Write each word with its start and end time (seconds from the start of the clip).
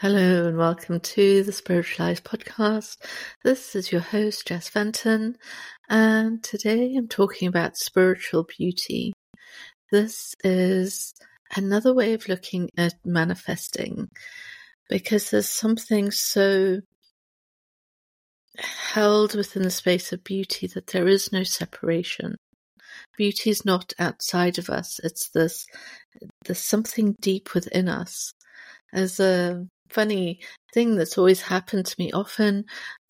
Hello 0.00 0.48
and 0.48 0.58
welcome 0.58 0.98
to 0.98 1.44
the 1.44 1.52
Spiritualized 1.52 2.24
podcast. 2.24 2.96
This 3.44 3.76
is 3.76 3.92
your 3.92 4.00
host, 4.00 4.48
Jess 4.48 4.68
Fenton, 4.68 5.36
and 5.88 6.42
today 6.42 6.96
I'm 6.96 7.06
talking 7.06 7.46
about 7.46 7.76
spiritual 7.76 8.42
beauty. 8.42 9.12
This 9.92 10.34
is 10.42 11.14
another 11.54 11.94
way 11.94 12.12
of 12.12 12.26
looking 12.26 12.70
at 12.76 12.94
manifesting 13.04 14.08
because 14.88 15.30
there's 15.30 15.48
something 15.48 16.10
so 16.10 16.80
held 18.58 19.36
within 19.36 19.62
the 19.62 19.70
space 19.70 20.12
of 20.12 20.24
beauty 20.24 20.66
that 20.66 20.88
there 20.88 21.06
is 21.06 21.32
no 21.32 21.44
separation. 21.44 22.34
Beauty 23.16 23.48
is 23.48 23.64
not 23.64 23.92
outside 24.00 24.58
of 24.58 24.70
us. 24.70 24.98
It's 25.04 25.30
this, 25.30 25.66
there's 26.44 26.58
something 26.58 27.14
deep 27.20 27.54
within 27.54 27.88
us. 27.88 28.32
As 28.92 29.18
a 29.18 29.66
funny 29.90 30.40
thing 30.72 30.96
that's 30.96 31.18
always 31.18 31.42
happened 31.42 31.86
to 31.86 31.96
me. 31.98 32.12
Often 32.12 32.64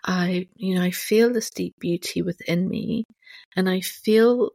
I, 0.05 0.49
you 0.57 0.75
know, 0.75 0.83
I 0.83 0.91
feel 0.91 1.33
this 1.33 1.51
deep 1.51 1.75
beauty 1.81 2.23
within 2.23 2.69
me 2.69 3.05
and 3.57 3.69
I 3.69 3.81
feel 3.81 4.51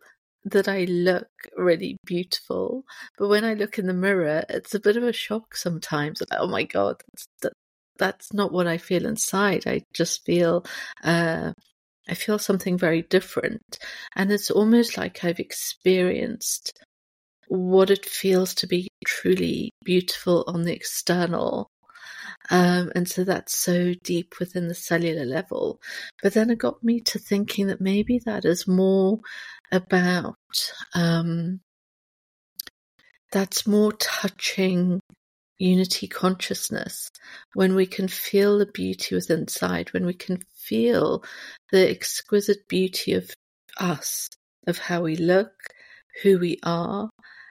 that 0.45 0.67
I 0.67 0.85
look 0.85 1.27
really 1.57 1.97
beautiful. 2.05 2.83
But 3.17 3.27
when 3.27 3.43
I 3.43 3.53
look 3.53 3.77
in 3.77 3.87
the 3.87 3.93
mirror, 3.93 4.43
it's 4.49 4.75
a 4.75 4.79
bit 4.79 4.97
of 4.97 5.03
a 5.03 5.13
shock 5.13 5.55
sometimes. 5.55 6.21
Like, 6.21 6.39
oh 6.39 6.47
my 6.47 6.63
God, 6.63 7.01
that's, 7.41 7.55
that's 7.97 8.33
not 8.33 8.51
what 8.51 8.67
I 8.67 8.77
feel 8.77 9.05
inside. 9.05 9.67
I 9.67 9.81
just 9.93 10.25
feel, 10.25 10.65
uh, 11.03 11.53
I 12.07 12.13
feel 12.13 12.39
something 12.39 12.77
very 12.77 13.01
different. 13.03 13.79
And 14.15 14.31
it's 14.31 14.51
almost 14.51 14.97
like 14.97 15.23
I've 15.23 15.39
experienced 15.39 16.79
what 17.47 17.89
it 17.89 18.05
feels 18.05 18.53
to 18.55 18.67
be 18.67 18.87
truly 19.05 19.71
beautiful 19.83 20.43
on 20.47 20.63
the 20.63 20.73
external 20.73 21.67
um, 22.49 22.91
and 22.95 23.07
so 23.07 23.23
that's 23.23 23.57
so 23.57 23.93
deep 24.03 24.35
within 24.39 24.67
the 24.67 24.75
cellular 24.75 25.25
level. 25.25 25.79
But 26.21 26.33
then 26.33 26.49
it 26.49 26.57
got 26.57 26.83
me 26.83 26.99
to 27.01 27.19
thinking 27.19 27.67
that 27.67 27.81
maybe 27.81 28.19
that 28.25 28.45
is 28.45 28.67
more 28.67 29.19
about, 29.71 30.35
um, 30.95 31.61
that's 33.31 33.67
more 33.67 33.93
touching 33.93 34.99
unity 35.59 36.07
consciousness 36.07 37.09
when 37.53 37.75
we 37.75 37.85
can 37.85 38.07
feel 38.07 38.57
the 38.57 38.65
beauty 38.65 39.13
within 39.13 39.41
inside, 39.41 39.93
when 39.93 40.05
we 40.05 40.13
can 40.13 40.39
feel 40.55 41.23
the 41.71 41.89
exquisite 41.89 42.67
beauty 42.67 43.13
of 43.13 43.29
us, 43.79 44.29
of 44.65 44.77
how 44.77 45.01
we 45.01 45.15
look, 45.15 45.51
who 46.23 46.39
we 46.39 46.57
are, 46.63 47.09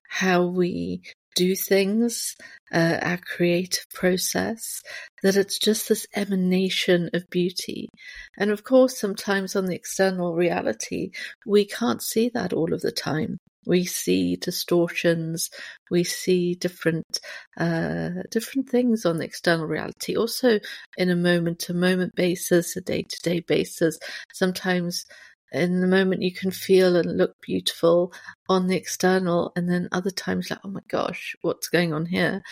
how 0.08 0.44
we 0.44 1.02
do 1.39 1.55
things, 1.55 2.34
uh, 2.72 2.98
our 3.00 3.19
creative 3.19 3.86
process, 3.94 4.83
that 5.22 5.36
it's 5.36 5.58
just 5.58 5.89
this 5.89 6.05
emanation 6.17 7.11
of 7.14 7.30
beauty. 7.30 7.89
And 8.36 8.50
of 8.50 8.64
course, 8.64 8.98
sometimes 8.98 9.55
on 9.55 9.67
the 9.67 9.77
external 9.77 10.34
reality, 10.34 11.12
we 11.47 11.64
can't 11.64 12.03
see 12.03 12.28
that 12.30 12.53
all 12.53 12.75
of 12.75 12.80
the 12.80 12.91
time. 12.91 13.39
We 13.67 13.84
see 13.84 14.34
distortions, 14.34 15.50
we 15.91 16.03
see 16.03 16.55
different, 16.55 17.20
uh, 17.56 18.23
different 18.30 18.69
things 18.69 19.06
on 19.06 19.19
the 19.19 19.27
external 19.27 19.67
reality. 19.67 20.17
Also, 20.17 20.58
in 20.97 21.11
a 21.11 21.17
moment 21.17 21.61
to 21.61 21.75
moment 21.75 22.17
basis, 22.17 22.77
a 22.77 22.80
day 22.80 23.02
to 23.02 23.19
day 23.23 23.41
basis, 23.41 23.98
sometimes 24.33 25.05
in 25.52 25.80
the 25.80 25.86
moment 25.86 26.22
you 26.22 26.32
can 26.32 26.50
feel 26.50 26.96
and 26.96 27.16
look 27.16 27.34
beautiful 27.41 28.12
on 28.48 28.66
the 28.66 28.77
external 28.77 29.52
and 29.56 29.70
then 29.70 29.88
other 29.92 30.10
times 30.10 30.50
like 30.50 30.60
oh 30.64 30.68
my 30.68 30.80
gosh 30.88 31.36
what's 31.42 31.68
going 31.68 31.92
on 31.92 32.06
here? 32.06 32.42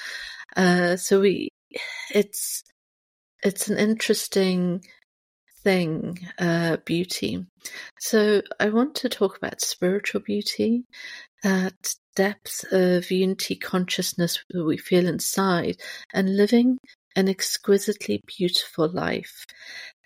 Uh, 0.56 0.97
so 0.97 1.20
we 1.20 1.48
it's 2.14 2.62
it's 3.42 3.69
an 3.69 3.78
interesting 3.78 4.83
thing 5.62 6.19
uh, 6.38 6.77
beauty. 6.84 7.44
So 7.98 8.43
i 8.60 8.69
want 8.69 8.94
to 8.97 9.09
talk 9.09 9.37
about 9.37 9.60
spiritual 9.60 10.21
beauty 10.21 10.84
that 11.42 11.94
depth 12.16 12.65
of 12.72 13.10
unity 13.10 13.54
consciousness 13.56 14.42
that 14.50 14.65
we 14.65 14.76
feel 14.76 15.06
inside 15.06 15.76
and 16.12 16.37
living 16.37 16.78
an 17.15 17.28
exquisitely 17.28 18.22
beautiful 18.26 18.88
life. 18.88 19.44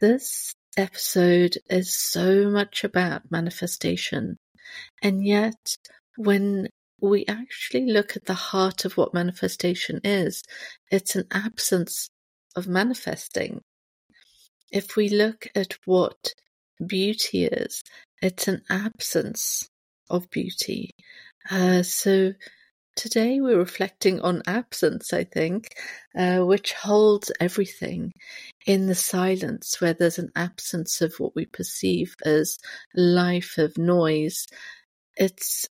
This 0.00 0.54
episode 0.76 1.58
is 1.68 1.96
so 1.96 2.50
much 2.50 2.84
about 2.84 3.30
manifestation. 3.30 4.36
And 5.02 5.24
yet, 5.24 5.76
when 6.16 6.68
we 7.00 7.24
actually 7.26 7.90
look 7.90 8.16
at 8.16 8.26
the 8.26 8.34
heart 8.34 8.84
of 8.84 8.96
what 8.96 9.14
manifestation 9.14 10.00
is, 10.04 10.42
it's 10.90 11.16
an 11.16 11.24
absence 11.30 12.08
of 12.56 12.68
manifesting. 12.68 13.60
If 14.70 14.96
we 14.96 15.08
look 15.08 15.48
at 15.54 15.76
what 15.84 16.34
beauty 16.84 17.44
is, 17.44 17.82
it's 18.22 18.48
an 18.48 18.62
absence 18.70 19.68
of 20.08 20.30
beauty. 20.30 20.90
Uh, 21.50 21.82
so 21.82 22.32
Today 22.96 23.40
we're 23.40 23.56
reflecting 23.56 24.20
on 24.20 24.42
absence, 24.46 25.12
I 25.14 25.24
think, 25.24 25.74
uh, 26.14 26.40
which 26.40 26.72
holds 26.74 27.32
everything 27.40 28.12
in 28.66 28.86
the 28.86 28.94
silence, 28.94 29.80
where 29.80 29.94
there's 29.94 30.18
an 30.18 30.30
absence 30.36 31.00
of 31.00 31.14
what 31.18 31.34
we 31.34 31.46
perceive 31.46 32.14
as 32.24 32.58
life 32.94 33.58
of 33.58 33.78
noise. 33.78 34.46
It's 35.16 35.68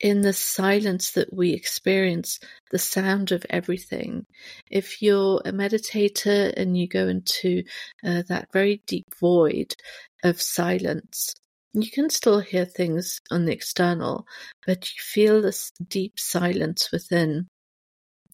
in 0.00 0.20
the 0.20 0.32
silence 0.32 1.12
that 1.12 1.32
we 1.32 1.54
experience 1.54 2.38
the 2.70 2.78
sound 2.78 3.32
of 3.32 3.46
everything. 3.48 4.26
If 4.70 5.00
you're 5.00 5.40
a 5.44 5.52
meditator 5.52 6.52
and 6.56 6.76
you 6.76 6.86
go 6.86 7.08
into 7.08 7.62
uh, 8.04 8.22
that 8.28 8.48
very 8.52 8.82
deep 8.86 9.06
void 9.18 9.74
of 10.22 10.40
silence, 10.40 11.34
you 11.72 11.90
can 11.90 12.10
still 12.10 12.40
hear 12.40 12.64
things 12.64 13.20
on 13.30 13.44
the 13.44 13.52
external, 13.52 14.26
but 14.66 14.88
you 14.90 15.00
feel 15.00 15.40
this 15.40 15.72
deep 15.88 16.18
silence 16.18 16.90
within. 16.92 17.48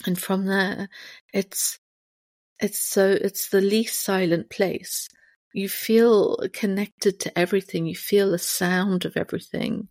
And 0.07 0.19
from 0.19 0.47
there, 0.47 0.89
it's, 1.33 1.79
it's 2.63 2.81
so, 2.81 3.11
it's 3.11 3.49
the 3.49 3.61
least 3.61 4.03
silent 4.03 4.49
place. 4.49 5.09
You 5.53 5.69
feel 5.69 6.39
connected 6.53 7.21
to 7.21 7.39
everything. 7.39 7.87
You 7.87 7.97
feel 7.97 8.31
the 8.31 8.39
sound 8.39 9.05
of 9.05 9.17
everything. 9.17 9.89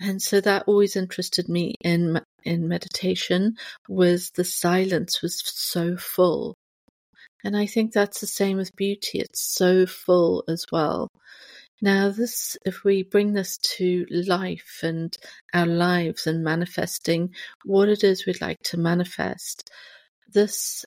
And 0.00 0.22
so 0.22 0.40
that 0.40 0.64
always 0.66 0.96
interested 0.96 1.48
me 1.48 1.74
in, 1.82 2.20
in 2.44 2.68
meditation 2.68 3.56
was 3.88 4.30
the 4.30 4.44
silence 4.44 5.20
was 5.20 5.42
so 5.44 5.96
full. 5.96 6.54
And 7.44 7.56
I 7.56 7.66
think 7.66 7.92
that's 7.92 8.20
the 8.20 8.26
same 8.26 8.56
with 8.56 8.76
beauty. 8.76 9.20
It's 9.20 9.42
so 9.42 9.86
full 9.86 10.44
as 10.48 10.64
well. 10.72 11.08
Now, 11.80 12.10
this, 12.10 12.56
if 12.64 12.82
we 12.82 13.04
bring 13.04 13.32
this 13.32 13.58
to 13.76 14.04
life 14.10 14.80
and 14.82 15.16
our 15.54 15.66
lives 15.66 16.26
and 16.26 16.42
manifesting 16.42 17.34
what 17.64 17.88
it 17.88 18.02
is 18.02 18.26
we'd 18.26 18.40
like 18.40 18.58
to 18.64 18.76
manifest, 18.76 19.70
this, 20.32 20.84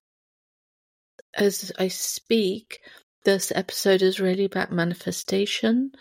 as 1.36 1.72
I 1.78 1.88
speak, 1.88 2.80
this 3.24 3.52
episode 3.54 4.02
is 4.02 4.20
really 4.20 4.46
about 4.46 4.72
manifestation 4.72 5.92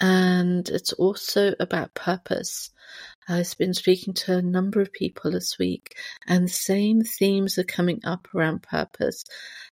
and 0.00 0.68
it's 0.68 0.92
also 0.92 1.54
about 1.58 1.94
purpose. 1.94 2.70
I've 3.28 3.54
been 3.58 3.74
speaking 3.74 4.14
to 4.14 4.38
a 4.38 4.42
number 4.42 4.80
of 4.80 4.92
people 4.92 5.32
this 5.32 5.58
week, 5.58 5.96
and 6.26 6.44
the 6.44 6.52
same 6.52 7.02
themes 7.02 7.58
are 7.58 7.64
coming 7.64 8.00
up 8.04 8.28
around 8.34 8.62
purpose. 8.62 9.24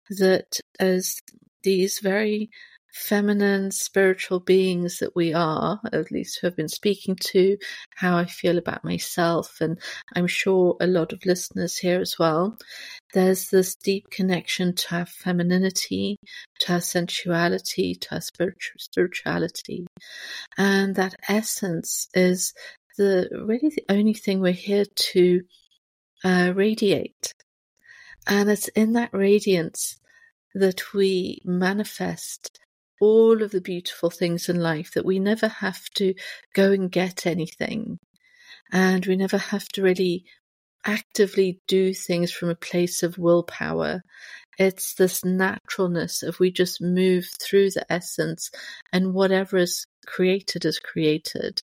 That 0.10 0.60
as 0.80 1.22
these 1.64 2.00
very 2.00 2.50
feminine 2.92 3.72
spiritual 3.72 4.40
beings 4.40 5.00
that 5.00 5.16
we 5.16 5.34
are, 5.34 5.80
at 5.92 6.12
least 6.12 6.40
who 6.40 6.48
have 6.48 6.56
been 6.56 6.70
speaking 6.70 7.16
to, 7.16 7.58
how 7.96 8.18
I 8.18 8.26
feel 8.26 8.58
about 8.58 8.84
myself, 8.84 9.60
and 9.62 9.80
I'm 10.16 10.28
sure 10.28 10.76
a 10.80 10.88
lot 10.88 11.14
of 11.14 11.26
listeners 11.26 11.78
here 11.78 12.02
as 12.02 12.18
well. 12.20 12.58
There's 13.16 13.48
this 13.50 13.76
deep 13.76 14.10
connection 14.10 14.76
to 14.76 14.96
our 14.98 15.06
femininity, 15.06 16.18
to 16.60 16.74
our 16.74 16.82
sensuality, 16.82 17.96
to 17.96 18.16
our 18.16 18.20
spiritual 18.22 18.78
spirituality, 18.78 19.88
and 20.58 20.96
that 20.96 21.16
essence 21.30 22.10
is 22.14 22.54
the 22.98 23.30
really 23.32 23.70
the 23.70 23.86
only 23.88 24.14
thing 24.16 24.42
we're 24.42 24.52
here 24.52 24.84
to 25.14 25.44
uh, 26.26 26.52
radiate, 26.54 27.34
and 28.28 28.50
it's 28.50 28.68
in 28.68 28.92
that 28.94 29.14
radiance 29.14 29.98
that 30.54 30.94
we 30.94 31.40
manifest 31.46 32.60
all 33.00 33.42
of 33.42 33.52
the 33.52 33.62
beautiful 33.62 34.10
things 34.10 34.50
in 34.50 34.60
life 34.60 34.92
that 34.94 35.06
we 35.06 35.20
never 35.20 35.48
have 35.48 35.86
to 35.96 36.14
go 36.54 36.74
and 36.74 36.92
get 36.92 37.26
anything. 37.26 37.98
And 38.74 39.06
we 39.06 39.16
never 39.16 39.38
have 39.38 39.70
to 39.70 39.82
really 39.82 40.26
actively 40.86 41.60
do 41.68 41.94
things 41.94 42.32
from 42.32 42.50
a 42.50 42.56
place 42.56 43.04
of 43.04 43.18
willpower. 43.18 44.04
It's 44.58 44.94
this 44.94 45.26
naturalness 45.26 46.24
of 46.24 46.40
we 46.40 46.52
just 46.52 46.82
move 46.82 47.28
through 47.42 47.72
the 47.72 47.92
essence 47.92 48.52
and 48.94 49.14
whatever 49.14 49.58
is 49.58 49.86
created 50.06 50.64
is 50.66 50.80
created. 50.80 51.62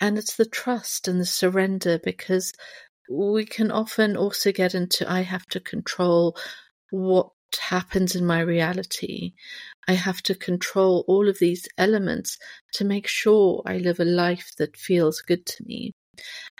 And 0.00 0.18
it's 0.18 0.36
the 0.36 0.46
trust 0.46 1.06
and 1.06 1.20
the 1.20 1.26
surrender 1.26 2.00
because 2.02 2.52
we 3.08 3.44
can 3.44 3.70
often 3.70 4.16
also 4.16 4.50
get 4.50 4.74
into 4.74 5.10
I 5.10 5.20
have 5.20 5.46
to 5.46 5.60
control 5.60 6.36
what 6.90 7.30
happens 7.60 8.16
in 8.16 8.26
my 8.26 8.40
reality. 8.40 9.34
I 9.86 9.92
have 9.92 10.22
to 10.22 10.34
control 10.34 11.04
all 11.06 11.28
of 11.28 11.38
these 11.38 11.68
elements 11.78 12.38
to 12.74 12.84
make 12.84 13.06
sure 13.06 13.62
I 13.66 13.78
live 13.78 14.00
a 14.00 14.04
life 14.04 14.52
that 14.58 14.76
feels 14.76 15.20
good 15.20 15.46
to 15.46 15.64
me. 15.64 15.92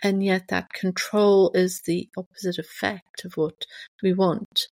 And 0.02 0.24
yet, 0.24 0.48
that 0.48 0.72
control 0.72 1.50
is 1.54 1.82
the 1.82 2.08
opposite 2.16 2.58
effect 2.58 3.24
of 3.24 3.36
what 3.36 3.66
we 4.02 4.12
want. 4.12 4.68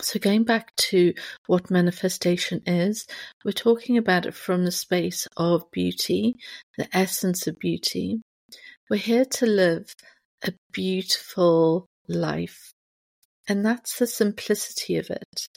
So, 0.00 0.20
going 0.20 0.44
back 0.44 0.74
to 0.76 1.12
what 1.46 1.70
manifestation 1.70 2.62
is, 2.66 3.06
we're 3.44 3.52
talking 3.52 3.98
about 3.98 4.26
it 4.26 4.34
from 4.34 4.64
the 4.64 4.70
space 4.70 5.26
of 5.36 5.70
beauty, 5.72 6.36
the 6.76 6.88
essence 6.96 7.46
of 7.46 7.58
beauty. 7.58 8.20
We're 8.88 8.96
here 8.96 9.24
to 9.24 9.46
live 9.46 9.92
a 10.44 10.52
beautiful 10.72 11.86
life. 12.08 12.72
And 13.48 13.64
that's 13.64 13.98
the 13.98 14.06
simplicity 14.06 14.96
of 14.96 15.10
it. 15.10 15.48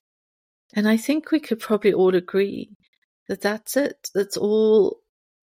And 0.73 0.87
I 0.87 0.97
think 0.97 1.31
we 1.31 1.39
could 1.39 1.59
probably 1.59 1.93
all 1.93 2.15
agree 2.15 2.71
that 3.27 3.41
that's 3.41 3.77
it. 3.77 4.09
That's 4.15 4.37
all 4.37 4.97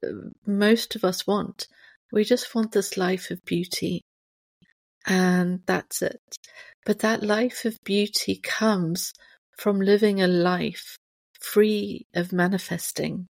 uh, 0.05 0.31
most 0.47 0.97
of 0.97 1.05
us 1.05 1.27
want. 1.27 1.69
We 2.13 2.25
just 2.25 2.55
want 2.55 2.73
this 2.73 2.97
life 2.97 3.31
of 3.31 3.45
beauty. 3.45 4.03
And 5.07 5.61
that's 5.67 6.03
it. 6.03 6.21
But 6.85 7.01
that 7.01 7.23
life 7.23 7.65
of 7.65 7.77
beauty 7.85 8.41
comes 8.43 9.13
from 9.57 9.81
living 9.81 10.21
a 10.21 10.27
life 10.27 10.97
free 11.41 12.07
of 12.15 12.33
manifesting. 12.33 13.27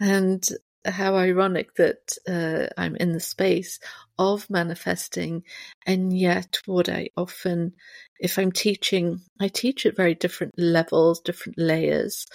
And 0.00 0.46
how 0.86 1.16
ironic 1.16 1.74
that 1.74 2.16
uh, 2.28 2.66
I'm 2.80 2.96
in 2.96 3.12
the 3.12 3.20
space 3.20 3.78
of 4.18 4.48
manifesting, 4.48 5.42
and 5.86 6.16
yet 6.16 6.60
what 6.66 6.88
I 6.88 7.10
often, 7.16 7.72
if 8.18 8.38
I'm 8.38 8.52
teaching, 8.52 9.20
I 9.40 9.48
teach 9.48 9.86
at 9.86 9.96
very 9.96 10.14
different 10.14 10.54
levels, 10.56 11.20
different 11.20 11.58
layers. 11.58 12.26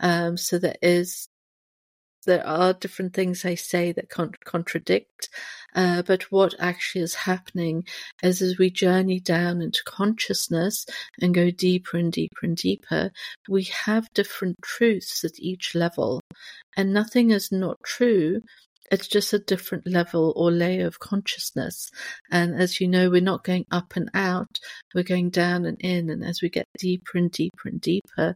Um, 0.00 0.36
so 0.36 0.58
there 0.58 0.76
is 0.82 1.28
there 2.28 2.46
are 2.46 2.74
different 2.74 3.14
things 3.14 3.44
I 3.46 3.54
say 3.54 3.90
that 3.92 4.10
con- 4.10 4.34
contradict, 4.44 5.30
uh, 5.74 6.02
but 6.02 6.24
what 6.30 6.54
actually 6.58 7.02
is 7.02 7.14
happening 7.14 7.84
is 8.22 8.42
as 8.42 8.58
we 8.58 8.70
journey 8.70 9.18
down 9.18 9.62
into 9.62 9.80
consciousness 9.86 10.84
and 11.22 11.34
go 11.34 11.50
deeper 11.50 11.96
and 11.96 12.12
deeper 12.12 12.40
and 12.42 12.56
deeper, 12.56 13.10
we 13.48 13.64
have 13.64 14.12
different 14.12 14.56
truths 14.62 15.24
at 15.24 15.40
each 15.40 15.74
level, 15.74 16.20
and 16.76 16.92
nothing 16.92 17.30
is 17.30 17.50
not 17.50 17.78
true 17.82 18.42
it's 18.90 19.08
just 19.08 19.32
a 19.32 19.38
different 19.38 19.86
level 19.86 20.32
or 20.36 20.50
layer 20.50 20.86
of 20.86 20.98
consciousness. 20.98 21.90
And 22.30 22.60
as 22.60 22.80
you 22.80 22.88
know, 22.88 23.10
we're 23.10 23.20
not 23.20 23.44
going 23.44 23.66
up 23.70 23.96
and 23.96 24.10
out, 24.14 24.58
we're 24.94 25.04
going 25.04 25.30
down 25.30 25.64
and 25.64 25.78
in. 25.80 26.10
And 26.10 26.24
as 26.24 26.40
we 26.42 26.48
get 26.48 26.66
deeper 26.78 27.18
and 27.18 27.30
deeper 27.30 27.68
and 27.68 27.80
deeper, 27.80 28.34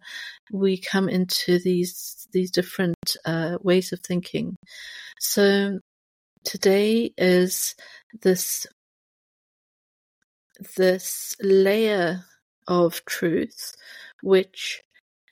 we 0.52 0.78
come 0.78 1.08
into 1.08 1.58
these, 1.58 2.26
these 2.32 2.50
different 2.50 3.16
uh, 3.24 3.58
ways 3.62 3.92
of 3.92 4.00
thinking. 4.00 4.56
So 5.20 5.78
today 6.44 7.12
is 7.16 7.74
this, 8.22 8.66
this 10.76 11.34
layer 11.40 12.24
of 12.68 13.04
truth, 13.04 13.72
which 14.22 14.82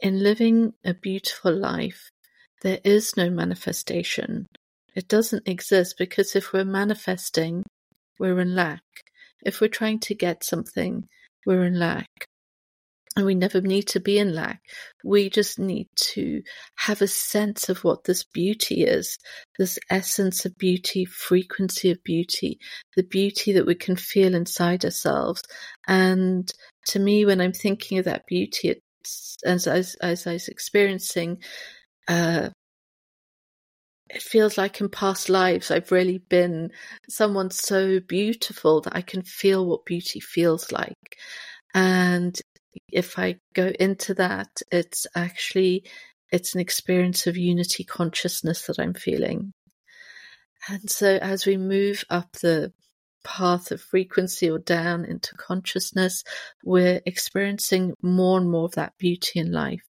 in 0.00 0.22
living 0.22 0.72
a 0.84 0.94
beautiful 0.94 1.54
life, 1.54 2.10
there 2.62 2.80
is 2.84 3.16
no 3.16 3.30
manifestation. 3.30 4.46
It 4.94 5.08
doesn't 5.08 5.48
exist 5.48 5.96
because 5.98 6.34
if 6.34 6.52
we're 6.52 6.64
manifesting, 6.64 7.64
we're 8.18 8.40
in 8.40 8.54
lack. 8.54 8.82
If 9.44 9.60
we're 9.60 9.68
trying 9.68 10.00
to 10.00 10.14
get 10.14 10.44
something, 10.44 11.06
we're 11.46 11.64
in 11.64 11.78
lack. 11.78 12.08
And 13.16 13.26
we 13.26 13.34
never 13.34 13.60
need 13.60 13.88
to 13.88 14.00
be 14.00 14.18
in 14.18 14.34
lack. 14.34 14.60
We 15.04 15.30
just 15.30 15.58
need 15.58 15.88
to 16.12 16.42
have 16.76 17.02
a 17.02 17.08
sense 17.08 17.68
of 17.68 17.82
what 17.82 18.04
this 18.04 18.24
beauty 18.24 18.84
is, 18.84 19.18
this 19.58 19.80
essence 19.90 20.44
of 20.44 20.56
beauty, 20.56 21.04
frequency 21.06 21.90
of 21.90 22.02
beauty, 22.04 22.60
the 22.96 23.02
beauty 23.02 23.52
that 23.54 23.66
we 23.66 23.74
can 23.74 23.96
feel 23.96 24.34
inside 24.34 24.84
ourselves. 24.84 25.42
And 25.88 26.50
to 26.86 27.00
me, 27.00 27.24
when 27.24 27.40
I'm 27.40 27.52
thinking 27.52 27.98
of 27.98 28.04
that 28.04 28.26
beauty, 28.26 28.76
it's, 29.00 29.36
as, 29.44 29.66
as, 29.66 29.96
as 29.96 30.26
I 30.28 30.34
was 30.34 30.46
experiencing 30.46 31.38
uh, 32.06 32.50
it 34.14 34.22
feels 34.22 34.58
like 34.58 34.80
in 34.80 34.88
past 34.88 35.28
lives 35.28 35.70
I've 35.70 35.92
really 35.92 36.18
been 36.18 36.70
someone 37.08 37.50
so 37.50 38.00
beautiful 38.00 38.80
that 38.82 38.96
I 38.96 39.02
can 39.02 39.22
feel 39.22 39.66
what 39.66 39.84
beauty 39.84 40.20
feels 40.20 40.72
like. 40.72 41.18
And 41.74 42.38
if 42.92 43.18
I 43.18 43.36
go 43.54 43.68
into 43.78 44.14
that, 44.14 44.48
it's 44.72 45.06
actually 45.14 45.84
it's 46.32 46.54
an 46.54 46.60
experience 46.60 47.26
of 47.26 47.36
unity 47.36 47.84
consciousness 47.84 48.66
that 48.66 48.78
I'm 48.78 48.94
feeling. 48.94 49.52
And 50.68 50.90
so 50.90 51.16
as 51.16 51.46
we 51.46 51.56
move 51.56 52.04
up 52.10 52.32
the 52.32 52.72
path 53.24 53.70
of 53.70 53.80
frequency 53.80 54.50
or 54.50 54.58
down 54.58 55.04
into 55.04 55.34
consciousness, 55.36 56.22
we're 56.64 57.00
experiencing 57.06 57.94
more 58.02 58.38
and 58.38 58.50
more 58.50 58.66
of 58.66 58.72
that 58.72 58.92
beauty 58.98 59.40
in 59.40 59.52
life. 59.52 59.82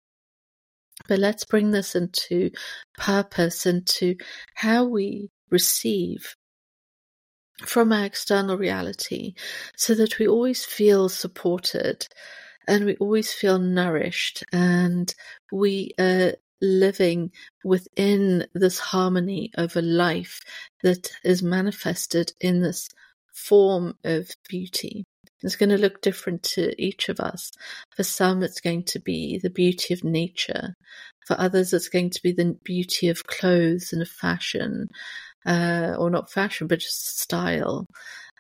But 1.10 1.20
let's 1.20 1.44
bring 1.44 1.72
this 1.72 1.96
into 1.96 2.52
purpose, 2.98 3.66
into 3.66 4.16
how 4.54 4.86
we 4.86 5.30
receive 5.50 6.36
from 7.66 7.92
our 7.92 8.06
external 8.06 8.58
reality 8.58 9.34
so 9.76 9.96
that 9.96 10.20
we 10.20 10.28
always 10.28 10.64
feel 10.64 11.10
supported 11.10 12.08
and 12.68 12.86
we 12.86 12.96
always 12.98 13.34
feel 13.34 13.58
nourished 13.60 14.44
and 14.54 15.14
we 15.52 15.92
are 16.00 16.34
living 16.62 17.32
within 17.64 18.46
this 18.54 18.80
harmony 18.80 19.52
of 19.56 19.76
a 19.76 19.82
life 19.82 20.42
that 20.84 21.10
is 21.24 21.42
manifested 21.42 22.32
in 22.40 22.62
this 22.62 22.88
form 23.34 23.96
of 24.04 24.30
beauty. 24.48 25.06
It's 25.42 25.56
going 25.56 25.70
to 25.70 25.78
look 25.78 26.02
different 26.02 26.44
to 26.44 26.74
each 26.82 27.10
of 27.10 27.20
us. 27.20 27.52
For 27.96 28.04
some, 28.04 28.44
it's 28.44 28.62
going 28.62 28.84
to 28.86 29.00
be 29.00 29.40
the 29.42 29.50
beauty 29.50 29.94
of 29.94 30.04
nature. 30.04 30.76
For 31.26 31.40
others, 31.40 31.74
it's 31.74 31.90
going 31.90 32.10
to 32.12 32.22
be 32.22 32.32
the 32.32 32.58
beauty 32.64 33.10
of 33.10 33.26
clothes 33.26 33.94
and 33.94 34.08
fashion, 34.08 34.88
uh, 35.46 35.96
or 35.98 36.10
not 36.10 36.32
fashion, 36.32 36.68
but 36.68 36.80
just 36.80 37.20
style. 37.20 37.86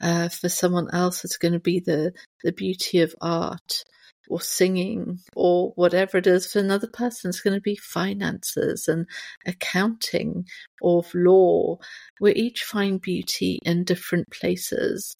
Uh, 0.01 0.29
for 0.29 0.49
someone 0.49 0.87
else, 0.93 1.23
it's 1.23 1.37
going 1.37 1.53
to 1.53 1.59
be 1.59 1.79
the, 1.79 2.11
the 2.43 2.51
beauty 2.51 3.01
of 3.01 3.15
art 3.21 3.83
or 4.29 4.39
singing 4.39 5.19
or 5.35 5.71
whatever 5.75 6.17
it 6.17 6.27
is. 6.27 6.51
For 6.51 6.59
another 6.59 6.87
person, 6.87 7.29
it's 7.29 7.41
going 7.41 7.55
to 7.55 7.61
be 7.61 7.75
finances 7.75 8.87
and 8.87 9.07
accounting 9.45 10.45
or 10.81 11.03
law. 11.13 11.77
We 12.21 12.33
each 12.33 12.63
find 12.63 13.01
beauty 13.01 13.59
in 13.63 13.83
different 13.83 14.29
places. 14.29 15.15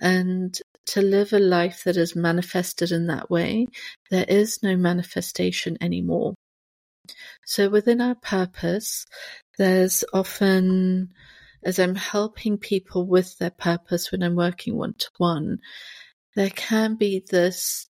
And 0.00 0.58
to 0.86 1.02
live 1.02 1.32
a 1.32 1.38
life 1.38 1.84
that 1.84 1.96
is 1.96 2.16
manifested 2.16 2.90
in 2.90 3.06
that 3.06 3.30
way, 3.30 3.66
there 4.10 4.26
is 4.28 4.62
no 4.62 4.76
manifestation 4.76 5.76
anymore. 5.80 6.34
So 7.44 7.68
within 7.68 8.00
our 8.00 8.14
purpose, 8.14 9.06
there's 9.58 10.04
often, 10.12 11.10
as 11.64 11.78
I'm 11.78 11.94
helping 11.94 12.58
people 12.58 13.06
with 13.06 13.38
their 13.38 13.50
purpose 13.50 14.10
when 14.10 14.22
I'm 14.22 14.36
working 14.36 14.76
one 14.76 14.94
to 14.98 15.10
one, 15.18 15.58
there 16.34 16.50
can 16.50 16.96
be 16.96 17.22
this 17.30 17.86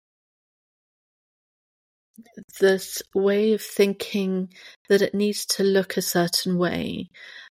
this 2.59 3.01
way 3.15 3.53
of 3.53 3.63
thinking 3.63 4.53
that 4.89 5.03
it 5.03 5.15
needs 5.15 5.47
to 5.47 5.63
look 5.63 5.97
a 5.97 6.03
certain 6.03 6.59
way, 6.59 7.11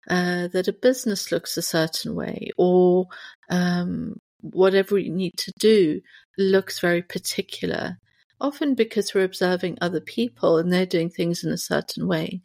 uh, 0.10 0.48
that 0.50 0.67
a 0.67 0.74
business 0.74 1.32
looks 1.32 1.56
a 1.56 1.62
certain 1.62 2.15
way, 2.15 2.50
or 2.58 3.06
um, 3.50 4.17
whatever 4.41 4.96
we 4.96 5.10
need 5.10 5.34
to 5.38 5.51
do 5.60 6.01
looks 6.38 6.79
very 6.79 7.01
particular. 7.01 7.98
Often 8.39 8.75
because 8.75 9.13
we're 9.13 9.24
observing 9.24 9.79
other 9.82 10.00
people 10.00 10.58
and 10.58 10.72
they're 10.72 10.86
doing 10.86 11.10
things 11.10 11.44
in 11.44 11.51
a 11.51 11.58
certain 11.58 12.08
way. 12.08 12.41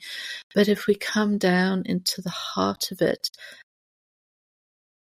But 0.54 0.68
if 0.68 0.86
we 0.86 0.94
come 0.94 1.36
down 1.36 1.82
into 1.84 2.22
the 2.22 2.30
heart 2.30 2.90
of 2.92 3.02
it, 3.02 3.28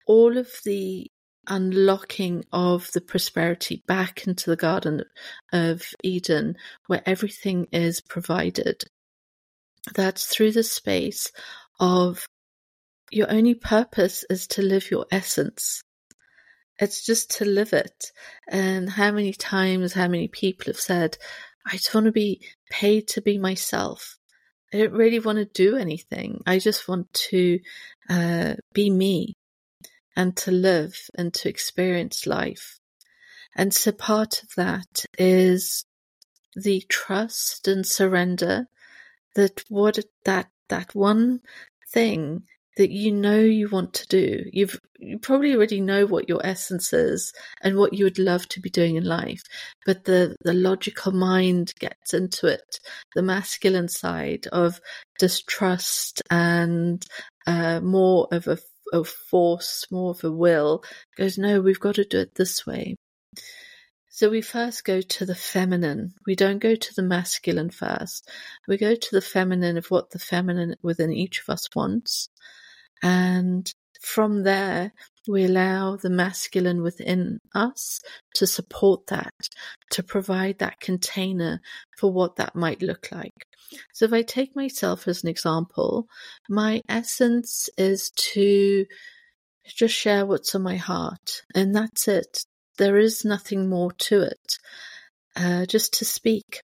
all 0.06 0.36
of 0.36 0.50
the 0.64 1.06
unlocking 1.48 2.44
of 2.52 2.90
the 2.92 3.00
prosperity 3.00 3.82
back 3.86 4.26
into 4.26 4.50
the 4.50 4.56
Garden 4.56 5.04
of 5.52 5.82
Eden, 6.02 6.56
where 6.86 7.02
everything 7.06 7.66
is 7.72 8.00
provided. 8.00 8.82
That's 9.94 10.26
through 10.26 10.52
the 10.52 10.62
space 10.62 11.30
of 11.80 12.26
your 13.10 13.30
only 13.30 13.54
purpose 13.54 14.24
is 14.30 14.46
to 14.48 14.62
live 14.62 14.90
your 14.90 15.06
essence. 15.10 15.82
It's 16.82 17.06
just 17.06 17.30
to 17.38 17.44
live 17.44 17.72
it. 17.72 18.10
And 18.48 18.90
how 18.90 19.12
many 19.12 19.32
times, 19.32 19.92
how 19.92 20.08
many 20.08 20.26
people 20.26 20.66
have 20.66 20.80
said, 20.80 21.16
I 21.64 21.72
just 21.76 21.94
want 21.94 22.06
to 22.06 22.12
be 22.12 22.44
paid 22.70 23.06
to 23.08 23.22
be 23.22 23.38
myself. 23.38 24.18
I 24.74 24.78
don't 24.78 24.92
really 24.92 25.20
want 25.20 25.38
to 25.38 25.44
do 25.44 25.76
anything. 25.76 26.42
I 26.44 26.58
just 26.58 26.88
want 26.88 27.12
to 27.30 27.60
uh, 28.10 28.54
be 28.72 28.90
me 28.90 29.36
and 30.16 30.36
to 30.38 30.50
live 30.50 30.98
and 31.14 31.32
to 31.34 31.48
experience 31.48 32.26
life. 32.26 32.80
And 33.54 33.72
so 33.72 33.92
part 33.92 34.42
of 34.42 34.48
that 34.56 35.04
is 35.16 35.84
the 36.56 36.84
trust 36.88 37.68
and 37.68 37.86
surrender 37.86 38.66
that 39.36 39.62
what 39.68 40.00
that 40.24 40.50
that 40.68 40.96
one 40.96 41.42
thing 41.92 42.42
that 42.76 42.90
you 42.90 43.12
know 43.12 43.38
you 43.38 43.68
want 43.68 43.92
to 43.94 44.06
do. 44.08 44.44
You've 44.52 44.80
you 44.98 45.18
probably 45.18 45.54
already 45.54 45.80
know 45.80 46.06
what 46.06 46.28
your 46.28 46.40
essence 46.46 46.92
is 46.92 47.32
and 47.60 47.76
what 47.76 47.92
you 47.92 48.04
would 48.04 48.20
love 48.20 48.48
to 48.50 48.60
be 48.60 48.70
doing 48.70 48.96
in 48.96 49.04
life, 49.04 49.42
but 49.84 50.04
the 50.04 50.36
the 50.42 50.54
logical 50.54 51.12
mind 51.12 51.74
gets 51.78 52.14
into 52.14 52.46
it. 52.46 52.78
The 53.14 53.22
masculine 53.22 53.88
side 53.88 54.46
of 54.52 54.80
distrust 55.18 56.22
and 56.30 57.04
uh, 57.46 57.80
more 57.80 58.28
of 58.30 58.46
a, 58.46 58.58
a 58.92 59.04
force, 59.04 59.86
more 59.90 60.12
of 60.12 60.24
a 60.24 60.30
will 60.30 60.84
goes, 61.16 61.36
no, 61.36 61.60
we've 61.60 61.80
got 61.80 61.96
to 61.96 62.04
do 62.04 62.20
it 62.20 62.34
this 62.36 62.66
way. 62.66 62.96
So 64.08 64.28
we 64.28 64.42
first 64.42 64.84
go 64.84 65.00
to 65.00 65.24
the 65.24 65.34
feminine. 65.34 66.12
We 66.26 66.36
don't 66.36 66.58
go 66.58 66.74
to 66.74 66.94
the 66.94 67.02
masculine 67.02 67.70
first. 67.70 68.28
We 68.68 68.76
go 68.76 68.94
to 68.94 69.08
the 69.10 69.22
feminine 69.22 69.78
of 69.78 69.86
what 69.90 70.10
the 70.10 70.18
feminine 70.18 70.76
within 70.82 71.12
each 71.12 71.40
of 71.40 71.48
us 71.48 71.66
wants. 71.74 72.28
And 73.02 73.70
from 74.00 74.42
there, 74.42 74.92
we 75.28 75.44
allow 75.44 75.96
the 75.96 76.10
masculine 76.10 76.82
within 76.82 77.38
us 77.54 78.00
to 78.34 78.46
support 78.46 79.06
that, 79.08 79.32
to 79.90 80.02
provide 80.02 80.58
that 80.58 80.80
container 80.80 81.60
for 81.98 82.12
what 82.12 82.36
that 82.36 82.56
might 82.56 82.82
look 82.82 83.10
like. 83.12 83.46
So 83.92 84.04
if 84.04 84.12
I 84.12 84.22
take 84.22 84.56
myself 84.56 85.06
as 85.06 85.22
an 85.22 85.28
example, 85.28 86.06
my 86.48 86.82
essence 86.88 87.70
is 87.78 88.10
to 88.10 88.86
just 89.66 89.94
share 89.94 90.26
what's 90.26 90.54
on 90.54 90.62
my 90.62 90.76
heart, 90.76 91.42
and 91.54 91.74
that's 91.74 92.08
it. 92.08 92.44
There 92.78 92.98
is 92.98 93.24
nothing 93.24 93.68
more 93.68 93.92
to 93.92 94.22
it. 94.22 94.58
Uh, 95.36 95.64
just 95.66 95.94
to 95.94 96.04
speak. 96.04 96.60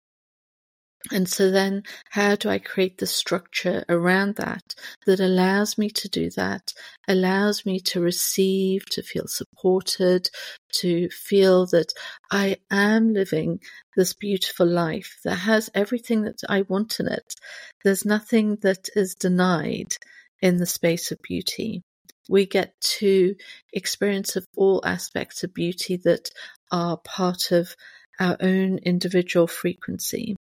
And 1.12 1.28
so 1.28 1.52
then 1.52 1.84
how 2.10 2.36
do 2.36 2.50
I 2.50 2.60
create 2.60 2.98
the 2.98 3.08
structure 3.08 3.86
around 3.88 4.36
that 4.36 4.76
that 5.06 5.20
allows 5.20 5.78
me 5.78 5.90
to 5.90 6.10
do 6.10 6.30
that, 6.32 6.74
allows 7.08 7.66
me 7.66 7.80
to 7.82 8.02
receive, 8.02 8.86
to 8.92 9.02
feel 9.02 9.28
supported, 9.28 10.30
to 10.74 11.10
feel 11.10 11.66
that 11.68 11.94
I 12.32 12.58
am 12.70 13.14
living 13.14 13.60
this 13.96 14.14
beautiful 14.14 14.68
life 14.68 15.20
that 15.24 15.36
has 15.36 15.70
everything 15.74 16.24
that 16.24 16.42
I 16.48 16.64
want 16.64 17.00
in 17.00 17.08
it. 17.08 17.36
There's 17.84 18.06
nothing 18.06 18.58
that 18.62 18.90
is 18.96 19.16
denied 19.16 19.94
in 20.42 20.58
the 20.58 20.66
space 20.66 21.12
of 21.12 21.22
beauty. 21.22 21.82
We 22.30 22.46
get 22.46 22.80
to 23.00 23.36
experience 23.72 24.36
of 24.36 24.46
all 24.56 24.82
aspects 24.86 25.44
of 25.44 25.54
beauty 25.54 25.98
that 26.04 26.30
are 26.72 26.98
part 26.98 27.52
of 27.52 27.76
our 28.20 28.38
own 28.40 28.80
individual 28.80 29.48
frequency. 29.48 30.36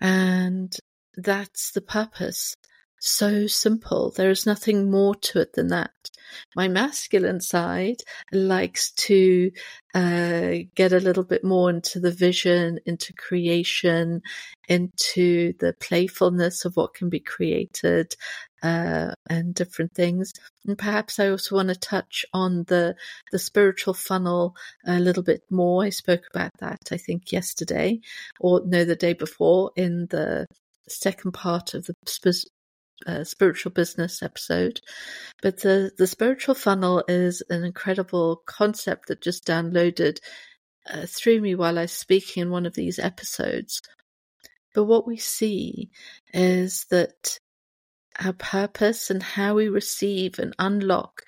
And 0.00 0.74
that's 1.16 1.72
the 1.72 1.80
purpose. 1.80 2.54
So 3.00 3.46
simple. 3.46 4.10
There 4.10 4.30
is 4.30 4.44
nothing 4.46 4.90
more 4.90 5.14
to 5.14 5.40
it 5.40 5.52
than 5.52 5.68
that. 5.68 5.90
My 6.56 6.68
masculine 6.68 7.40
side 7.40 8.02
likes 8.32 8.90
to 8.92 9.50
uh, 9.94 10.54
get 10.74 10.92
a 10.92 11.00
little 11.00 11.22
bit 11.24 11.44
more 11.44 11.70
into 11.70 12.00
the 12.00 12.10
vision, 12.10 12.80
into 12.86 13.12
creation, 13.14 14.22
into 14.68 15.54
the 15.60 15.74
playfulness 15.80 16.64
of 16.64 16.76
what 16.76 16.94
can 16.94 17.08
be 17.08 17.20
created, 17.20 18.14
uh, 18.62 19.12
and 19.30 19.54
different 19.54 19.94
things. 19.94 20.32
And 20.66 20.76
perhaps 20.76 21.18
I 21.18 21.28
also 21.28 21.54
want 21.54 21.68
to 21.68 21.76
touch 21.76 22.26
on 22.32 22.64
the 22.64 22.96
the 23.30 23.38
spiritual 23.38 23.94
funnel 23.94 24.56
a 24.86 24.98
little 24.98 25.22
bit 25.22 25.42
more. 25.50 25.84
I 25.84 25.90
spoke 25.90 26.24
about 26.34 26.52
that 26.58 26.80
I 26.90 26.96
think 26.96 27.32
yesterday, 27.32 28.00
or 28.40 28.62
no, 28.66 28.84
the 28.84 28.96
day 28.96 29.12
before 29.12 29.70
in 29.76 30.06
the 30.10 30.46
second 30.88 31.32
part 31.32 31.74
of 31.74 31.86
the 31.86 31.94
spiritual 33.24 33.72
business 33.72 34.22
episode. 34.22 34.80
But 35.42 35.62
the 35.62 35.92
the 35.96 36.06
spiritual 36.06 36.54
funnel 36.54 37.04
is 37.08 37.42
an 37.50 37.64
incredible 37.64 38.42
concept 38.46 39.08
that 39.08 39.22
just 39.22 39.46
downloaded 39.46 40.20
uh, 40.90 41.06
through 41.06 41.40
me 41.40 41.54
while 41.54 41.78
I 41.78 41.82
was 41.82 41.92
speaking 41.92 42.42
in 42.42 42.50
one 42.50 42.66
of 42.66 42.74
these 42.74 42.98
episodes. 42.98 43.82
But 44.74 44.84
what 44.84 45.06
we 45.06 45.16
see 45.16 45.90
is 46.32 46.86
that 46.90 47.38
our 48.18 48.32
purpose 48.32 49.10
and 49.10 49.22
how 49.22 49.54
we 49.54 49.68
receive 49.68 50.38
and 50.38 50.54
unlock 50.58 51.22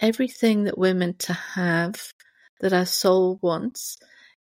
everything 0.00 0.64
that 0.64 0.78
we're 0.78 0.94
meant 0.94 1.18
to 1.20 1.32
have 1.32 2.12
that 2.60 2.72
our 2.72 2.86
soul 2.86 3.38
wants 3.42 3.98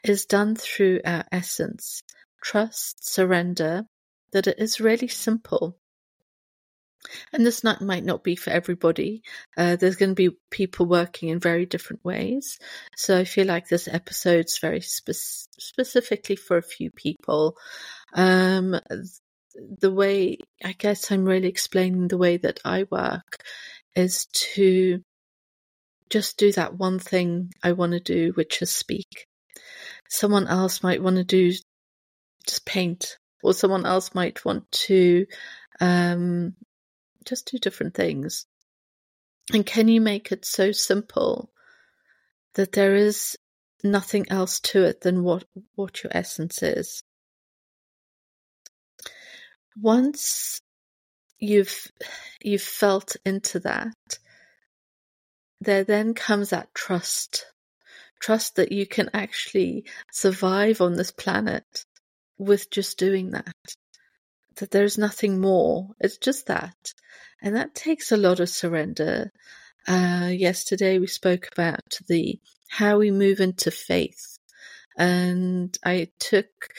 is 0.04 0.26
done 0.26 0.56
through 0.56 1.02
our 1.06 1.24
essence, 1.32 2.02
trust, 2.42 3.08
surrender, 3.08 3.84
that 4.32 4.48
it 4.48 4.58
is 4.60 4.80
really 4.80 5.08
simple. 5.08 5.78
And 7.34 7.46
this 7.46 7.64
not, 7.64 7.82
might 7.82 8.04
not 8.04 8.24
be 8.24 8.36
for 8.36 8.52
everybody. 8.52 9.24
Uh, 9.58 9.76
there's 9.76 9.96
going 9.96 10.12
to 10.12 10.16
be 10.16 10.38
people 10.50 10.86
working 10.86 11.30
in 11.30 11.40
very 11.40 11.66
different 11.66 12.04
ways. 12.06 12.60
So 12.96 13.18
I 13.18 13.26
feel 13.26 13.48
like 13.48 13.68
this 13.68 13.88
episode's 13.88 14.60
very 14.60 14.82
spe- 14.82 15.12
specifically 15.12 16.36
for 16.36 16.58
a 16.58 16.64
few 16.64 16.92
people. 16.92 17.58
Um, 18.14 18.80
the 19.80 19.92
way 19.92 20.38
I 20.64 20.74
guess 20.74 21.12
I'm 21.12 21.26
really 21.26 21.48
explaining 21.48 22.08
the 22.08 22.18
way 22.18 22.38
that 22.38 22.60
I 22.64 22.86
work 22.90 23.44
is 23.96 24.28
to 24.54 25.04
just 26.10 26.38
do 26.38 26.52
that 26.54 26.78
one 26.78 27.00
thing 27.00 27.52
I 27.64 27.72
want 27.72 27.94
to 27.94 28.00
do, 28.00 28.32
which 28.36 28.62
is 28.62 28.72
speak. 28.72 29.28
Someone 30.10 30.48
else 30.48 30.84
might 30.84 31.02
want 31.02 31.16
to 31.18 31.24
do 31.24 31.54
just 32.46 32.66
paint, 32.66 33.18
or 33.44 33.54
someone 33.54 33.86
else 33.86 34.14
might 34.14 34.44
want 34.44 34.70
to 34.72 35.26
um, 35.80 36.54
just 37.26 37.52
do 37.52 37.58
different 37.58 37.94
things. 37.94 38.46
And 39.54 39.66
can 39.66 39.88
you 39.88 40.02
make 40.02 40.32
it 40.32 40.46
so 40.46 40.72
simple 40.72 41.52
that 42.56 42.72
there 42.74 42.96
is 42.96 43.38
nothing 43.84 44.26
else 44.30 44.60
to 44.60 44.84
it 44.84 45.02
than 45.02 45.24
what, 45.24 45.44
what 45.76 46.04
your 46.04 46.12
essence 46.16 46.62
is? 46.62 47.04
once 49.80 50.62
you've 51.40 51.92
you've 52.42 52.62
felt 52.62 53.16
into 53.26 53.60
that 53.60 53.96
there 55.60 55.84
then 55.84 56.14
comes 56.14 56.50
that 56.50 56.74
trust 56.74 57.46
trust 58.20 58.56
that 58.56 58.72
you 58.72 58.86
can 58.86 59.10
actually 59.14 59.86
survive 60.12 60.82
on 60.82 60.94
this 60.94 61.12
planet 61.12 61.86
with 62.38 62.70
just 62.70 62.98
doing 62.98 63.32
that 63.32 63.54
that 64.58 64.72
there's 64.72 64.98
nothing 64.98 65.40
more 65.40 65.90
it's 66.00 66.18
just 66.18 66.48
that 66.48 66.94
and 67.42 67.56
that 67.56 67.76
takes 67.76 68.12
a 68.12 68.18
lot 68.18 68.40
of 68.40 68.50
surrender 68.50 69.32
uh, 69.88 70.30
yesterday 70.32 71.00
we 71.00 71.08
spoke 71.08 71.50
about 71.52 72.00
the 72.08 72.40
how 72.70 72.98
we 72.98 73.12
move 73.12 73.40
into 73.40 73.72
faith 73.72 74.38
and 74.98 75.78
i 75.84 76.08
took 76.20 76.70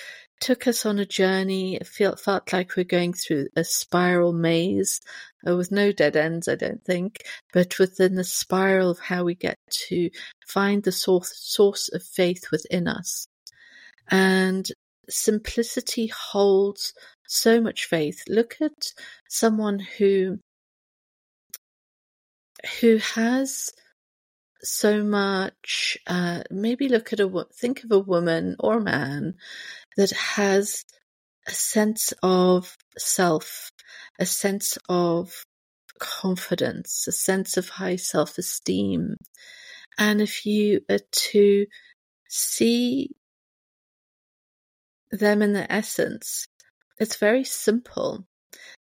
took 0.43 0.67
us 0.67 0.85
on 0.85 0.99
a 0.99 1.07
journey. 1.07 1.77
It 1.77 1.87
felt, 1.87 2.19
felt 2.19 2.53
like 2.53 2.77
we're 2.77 2.85
going 2.85 3.13
through 3.13 3.47
a 3.55 3.63
spiral 3.63 4.33
maze 4.33 5.01
uh, 5.47 5.57
with 5.57 5.71
no 5.71 5.93
dead 5.93 6.17
ends, 6.17 6.49
I 6.49 6.57
don't 6.57 6.85
think, 6.85 7.23
but 7.53 7.79
within 7.79 8.17
the 8.17 8.25
spiral 8.25 8.91
of 8.91 8.99
how 8.99 9.23
we 9.23 9.37
get 9.37 9.57
to 9.87 10.11
find 10.47 10.83
the 10.83 10.91
source, 10.91 11.33
source 11.37 11.89
of 11.93 12.03
faith 12.03 12.51
within 12.51 12.89
us. 12.89 13.29
And 14.11 14.67
simplicity 15.09 16.09
holds 16.09 16.93
so 17.29 17.61
much 17.61 17.87
faith. 17.87 18.25
Look 18.29 18.57
at 18.61 18.93
someone 19.29 19.79
who 19.79 20.41
who 22.81 22.99
has 22.99 23.71
so 24.63 25.03
much. 25.03 25.99
Uh, 26.07 26.43
maybe 26.51 26.89
look 26.89 27.13
at 27.13 27.21
a 27.21 27.47
think 27.55 27.85
of 27.85 27.93
a 27.93 27.99
woman 27.99 28.57
or 28.59 28.79
a 28.79 28.83
man 28.83 29.35
that 29.97 30.11
has 30.11 30.85
a 31.47 31.53
sense 31.53 32.13
of 32.23 32.77
self, 32.97 33.71
a 34.19 34.27
sense 34.27 34.79
of 34.89 35.45
confidence, 35.99 37.07
a 37.07 37.13
sense 37.13 37.57
of 37.57 37.69
high 37.69 37.97
self 37.97 38.39
esteem. 38.39 39.17
And 39.99 40.21
if 40.21 40.47
you 40.47 40.81
are 40.91 41.01
to 41.31 41.67
see 42.29 43.11
them 45.11 45.43
in 45.43 45.53
their 45.53 45.67
essence, 45.69 46.47
it's 46.99 47.17
very 47.17 47.45
simple. 47.45 48.27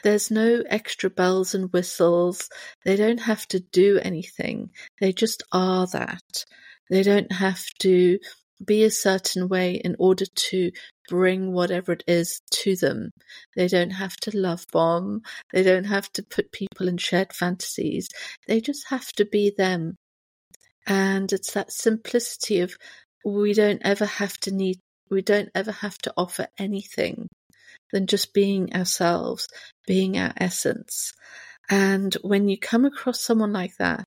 There's 0.04 0.30
no 0.30 0.64
extra 0.70 1.10
bells 1.10 1.56
and 1.56 1.72
whistles. 1.72 2.50
They 2.84 2.96
don't 2.96 3.22
have 3.22 3.48
to 3.48 3.60
do 3.60 4.00
anything. 4.02 4.70
They 5.00 5.14
just 5.14 5.44
are 5.52 5.88
that. 5.88 6.46
They 6.90 7.04
don't 7.04 7.32
have 7.32 7.64
to 7.80 8.20
be 8.64 8.84
a 8.84 8.92
certain 8.92 9.48
way 9.48 9.76
in 9.76 9.96
order 10.00 10.26
to 10.26 10.72
bring 11.10 11.52
whatever 11.52 11.92
it 11.94 12.04
is 12.08 12.42
to 12.52 12.76
them. 12.76 13.12
They 13.56 13.68
don't 13.68 13.92
have 13.92 14.16
to 14.18 14.38
love 14.38 14.66
bomb. 14.72 15.22
They 15.52 15.64
don't 15.64 15.86
have 15.86 16.12
to 16.14 16.24
put 16.24 16.52
people 16.52 16.88
in 16.88 16.98
shared 16.98 17.34
fantasies. 17.34 18.08
They 18.48 18.62
just 18.62 18.88
have 18.90 19.12
to 19.14 19.26
be 19.26 19.52
them. 19.58 19.96
And 20.88 21.34
it's 21.34 21.54
that 21.54 21.72
simplicity 21.72 22.60
of 22.62 22.76
we 23.26 23.54
don't 23.54 23.82
ever 23.84 24.06
have 24.06 24.38
to 24.42 24.52
need, 24.52 24.78
we 25.10 25.22
don't 25.22 25.50
ever 25.56 25.72
have 25.72 25.98
to 26.00 26.14
offer 26.16 26.48
anything 26.60 27.28
than 27.96 28.08
just 28.08 28.34
being 28.34 28.76
ourselves, 28.76 29.48
being 29.88 30.18
our 30.18 30.34
essence. 30.36 31.14
And 31.70 32.14
when 32.16 32.50
you 32.50 32.60
come 32.60 32.84
across 32.84 33.22
someone 33.22 33.54
like 33.54 33.78
that, 33.78 34.06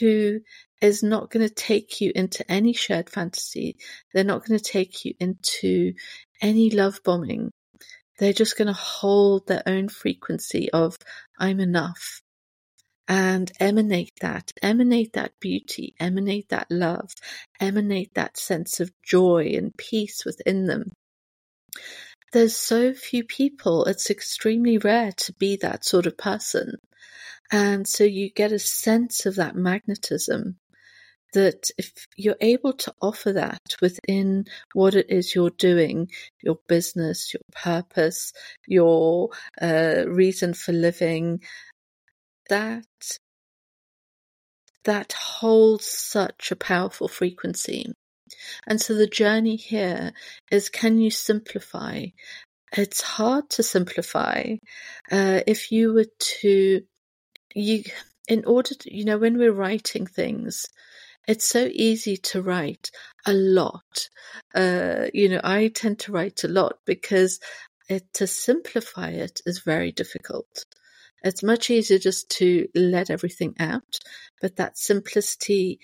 who 0.00 0.40
is 0.80 1.02
not 1.02 1.30
going 1.30 1.46
to 1.46 1.54
take 1.54 2.00
you 2.00 2.12
into 2.14 2.50
any 2.50 2.72
shared 2.72 3.10
fantasy, 3.10 3.76
they're 4.14 4.24
not 4.24 4.46
going 4.46 4.58
to 4.58 4.64
take 4.64 5.04
you 5.04 5.12
into 5.20 5.92
any 6.40 6.70
love 6.70 6.98
bombing. 7.04 7.50
They're 8.18 8.32
just 8.32 8.56
going 8.56 8.68
to 8.68 8.72
hold 8.72 9.46
their 9.46 9.62
own 9.66 9.90
frequency 9.90 10.70
of 10.72 10.96
I'm 11.38 11.60
enough 11.60 12.22
and 13.06 13.52
emanate 13.60 14.14
that, 14.22 14.50
emanate 14.62 15.12
that 15.12 15.32
beauty, 15.40 15.94
emanate 16.00 16.48
that 16.48 16.68
love, 16.70 17.10
emanate 17.60 18.14
that 18.14 18.38
sense 18.38 18.80
of 18.80 18.90
joy 19.04 19.52
and 19.58 19.76
peace 19.76 20.24
within 20.24 20.64
them. 20.64 20.92
There's 22.34 22.56
so 22.56 22.92
few 22.92 23.22
people, 23.22 23.84
it's 23.84 24.10
extremely 24.10 24.76
rare 24.76 25.12
to 25.18 25.32
be 25.34 25.54
that 25.58 25.84
sort 25.84 26.06
of 26.06 26.18
person. 26.18 26.78
And 27.52 27.86
so 27.86 28.02
you 28.02 28.28
get 28.28 28.50
a 28.50 28.58
sense 28.58 29.24
of 29.24 29.36
that 29.36 29.54
magnetism 29.54 30.56
that 31.32 31.70
if 31.78 31.92
you're 32.16 32.34
able 32.40 32.72
to 32.72 32.94
offer 33.00 33.34
that 33.34 33.76
within 33.80 34.46
what 34.72 34.96
it 34.96 35.06
is 35.10 35.32
you're 35.32 35.50
doing, 35.50 36.10
your 36.42 36.58
business, 36.66 37.32
your 37.32 37.42
purpose, 37.52 38.32
your 38.66 39.28
uh, 39.62 40.02
reason 40.08 40.54
for 40.54 40.72
living, 40.72 41.40
that 42.48 42.84
that 44.82 45.12
holds 45.12 45.86
such 45.86 46.50
a 46.50 46.56
powerful 46.56 47.06
frequency. 47.06 47.92
And 48.66 48.80
so 48.80 48.94
the 48.94 49.06
journey 49.06 49.56
here 49.56 50.12
is 50.50 50.68
can 50.68 50.98
you 50.98 51.10
simplify? 51.10 52.06
It's 52.76 53.00
hard 53.00 53.50
to 53.50 53.62
simplify. 53.62 54.56
Uh, 55.10 55.40
if 55.46 55.70
you 55.70 55.92
were 55.92 56.06
to, 56.40 56.82
you, 57.54 57.84
in 58.28 58.44
order 58.46 58.74
to, 58.74 58.96
you 58.96 59.04
know, 59.04 59.18
when 59.18 59.38
we're 59.38 59.52
writing 59.52 60.06
things, 60.06 60.66
it's 61.26 61.46
so 61.46 61.68
easy 61.72 62.16
to 62.16 62.42
write 62.42 62.90
a 63.26 63.32
lot. 63.32 64.08
Uh, 64.54 65.06
you 65.14 65.28
know, 65.28 65.40
I 65.42 65.68
tend 65.68 66.00
to 66.00 66.12
write 66.12 66.44
a 66.44 66.48
lot 66.48 66.78
because 66.84 67.40
it, 67.88 68.04
to 68.14 68.26
simplify 68.26 69.10
it 69.10 69.40
is 69.46 69.60
very 69.60 69.92
difficult. 69.92 70.64
It's 71.22 71.42
much 71.42 71.70
easier 71.70 71.98
just 71.98 72.28
to 72.38 72.68
let 72.74 73.08
everything 73.08 73.54
out, 73.58 73.98
but 74.42 74.56
that 74.56 74.76
simplicity 74.76 75.80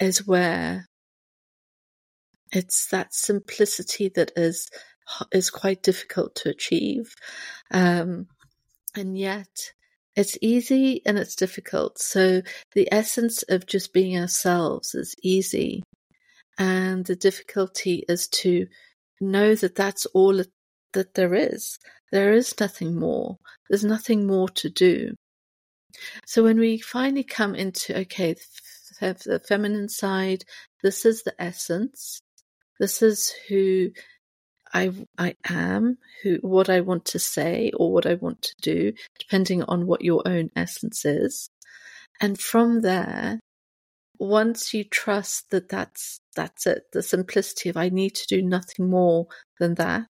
is 0.00 0.26
where 0.26 0.88
it's 2.52 2.86
that 2.88 3.14
simplicity 3.14 4.10
that 4.14 4.32
is 4.36 4.68
is 5.32 5.50
quite 5.50 5.82
difficult 5.82 6.34
to 6.36 6.50
achieve, 6.50 7.14
um, 7.70 8.26
and 8.94 9.18
yet 9.18 9.72
it's 10.14 10.38
easy 10.42 11.02
and 11.06 11.18
it's 11.18 11.34
difficult. 11.34 11.98
So 11.98 12.42
the 12.74 12.88
essence 12.92 13.42
of 13.48 13.66
just 13.66 13.92
being 13.92 14.18
ourselves 14.18 14.94
is 14.94 15.14
easy, 15.22 15.82
and 16.58 17.04
the 17.04 17.16
difficulty 17.16 18.04
is 18.08 18.28
to 18.28 18.66
know 19.20 19.54
that 19.54 19.74
that's 19.74 20.06
all 20.06 20.42
that 20.92 21.14
there 21.14 21.34
is. 21.34 21.78
There 22.10 22.32
is 22.34 22.54
nothing 22.60 22.98
more. 22.98 23.38
There's 23.68 23.84
nothing 23.84 24.26
more 24.26 24.48
to 24.50 24.68
do. 24.68 25.14
So 26.26 26.42
when 26.42 26.58
we 26.58 26.78
finally 26.78 27.24
come 27.24 27.54
into, 27.54 27.98
okay, 28.00 28.36
the 29.00 29.40
feminine 29.46 29.88
side, 29.88 30.44
this 30.82 31.04
is 31.04 31.22
the 31.22 31.34
essence. 31.38 32.20
This 32.82 33.00
is 33.00 33.32
who 33.48 33.92
I, 34.74 34.90
I 35.16 35.36
am, 35.48 35.98
who, 36.20 36.38
what 36.40 36.68
I 36.68 36.80
want 36.80 37.04
to 37.04 37.20
say 37.20 37.70
or 37.76 37.92
what 37.92 38.06
I 38.06 38.14
want 38.14 38.42
to 38.42 38.54
do, 38.60 38.92
depending 39.20 39.62
on 39.62 39.86
what 39.86 40.02
your 40.02 40.20
own 40.26 40.50
essence 40.56 41.04
is. 41.04 41.48
And 42.20 42.40
from 42.40 42.80
there, 42.80 43.38
once 44.18 44.74
you 44.74 44.82
trust 44.82 45.50
that 45.52 45.68
that's, 45.68 46.18
that's 46.34 46.66
it, 46.66 46.82
the 46.92 47.04
simplicity 47.04 47.68
of 47.68 47.76
I 47.76 47.88
need 47.88 48.16
to 48.16 48.26
do 48.26 48.42
nothing 48.42 48.90
more 48.90 49.28
than 49.60 49.76
that, 49.76 50.08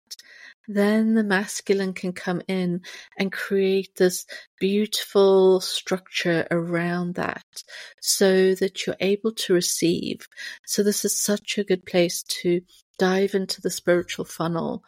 then 0.68 1.14
the 1.14 1.24
masculine 1.24 1.92
can 1.92 2.12
come 2.12 2.40
in 2.48 2.82
and 3.18 3.32
create 3.32 3.96
this 3.96 4.26
beautiful 4.60 5.60
structure 5.60 6.46
around 6.50 7.16
that 7.16 7.44
so 8.00 8.54
that 8.54 8.86
you're 8.86 8.96
able 9.00 9.32
to 9.32 9.54
receive. 9.54 10.28
So 10.66 10.82
this 10.82 11.04
is 11.04 11.18
such 11.18 11.58
a 11.58 11.64
good 11.64 11.84
place 11.84 12.22
to 12.40 12.60
dive 12.98 13.34
into 13.34 13.60
the 13.60 13.70
spiritual 13.70 14.24
funnel 14.24 14.84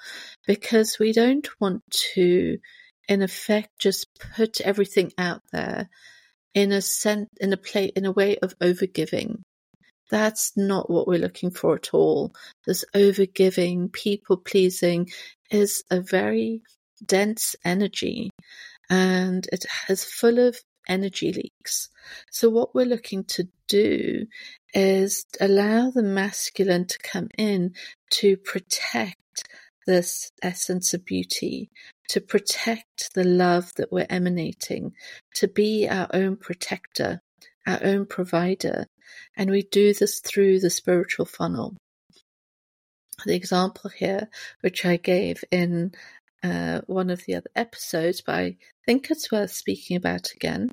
because 0.46 0.98
we 0.98 1.12
don't 1.12 1.48
want 1.60 1.82
to, 2.14 2.58
in 3.08 3.22
effect, 3.22 3.70
just 3.78 4.06
put 4.37 4.60
everything 4.60 5.12
out 5.18 5.42
there 5.52 5.88
in 6.54 6.70
a 6.70 6.80
sense, 6.80 7.28
in 7.40 7.52
a 7.52 7.56
play, 7.56 7.87
in 7.87 8.04
a 8.04 8.12
way 8.12 8.38
of 8.38 8.58
overgiving. 8.60 9.42
That's 10.14 10.53
not 10.57 10.88
what 10.88 11.09
we're 11.09 11.18
looking 11.18 11.50
for 11.50 11.74
at 11.74 11.92
all. 11.92 12.33
This 12.68 12.85
overgiving, 12.94 13.92
people 13.92 14.37
pleasing 14.37 15.11
is 15.50 15.83
a 15.90 16.00
very 16.00 16.62
dense 17.05 17.57
energy 17.64 18.31
and 18.88 19.44
it 19.50 19.64
is 19.88 20.05
full 20.05 20.38
of 20.38 20.57
energy 20.88 21.33
leaks. 21.33 21.88
So 22.31 22.48
what 22.48 22.77
we're 22.77 22.87
looking 22.87 23.24
to 23.24 23.48
do 23.66 24.29
is 24.72 25.27
allow 25.40 25.90
the 25.90 26.05
masculine 26.05 26.87
to 26.87 26.98
come 27.00 27.27
in 27.37 27.72
to 28.11 28.37
protect 28.37 29.42
this 29.85 30.31
essence 30.40 30.94
of 30.94 31.05
beauty, 31.05 31.70
to 32.11 32.20
protect 32.20 33.12
the 33.16 33.24
love 33.24 33.72
that 33.79 33.90
we're 33.90 34.07
emanating, 34.09 34.92
to 35.35 35.48
be 35.48 35.88
our 35.88 36.07
own 36.12 36.37
protector, 36.37 37.20
our 37.66 37.81
own 37.83 38.07
provider. 38.07 38.87
And 39.37 39.50
we 39.50 39.62
do 39.62 39.92
this 39.94 40.20
through 40.20 40.61
the 40.61 40.70
spiritual 40.70 41.27
funnel. 41.27 41.77
The 43.24 43.35
example 43.35 43.90
here, 43.90 44.29
which 44.61 44.85
I 44.85 44.96
gave 44.96 45.44
in 45.50 45.92
uh, 46.42 46.83
one 46.87 47.09
of 47.09 47.24
the 47.24 47.37
other 47.37 47.50
episodes, 47.57 48.20
but 48.20 48.35
I 48.35 48.57
think 48.85 49.11
it's 49.11 49.33
worth 49.33 49.50
speaking 49.50 49.96
about 49.96 50.33
again. 50.33 50.70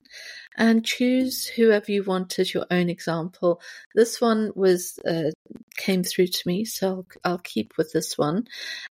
And 0.58 0.84
choose 0.84 1.48
whoever 1.48 1.92
you 1.92 2.04
want 2.04 2.38
as 2.40 2.54
your 2.54 2.66
own 2.70 2.90
example. 2.90 3.62
This 3.96 4.20
one 4.20 4.52
was 4.54 5.00
uh, 5.08 5.32
came 5.78 6.04
through 6.04 6.28
to 6.28 6.42
me, 6.46 6.66
so 6.66 6.88
I'll, 6.88 7.06
I'll 7.24 7.38
keep 7.38 7.78
with 7.78 7.94
this 7.94 8.18
one. 8.18 8.48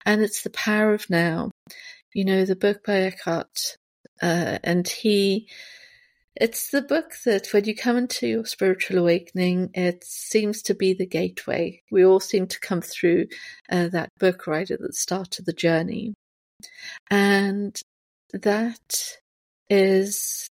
And 0.07 0.23
it's 0.23 0.43
the 0.43 0.51
power 0.51 0.95
of 0.95 1.11
now. 1.11 1.51
You 2.15 2.25
know 2.25 2.45
the 2.45 2.57
book 2.57 2.85
by 2.87 3.01
Eckhart, 3.03 3.77
uh, 4.23 4.59
and 4.63 4.87
he 4.87 5.49
it's 6.41 6.71
the 6.71 6.83
book 6.83 7.15
that 7.25 7.53
when 7.53 7.65
you 7.65 7.75
come 7.75 7.97
into 7.97 8.29
your 8.29 8.47
spiritual 8.47 8.99
awakening, 8.99 9.71
it 9.75 10.05
seems 10.05 10.63
to 10.63 10.75
be 10.75 10.95
the 10.95 11.07
gateway. 11.07 11.83
We 11.91 12.05
all 12.05 12.21
seem 12.21 12.47
to 12.47 12.61
come 12.61 12.81
through 12.81 13.27
uh, 13.71 13.89
that 13.89 14.11
book 14.21 14.47
right 14.47 14.71
at 14.71 14.81
the 14.81 14.93
start 14.93 15.41
of 15.41 15.47
the 15.47 15.53
journey. 15.53 16.15
And 17.11 17.81
that 18.33 19.17
is 19.69 20.49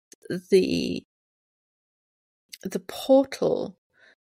the 0.51 1.03
the 2.63 2.81
portal 2.81 3.77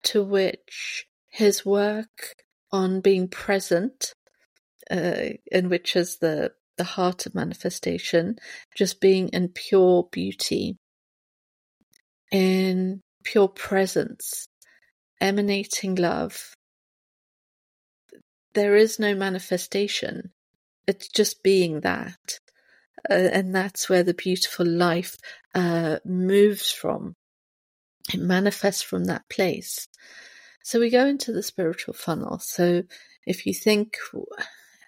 to 0.04 0.22
which 0.22 1.06
his 1.28 1.66
work 1.66 2.36
on 2.70 3.00
being 3.00 3.26
present, 3.26 4.12
uh, 4.90 5.30
in 5.50 5.68
which 5.68 5.96
is 5.96 6.18
the 6.18 6.52
the 6.76 6.84
heart 6.84 7.26
of 7.26 7.34
manifestation, 7.34 8.36
just 8.76 9.00
being 9.00 9.28
in 9.30 9.48
pure 9.48 10.08
beauty, 10.12 10.76
in 12.30 13.00
pure 13.24 13.48
presence, 13.48 14.46
emanating 15.20 15.94
love. 15.94 16.54
There 18.54 18.76
is 18.76 18.98
no 18.98 19.14
manifestation. 19.14 20.32
It's 20.86 21.08
just 21.08 21.42
being 21.42 21.80
that. 21.80 22.38
Uh, 23.08 23.14
and 23.14 23.54
that's 23.54 23.88
where 23.88 24.02
the 24.02 24.14
beautiful 24.14 24.66
life 24.66 25.16
uh, 25.54 25.98
moves 26.04 26.70
from. 26.70 27.14
It 28.12 28.20
manifests 28.20 28.82
from 28.82 29.04
that 29.04 29.28
place. 29.28 29.86
So 30.62 30.80
we 30.80 30.90
go 30.90 31.06
into 31.06 31.32
the 31.32 31.42
spiritual 31.42 31.94
funnel. 31.94 32.38
So 32.40 32.82
if 33.26 33.46
you 33.46 33.54
think 33.54 33.96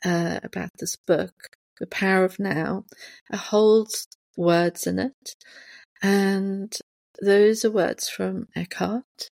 uh, 0.04 0.40
about 0.42 0.70
this 0.78 0.96
book, 0.96 1.32
The 1.78 1.86
Power 1.86 2.24
of 2.24 2.38
Now, 2.38 2.84
it 3.30 3.36
holds 3.36 4.08
words 4.36 4.86
in 4.86 4.98
it. 4.98 5.36
And 6.02 6.76
those 7.22 7.64
are 7.64 7.70
words 7.70 8.08
from 8.08 8.48
Eckhart. 8.56 9.30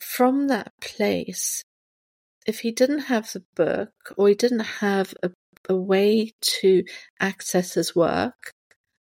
From 0.00 0.48
that 0.48 0.72
place, 0.80 1.62
if 2.46 2.60
he 2.60 2.72
didn't 2.72 3.00
have 3.00 3.32
the 3.32 3.44
book 3.54 3.92
or 4.16 4.28
he 4.28 4.34
didn't 4.34 4.60
have 4.60 5.14
a, 5.22 5.30
a 5.68 5.76
way 5.76 6.32
to 6.40 6.84
access 7.20 7.74
his 7.74 7.94
work, 7.94 8.52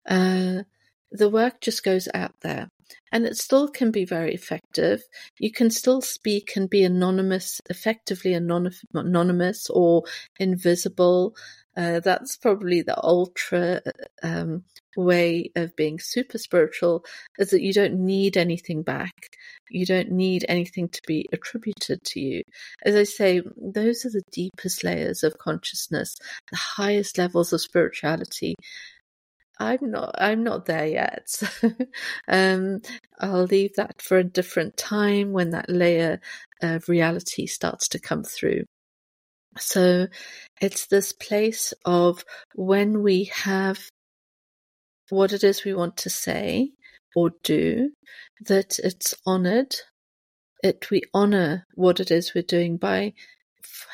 uh, 0.08 0.62
the 1.11 1.28
work 1.30 1.61
just 1.61 1.85
goes 1.85 2.08
out 2.14 2.35
there. 2.42 2.68
and 3.12 3.26
it 3.26 3.37
still 3.37 3.68
can 3.68 3.90
be 3.90 4.04
very 4.04 4.35
effective. 4.35 5.02
You 5.38 5.52
can 5.52 5.70
still 5.70 6.00
speak 6.00 6.52
and 6.56 6.68
be 6.68 6.85
anonymous, 6.85 7.61
effectively 7.70 8.35
anonymous 8.35 9.68
or 9.70 10.04
invisible. 10.38 11.35
Uh, 11.76 12.00
that's 12.00 12.37
probably 12.37 12.82
the 12.82 13.02
ultra 13.02 13.82
um, 14.22 14.64
way 14.96 15.50
of 15.57 15.74
being 15.76 15.98
super 15.98 16.38
spiritual 16.38 17.05
is 17.38 17.50
that 17.50 17.62
you 17.62 17.72
don't 17.72 17.94
need 17.94 18.37
anything 18.37 18.83
back. 18.83 19.12
You 19.70 19.87
don't 19.87 20.11
need 20.11 20.44
anything 20.48 20.88
to 20.88 21.00
be 21.07 21.26
attributed 21.33 22.02
to 22.05 22.20
you. 22.20 22.42
As 22.85 22.94
I 22.94 23.05
say, 23.05 23.42
those 23.57 24.05
are 24.05 24.11
the 24.11 24.22
deepest 24.33 24.85
layers 24.85 25.22
of 25.22 25.38
consciousness, 25.38 26.16
the 26.50 26.57
highest 26.57 27.18
levels 27.18 27.52
of 27.52 27.61
spirituality. 27.61 28.55
I'm 29.59 29.90
not. 29.90 30.14
I'm 30.18 30.42
not 30.42 30.66
there 30.66 30.87
yet. 30.87 31.40
um, 32.28 32.81
I'll 33.20 33.44
leave 33.44 33.74
that 33.76 34.02
for 34.02 34.18
a 34.18 34.24
different 34.24 34.76
time 34.76 35.33
when 35.33 35.50
that 35.50 35.70
layer 35.70 36.20
of 36.62 36.88
reality 36.88 37.46
starts 37.46 37.88
to 37.88 38.00
come 38.00 38.24
through. 38.24 38.64
So, 39.59 40.09
it's 40.61 40.87
this 40.87 41.12
place 41.12 41.74
of 41.85 42.24
when 42.55 43.02
we 43.02 43.24
have 43.35 43.78
what 45.12 45.35
it 45.35 45.44
is 45.44 45.62
we 45.62 45.75
want 45.75 45.94
to 45.94 46.09
say 46.09 46.72
or 47.14 47.33
do, 47.42 47.90
that 48.40 48.79
it's 48.79 49.14
honored. 49.27 49.77
It 50.64 50.88
we 50.90 51.03
honor 51.12 51.66
what 51.75 52.01
it 52.01 52.11
is 52.11 52.33
we're 52.35 52.42
doing 52.42 52.79
by 52.79 53.12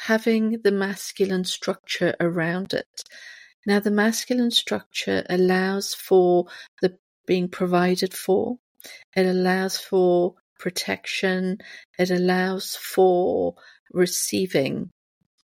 having 0.05 0.61
the 0.63 0.71
masculine 0.71 1.45
structure 1.45 2.15
around 2.21 2.73
it. 2.73 3.03
Now, 3.67 3.81
the 3.81 3.91
masculine 3.91 4.53
structure 4.53 5.25
allows 5.29 5.93
for 5.93 6.47
the 6.81 6.97
being 7.27 7.49
provided 7.49 8.15
for. 8.15 8.59
It 9.17 9.27
allows 9.27 9.77
for 9.77 10.35
protection. 10.61 11.59
It 11.99 12.11
allows 12.11 12.77
for 12.77 13.57
receiving. 13.93 14.91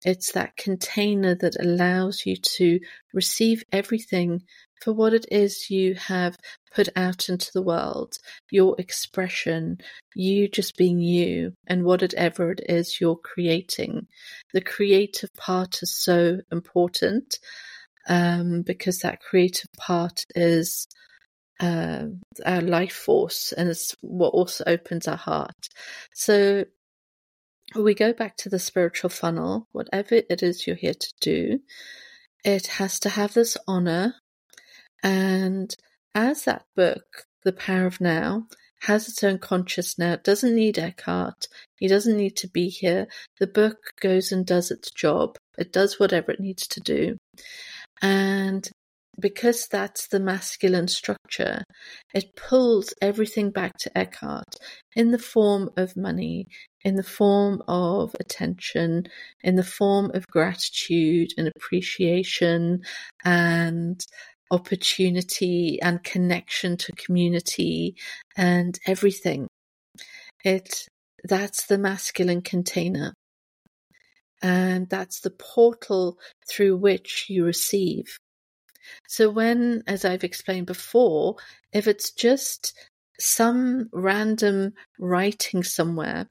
It's 0.05 0.31
that 0.31 0.55
container 0.55 1.35
that 1.35 1.59
allows 1.59 2.25
you 2.25 2.37
to 2.37 2.79
receive 3.13 3.63
everything 3.73 4.43
for 4.81 4.93
what 4.93 5.13
it 5.13 5.25
is 5.31 5.69
you 5.69 5.95
have 5.95 6.37
put 6.73 6.89
out 6.95 7.29
into 7.29 7.49
the 7.53 7.61
world, 7.61 8.17
your 8.51 8.75
expression, 8.77 9.77
you 10.15 10.47
just 10.47 10.77
being 10.77 10.99
you, 10.99 11.53
and 11.67 11.83
whatever 11.83 12.51
it 12.51 12.61
is 12.67 12.99
you're 13.01 13.15
creating. 13.17 14.07
The 14.53 14.61
creative 14.61 15.33
part 15.35 15.81
is 15.81 15.95
so 15.95 16.39
important 16.51 17.39
um, 18.07 18.61
because 18.61 18.99
that 18.99 19.21
creative 19.21 19.69
part 19.77 20.23
is 20.35 20.87
uh, 21.59 22.05
our 22.45 22.61
life 22.61 22.93
force 22.93 23.51
and 23.51 23.69
it's 23.69 23.95
what 24.01 24.29
also 24.29 24.63
opens 24.67 25.07
our 25.07 25.17
heart. 25.17 25.55
So 26.13 26.65
we 27.75 27.93
go 27.93 28.13
back 28.13 28.37
to 28.37 28.49
the 28.49 28.59
spiritual 28.59 29.09
funnel, 29.09 29.67
whatever 29.71 30.15
it 30.15 30.43
is 30.43 30.65
you're 30.65 30.75
here 30.75 30.93
to 30.93 31.13
do, 31.19 31.59
it 32.43 32.67
has 32.67 32.99
to 33.01 33.09
have 33.09 33.33
this 33.33 33.57
honor. 33.67 34.15
And 35.03 35.75
as 36.15 36.43
that 36.43 36.65
book, 36.75 37.25
The 37.43 37.53
Power 37.53 37.85
of 37.85 38.01
Now, 38.01 38.47
has 38.81 39.09
its 39.09 39.23
own 39.23 39.39
conscious 39.39 39.97
now, 39.97 40.13
it 40.13 40.23
doesn't 40.23 40.55
need 40.55 40.77
Eckhart, 40.77 41.47
he 41.75 41.87
doesn't 41.87 42.17
need 42.17 42.35
to 42.37 42.47
be 42.47 42.69
here. 42.69 43.07
The 43.39 43.47
book 43.47 43.77
goes 43.99 44.31
and 44.31 44.45
does 44.45 44.71
its 44.71 44.91
job, 44.91 45.37
it 45.57 45.73
does 45.73 45.99
whatever 45.99 46.31
it 46.31 46.39
needs 46.39 46.67
to 46.67 46.79
do. 46.79 47.17
And 48.01 48.69
because 49.19 49.67
that's 49.67 50.07
the 50.07 50.19
masculine 50.19 50.87
structure, 50.87 51.63
it 52.13 52.35
pulls 52.35 52.93
everything 53.01 53.49
back 53.49 53.75
to 53.79 53.97
Eckhart 53.97 54.55
in 54.95 55.11
the 55.11 55.17
form 55.17 55.71
of 55.75 55.97
money, 55.97 56.45
in 56.83 56.95
the 56.95 57.03
form 57.03 57.63
of 57.67 58.15
attention, 58.19 59.07
in 59.41 59.55
the 59.55 59.63
form 59.63 60.11
of 60.13 60.27
gratitude 60.27 61.29
and 61.35 61.47
appreciation 61.47 62.81
and 63.25 64.05
opportunity 64.51 65.79
and 65.81 66.03
connection 66.03 66.77
to 66.77 66.91
community 66.93 67.95
and 68.35 68.79
everything. 68.85 69.47
It 70.43 70.87
that's 71.23 71.65
the 71.65 71.77
masculine 71.77 72.41
container. 72.41 73.13
And 74.41 74.87
that's 74.89 75.21
the 75.21 75.31
portal 75.31 76.19
through 76.49 76.77
which 76.77 77.25
you 77.27 77.43
receive. 77.43 78.05
So, 79.07 79.29
when, 79.29 79.83
as 79.87 80.05
I've 80.05 80.23
explained 80.23 80.67
before, 80.67 81.35
if 81.73 81.87
it's 81.87 82.11
just 82.11 82.73
some 83.19 83.89
random 83.91 84.73
writing 84.99 85.63
somewhere, 85.63 86.27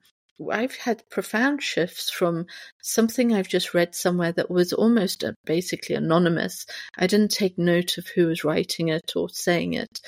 I've 0.52 0.76
had 0.76 1.08
profound 1.10 1.62
shifts 1.62 2.10
from 2.10 2.46
something 2.82 3.32
I've 3.32 3.48
just 3.48 3.74
read 3.74 3.94
somewhere 3.94 4.32
that 4.32 4.50
was 4.50 4.72
almost 4.72 5.24
basically 5.44 5.94
anonymous. 5.94 6.66
I 6.98 7.06
didn't 7.06 7.30
take 7.30 7.56
note 7.58 7.96
of 7.96 8.06
who 8.08 8.26
was 8.26 8.44
writing 8.44 8.88
it 8.88 9.12
or 9.16 9.28
saying 9.30 9.74
it. 9.74 10.00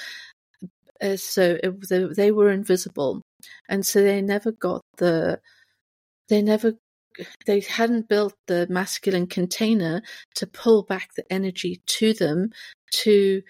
Uh, 1.00 1.16
so 1.16 1.58
it, 1.62 1.88
they, 1.88 2.04
they 2.04 2.32
were 2.32 2.50
invisible. 2.50 3.22
And 3.68 3.86
so 3.86 4.02
they 4.02 4.20
never 4.20 4.52
got 4.52 4.82
the, 4.98 5.40
they 6.28 6.42
never 6.42 6.74
they 7.46 7.60
hadn't 7.60 8.08
built 8.08 8.34
the 8.46 8.66
masculine 8.70 9.26
container 9.26 10.02
to 10.36 10.46
pull 10.46 10.84
back 10.84 11.14
the 11.16 11.32
energy 11.32 11.80
to 11.86 12.12
them 12.12 12.50
to 12.92 13.42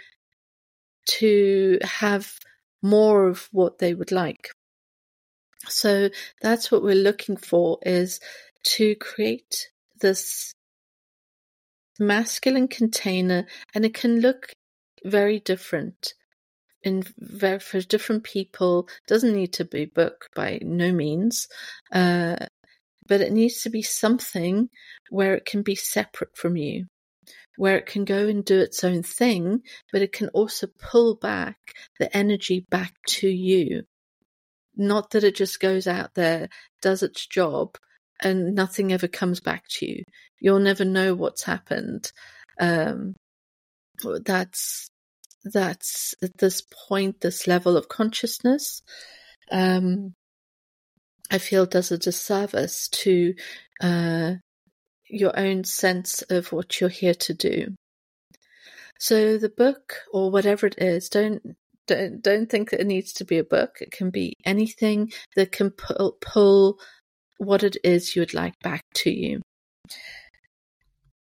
to 1.07 1.79
have 1.83 2.33
more 2.83 3.27
of 3.27 3.49
what 3.53 3.79
they 3.79 3.93
would 3.93 4.13
like 4.13 4.51
so 5.69 6.11
that's 6.41 6.71
what 6.71 6.83
we're 6.83 6.95
looking 6.95 7.37
for 7.37 7.79
is 7.83 8.21
to 8.65 8.95
create 8.97 9.69
this 10.01 10.53
masculine 11.99 12.69
container 12.69 13.47
and 13.75 13.85
it 13.85 13.95
can 13.95 14.21
look 14.21 14.53
very 15.05 15.41
different 15.41 16.15
in 16.83 17.03
very, 17.19 17.59
for 17.59 17.81
different 17.81 18.23
people 18.23 18.89
doesn't 19.09 19.35
need 19.35 19.53
to 19.53 19.65
be 19.65 19.85
book 19.85 20.27
by 20.35 20.61
no 20.63 20.93
means 20.93 21.49
uh, 21.93 22.37
but 23.09 23.23
it 23.23 23.33
needs 23.33 23.63
to 23.63 23.71
be 23.71 23.83
something 23.83 24.69
where 25.11 25.35
it 25.35 25.47
can 25.47 25.63
be 25.63 25.75
separate 25.75 26.37
from 26.37 26.57
you, 26.57 26.87
where 27.57 27.77
it 27.77 27.87
can 27.87 28.05
go 28.05 28.29
and 28.29 28.45
do 28.45 28.61
its 28.61 28.85
own 28.85 29.03
thing, 29.03 29.63
but 29.91 30.03
it 30.03 30.13
can 30.13 30.29
also 30.29 30.69
pull 30.79 31.17
back 31.17 31.57
the 31.99 32.15
energy 32.17 32.67
back 32.71 32.93
to 33.07 33.29
you. 33.29 33.83
Not 34.79 35.11
that 35.11 35.25
it 35.25 35.35
just 35.35 35.61
goes 35.61 35.87
out 35.87 36.15
there, 36.15 36.49
does 36.81 37.03
its 37.03 37.27
job, 37.27 37.77
and 38.23 38.55
nothing 38.55 38.93
ever 38.93 39.09
comes 39.09 39.41
back 39.41 39.65
to 39.71 39.87
you. 39.87 40.05
You'll 40.41 40.61
never 40.61 40.85
know 40.85 41.15
what's 41.15 41.43
happened. 41.43 42.13
Um, 42.61 43.15
that's 44.25 44.89
that's 45.45 46.15
at 46.23 46.39
this 46.39 46.63
point, 46.89 47.21
this 47.21 47.47
level 47.47 47.77
of 47.77 47.89
consciousness. 47.89 48.83
Um, 49.51 50.15
I 51.31 51.39
feel 51.39 51.67
does 51.67 51.91
a 51.93 51.99
disservice 51.99 52.89
to 52.89 53.35
uh, 53.81 54.35
your 55.09 55.39
own 55.39 55.65
sense 55.65 56.23
of 56.23 56.53
what 56.53 56.81
you're 56.81 56.91
here 56.91 57.15
to 57.15 57.35
do. 57.35 57.75
So 58.99 59.39
the 59.39 59.49
book 59.49 59.97
or 60.13 60.31
whatever 60.31 60.67
it 60.67 60.77
is, 60.79 61.09
don't 61.09 61.57
don't 61.89 62.23
don't 62.23 62.49
think 62.49 62.71
that 62.71 62.81
it 62.81 62.87
needs 62.87 63.13
to 63.15 63.25
be 63.25 63.39
a 63.39 63.45
book. 63.45 63.79
It 63.81 63.91
can 63.91 64.11
be 64.11 64.35
anything 64.45 65.13
that 65.35 65.51
can 65.51 65.71
pull, 65.71 66.17
pull 66.21 66.79
what 67.39 67.65
it 67.65 67.77
is 67.83 68.15
you 68.15 68.23
would 68.23 68.35
like 68.35 68.55
back 68.61 68.83
to 68.95 69.11
you. 69.11 69.41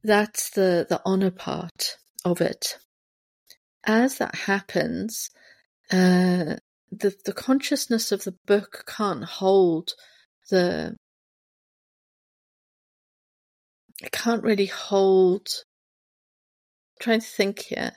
That's 0.04 0.50
the 0.50 0.87
the 0.88 1.00
honor 1.04 1.33
part 1.33 1.96
of 2.24 2.40
it. 2.40 2.78
As 3.85 4.18
that 4.18 4.35
happens, 4.35 5.31
uh, 5.90 6.57
the 6.90 7.14
the 7.24 7.33
consciousness 7.33 8.12
of 8.12 8.24
the 8.24 8.37
book 8.46 8.85
can't 8.87 9.24
hold 9.24 9.94
the 10.50 10.96
it 14.02 14.12
can't 14.12 14.44
really 14.44 14.66
hold 14.66 15.46
I'm 17.00 17.04
trying 17.04 17.20
to 17.20 17.26
think 17.26 17.61
here 17.61 17.92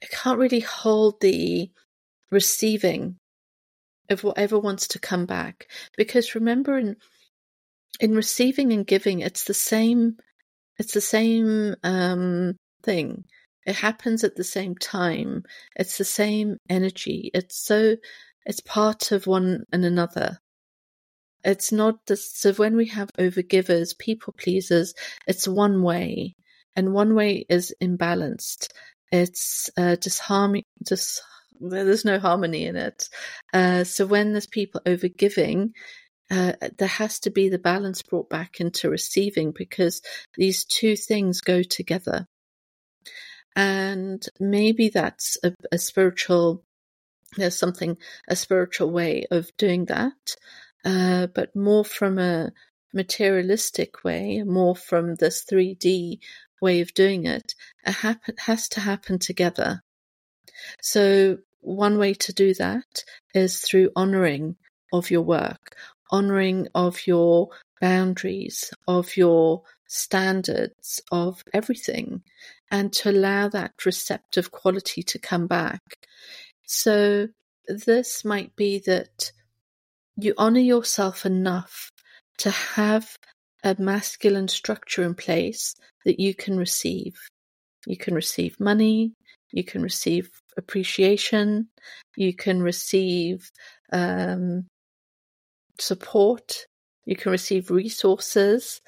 it 0.00 0.10
can't 0.10 0.38
really 0.38 0.60
hold 0.60 1.20
the 1.20 1.70
receiving 2.30 3.16
of 4.10 4.22
whatever 4.24 4.58
wants 4.58 4.88
to 4.88 4.98
come 4.98 5.26
back 5.26 5.68
because 5.96 6.34
remember 6.34 6.78
in 6.78 6.96
in 8.00 8.14
receiving 8.14 8.72
and 8.72 8.86
giving 8.86 9.20
it's 9.20 9.44
the 9.44 9.54
same 9.54 10.16
it's 10.78 10.92
the 10.92 11.00
same 11.00 11.74
um 11.82 12.54
thing 12.82 13.24
it 13.66 13.74
happens 13.74 14.22
at 14.22 14.36
the 14.36 14.44
same 14.44 14.76
time. 14.76 15.42
It's 15.74 15.98
the 15.98 16.04
same 16.04 16.58
energy. 16.70 17.30
It's 17.34 17.56
so, 17.56 17.96
it's 18.46 18.60
part 18.60 19.10
of 19.10 19.26
one 19.26 19.64
and 19.72 19.84
another. 19.84 20.38
It's 21.44 21.72
not 21.72 22.06
just, 22.06 22.40
so 22.40 22.52
when 22.54 22.76
we 22.76 22.86
have 22.86 23.10
overgivers, 23.18 23.98
people 23.98 24.34
pleasers, 24.38 24.94
it's 25.26 25.48
one 25.48 25.82
way 25.82 26.36
and 26.76 26.94
one 26.94 27.14
way 27.14 27.44
is 27.48 27.74
imbalanced. 27.82 28.68
It's 29.12 29.70
uh, 29.76 29.96
disharmony, 29.96 30.64
dis, 30.82 31.20
there's 31.60 32.04
no 32.04 32.18
harmony 32.18 32.64
in 32.64 32.76
it. 32.76 33.08
Uh, 33.52 33.84
so 33.84 34.06
when 34.06 34.32
there's 34.32 34.46
people 34.46 34.80
over 34.86 35.08
giving, 35.08 35.72
uh, 36.30 36.52
there 36.78 36.88
has 36.88 37.20
to 37.20 37.30
be 37.30 37.48
the 37.48 37.58
balance 37.58 38.02
brought 38.02 38.28
back 38.28 38.60
into 38.60 38.90
receiving 38.90 39.52
because 39.52 40.02
these 40.36 40.64
two 40.64 40.96
things 40.96 41.40
go 41.40 41.62
together. 41.62 42.26
And 43.54 44.26
maybe 44.38 44.88
that's 44.88 45.38
a, 45.42 45.54
a 45.72 45.78
spiritual, 45.78 46.64
there's 47.36 47.56
something, 47.56 47.96
a 48.28 48.36
spiritual 48.36 48.90
way 48.90 49.26
of 49.30 49.50
doing 49.56 49.86
that, 49.86 50.36
uh, 50.84 51.28
but 51.28 51.54
more 51.56 51.84
from 51.84 52.18
a 52.18 52.50
materialistic 52.92 54.04
way, 54.04 54.42
more 54.42 54.74
from 54.76 55.14
this 55.14 55.44
3D 55.44 56.18
way 56.60 56.80
of 56.80 56.94
doing 56.94 57.26
it, 57.26 57.54
it 57.86 57.92
happen, 57.92 58.34
has 58.38 58.68
to 58.70 58.80
happen 58.80 59.18
together. 59.18 59.82
So 60.82 61.38
one 61.60 61.98
way 61.98 62.14
to 62.14 62.32
do 62.32 62.54
that 62.54 63.04
is 63.34 63.60
through 63.60 63.90
honoring 63.96 64.56
of 64.92 65.10
your 65.10 65.22
work, 65.22 65.76
honoring 66.10 66.68
of 66.74 67.06
your 67.06 67.48
boundaries, 67.80 68.72
of 68.86 69.16
your 69.16 69.62
standards, 69.86 71.00
of 71.12 71.42
everything, 71.52 72.22
and 72.70 72.92
to 72.92 73.10
allow 73.10 73.48
that 73.48 73.84
receptive 73.84 74.50
quality 74.50 75.02
to 75.02 75.18
come 75.18 75.46
back. 75.46 75.80
So 76.66 77.28
this 77.68 78.24
might 78.24 78.56
be 78.56 78.80
that 78.86 79.32
you 80.16 80.34
honor 80.38 80.60
yourself 80.60 81.26
enough 81.26 81.90
to 82.38 82.50
have 82.50 83.16
a 83.66 83.74
masculine 83.80 84.46
structure 84.46 85.02
in 85.02 85.12
place 85.12 85.74
that 86.04 86.20
you 86.20 86.32
can 86.34 86.56
receive. 86.56 87.18
You 87.84 87.96
can 87.96 88.14
receive 88.14 88.60
money, 88.60 89.12
you 89.50 89.64
can 89.64 89.82
receive 89.82 90.30
appreciation, 90.56 91.68
you 92.16 92.32
can 92.32 92.62
receive 92.62 93.50
um, 93.92 94.66
support, 95.80 96.66
you 97.06 97.16
can 97.16 97.32
receive 97.32 97.72
resources. 97.72 98.80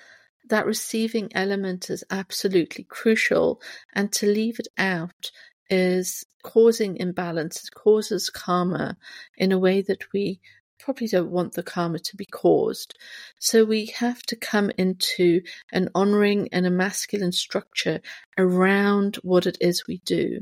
That 0.49 0.65
receiving 0.65 1.29
element 1.35 1.91
is 1.91 2.05
absolutely 2.11 2.85
crucial, 2.85 3.61
and 3.95 4.13
to 4.13 4.27
leave 4.27 4.61
it 4.61 4.69
out 4.79 5.33
is 5.69 6.25
causing 6.45 6.97
imbalance, 6.99 7.65
it 7.65 7.75
causes 7.75 8.31
karma 8.31 8.97
in 9.37 9.51
a 9.51 9.59
way 9.59 9.83
that 9.83 10.05
we 10.13 10.41
probably 10.79 11.09
don't 11.09 11.31
want 11.31 11.53
the 11.53 11.63
karma 11.63 11.99
to 11.99 12.17
be 12.17 12.27
caused. 12.27 12.97
So 13.39 13.65
we 13.65 13.87
have 13.97 14.23
to 14.25 14.37
come 14.37 14.71
into 14.79 15.43
an 15.73 15.89
honoring 15.95 16.49
and 16.53 16.67
a 16.67 16.71
masculine 16.71 17.33
structure 17.33 18.01
around 18.37 19.17
what 19.23 19.47
it 19.47 19.59
is 19.61 19.87
we 19.87 20.01
do. 20.05 20.41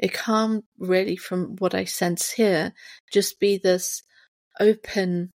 It 0.00 0.12
can't 0.12 0.64
really, 0.78 1.16
from 1.16 1.56
what 1.56 1.74
I 1.74 1.84
sense 1.84 2.30
here, 2.30 2.72
just 3.12 3.40
be 3.40 3.58
this 3.58 4.02
open, 4.60 5.30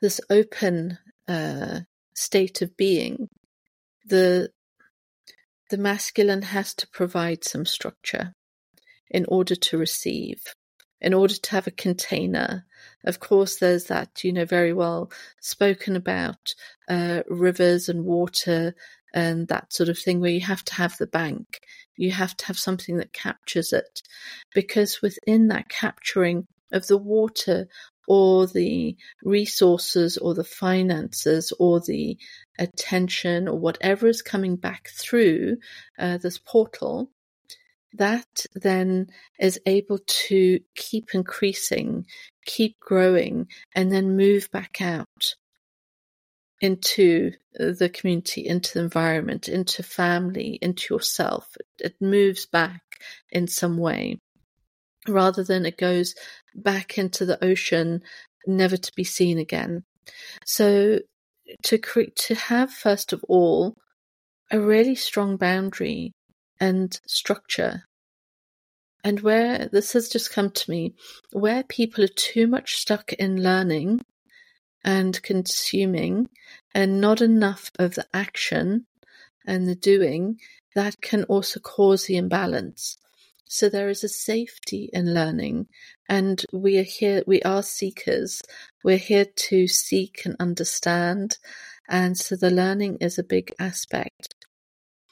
this 0.00 0.20
open 0.28 0.98
uh, 1.28 1.80
state 2.14 2.62
of 2.62 2.76
being. 2.76 3.28
The 4.06 4.50
the 5.70 5.78
masculine 5.78 6.42
has 6.42 6.74
to 6.74 6.86
provide 6.88 7.44
some 7.44 7.64
structure 7.64 8.34
in 9.10 9.24
order 9.26 9.54
to 9.54 9.78
receive 9.78 10.42
in 11.02 11.12
order 11.12 11.34
to 11.34 11.50
have 11.50 11.66
a 11.66 11.72
container. 11.72 12.64
Of 13.04 13.20
course, 13.20 13.56
there's 13.56 13.86
that, 13.86 14.22
you 14.24 14.32
know, 14.32 14.44
very 14.44 14.72
well 14.72 15.10
spoken 15.40 15.96
about 15.96 16.54
uh, 16.88 17.22
rivers 17.28 17.88
and 17.88 18.04
water 18.04 18.74
and 19.12 19.48
that 19.48 19.72
sort 19.72 19.88
of 19.88 19.98
thing 19.98 20.20
where 20.20 20.30
you 20.30 20.40
have 20.40 20.64
to 20.64 20.74
have 20.74 20.96
the 20.96 21.06
bank. 21.06 21.60
You 21.96 22.12
have 22.12 22.36
to 22.38 22.46
have 22.46 22.58
something 22.58 22.96
that 22.98 23.12
captures 23.12 23.72
it 23.72 24.02
because 24.54 25.02
within 25.02 25.48
that 25.48 25.68
capturing 25.68 26.46
of 26.70 26.86
the 26.86 26.96
water 26.96 27.66
or 28.08 28.46
the 28.46 28.96
resources 29.22 30.16
or 30.16 30.34
the 30.34 30.44
finances 30.44 31.52
or 31.58 31.80
the 31.80 32.16
attention 32.58 33.48
or 33.48 33.58
whatever 33.58 34.06
is 34.06 34.22
coming 34.22 34.56
back 34.56 34.88
through 34.88 35.56
uh, 35.98 36.18
this 36.18 36.38
portal, 36.38 37.10
that 37.94 38.46
then 38.54 39.08
is 39.38 39.60
able 39.66 39.98
to 40.06 40.60
keep 40.74 41.14
increasing, 41.14 42.06
keep 42.46 42.78
growing, 42.80 43.48
and 43.74 43.92
then 43.92 44.16
move 44.16 44.50
back 44.50 44.80
out 44.80 45.34
into 46.60 47.32
the 47.54 47.90
community, 47.92 48.46
into 48.46 48.74
the 48.74 48.80
environment, 48.80 49.48
into 49.48 49.82
family, 49.82 50.58
into 50.62 50.94
yourself. 50.94 51.56
It 51.78 51.94
moves 52.00 52.46
back 52.46 52.82
in 53.30 53.48
some 53.48 53.76
way 53.76 54.18
rather 55.08 55.42
than 55.42 55.66
it 55.66 55.76
goes 55.76 56.14
back 56.54 56.96
into 56.98 57.26
the 57.26 57.42
ocean, 57.44 58.02
never 58.46 58.76
to 58.76 58.92
be 58.94 59.04
seen 59.04 59.38
again. 59.38 59.84
So 60.44 61.00
to 61.64 61.78
create, 61.78 62.16
to 62.16 62.34
have 62.34 62.70
first 62.70 63.12
of 63.12 63.24
all 63.28 63.76
a 64.50 64.60
really 64.60 64.94
strong 64.94 65.36
boundary 65.36 66.12
and 66.62 67.00
structure. 67.06 67.82
And 69.02 69.18
where 69.18 69.68
this 69.72 69.94
has 69.94 70.08
just 70.08 70.32
come 70.32 70.50
to 70.50 70.70
me, 70.70 70.94
where 71.32 71.64
people 71.64 72.04
are 72.04 72.18
too 72.32 72.46
much 72.46 72.76
stuck 72.76 73.12
in 73.14 73.42
learning 73.42 74.00
and 74.84 75.20
consuming 75.24 76.28
and 76.72 77.00
not 77.00 77.20
enough 77.20 77.72
of 77.80 77.96
the 77.96 78.06
action 78.14 78.86
and 79.44 79.66
the 79.66 79.74
doing, 79.74 80.38
that 80.76 81.00
can 81.00 81.24
also 81.24 81.58
cause 81.58 82.06
the 82.06 82.16
imbalance. 82.16 82.96
So 83.44 83.68
there 83.68 83.88
is 83.88 84.04
a 84.04 84.08
safety 84.08 84.88
in 84.92 85.12
learning, 85.12 85.66
and 86.08 86.42
we 86.52 86.78
are 86.78 86.84
here, 86.84 87.24
we 87.26 87.42
are 87.42 87.64
seekers. 87.64 88.40
We're 88.84 88.98
here 88.98 89.26
to 89.48 89.66
seek 89.66 90.22
and 90.24 90.36
understand, 90.38 91.38
and 91.88 92.16
so 92.16 92.36
the 92.36 92.50
learning 92.50 92.98
is 93.00 93.18
a 93.18 93.24
big 93.24 93.52
aspect. 93.58 94.36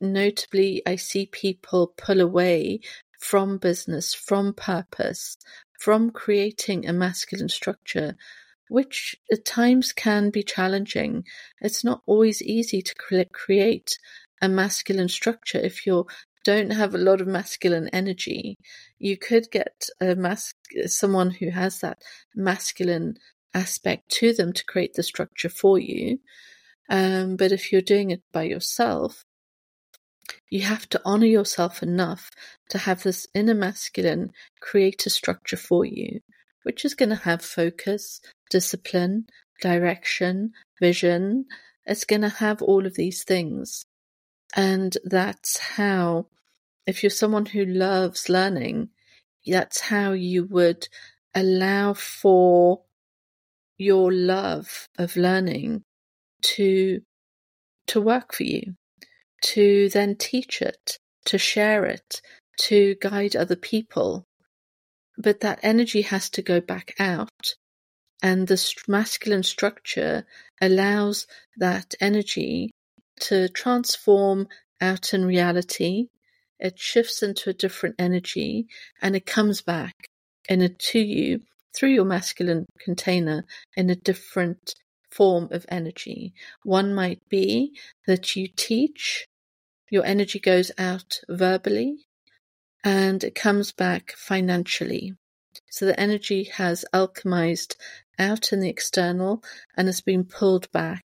Notably, 0.00 0.82
I 0.86 0.96
see 0.96 1.26
people 1.26 1.94
pull 1.96 2.20
away 2.20 2.80
from 3.18 3.58
business, 3.58 4.14
from 4.14 4.54
purpose, 4.54 5.36
from 5.78 6.10
creating 6.10 6.86
a 6.88 6.92
masculine 6.92 7.50
structure, 7.50 8.16
which 8.68 9.16
at 9.30 9.44
times 9.44 9.92
can 9.92 10.30
be 10.30 10.42
challenging. 10.42 11.24
It's 11.60 11.84
not 11.84 12.02
always 12.06 12.40
easy 12.40 12.80
to 12.82 13.26
create 13.32 13.98
a 14.40 14.48
masculine 14.48 15.08
structure 15.08 15.58
if 15.58 15.86
you 15.86 16.06
don't 16.44 16.70
have 16.70 16.94
a 16.94 16.98
lot 16.98 17.20
of 17.20 17.26
masculine 17.26 17.88
energy. 17.88 18.56
You 18.98 19.18
could 19.18 19.50
get 19.50 19.86
a 20.00 20.14
mas- 20.14 20.54
someone 20.86 21.30
who 21.30 21.50
has 21.50 21.80
that 21.80 21.98
masculine 22.34 23.16
aspect 23.52 24.08
to 24.08 24.32
them 24.32 24.52
to 24.54 24.64
create 24.64 24.94
the 24.94 25.02
structure 25.02 25.50
for 25.50 25.78
you. 25.78 26.20
Um, 26.88 27.36
but 27.36 27.52
if 27.52 27.70
you're 27.70 27.82
doing 27.82 28.10
it 28.10 28.22
by 28.32 28.44
yourself, 28.44 29.24
you 30.48 30.62
have 30.62 30.88
to 30.90 31.00
honor 31.04 31.26
yourself 31.26 31.82
enough 31.82 32.30
to 32.70 32.78
have 32.78 33.02
this 33.02 33.26
inner 33.34 33.54
masculine 33.54 34.32
create 34.60 35.06
a 35.06 35.10
structure 35.10 35.56
for 35.56 35.84
you, 35.84 36.20
which 36.62 36.84
is 36.84 36.94
going 36.94 37.08
to 37.10 37.16
have 37.16 37.42
focus, 37.42 38.20
discipline, 38.50 39.26
direction, 39.60 40.52
vision. 40.80 41.46
It's 41.84 42.04
going 42.04 42.22
to 42.22 42.28
have 42.28 42.62
all 42.62 42.86
of 42.86 42.94
these 42.94 43.24
things. 43.24 43.84
And 44.54 44.96
that's 45.04 45.58
how, 45.58 46.26
if 46.86 47.02
you're 47.02 47.10
someone 47.10 47.46
who 47.46 47.64
loves 47.64 48.28
learning, 48.28 48.90
that's 49.46 49.80
how 49.80 50.12
you 50.12 50.44
would 50.44 50.88
allow 51.34 51.94
for 51.94 52.82
your 53.78 54.12
love 54.12 54.88
of 54.98 55.16
learning 55.16 55.82
to 56.42 57.00
to 57.86 58.00
work 58.00 58.34
for 58.34 58.44
you 58.44 58.74
to 59.40 59.88
then 59.90 60.16
teach 60.16 60.62
it, 60.62 60.98
to 61.26 61.38
share 61.38 61.85
it, 61.85 62.20
to 62.62 62.96
guide 63.00 63.37
other 63.37 63.57
people. 63.57 64.24
But 65.16 65.40
that 65.40 65.61
energy 65.62 66.03
has 66.03 66.31
to 66.31 66.42
go 66.42 66.61
back 66.61 66.94
out. 66.98 67.55
And 68.22 68.46
the 68.46 68.74
masculine 68.87 69.42
structure 69.42 70.26
allows 70.61 71.26
that 71.57 71.94
energy 72.00 72.70
to 73.20 73.48
transform 73.48 74.48
out 74.81 75.14
in 75.14 75.24
reality. 75.24 76.09
It 76.59 76.79
shifts 76.79 77.22
into 77.22 77.50
a 77.50 77.55
different 77.55 77.96
energy 77.98 78.66
and 79.00 79.16
it 79.16 79.24
comes 79.24 79.62
back 79.62 79.94
in 80.48 80.61
a, 80.61 80.68
to 80.68 80.98
you 80.98 81.40
through 81.74 81.90
your 81.90 82.05
masculine 82.05 82.66
container 82.79 83.44
in 83.76 83.88
a 83.88 83.94
different 83.94 84.74
form 85.11 85.48
of 85.50 85.66
energy. 85.68 86.35
One 86.62 86.94
might 86.94 87.20
be 87.29 87.76
that 88.07 88.37
you 88.37 88.48
teach 88.48 89.26
your 89.90 90.05
energy 90.05 90.38
goes 90.38 90.70
out 90.79 91.20
verbally 91.29 91.96
and 92.83 93.22
it 93.22 93.35
comes 93.35 93.72
back 93.72 94.12
financially. 94.16 95.14
So 95.68 95.85
the 95.85 96.00
energy 96.00 96.44
has 96.44 96.85
alchemized 96.94 97.74
out 98.18 98.53
in 98.53 98.61
the 98.61 98.70
external 98.70 99.42
and 99.76 99.88
has 99.88 100.00
been 100.00 100.24
pulled 100.24 100.70
back 100.72 101.05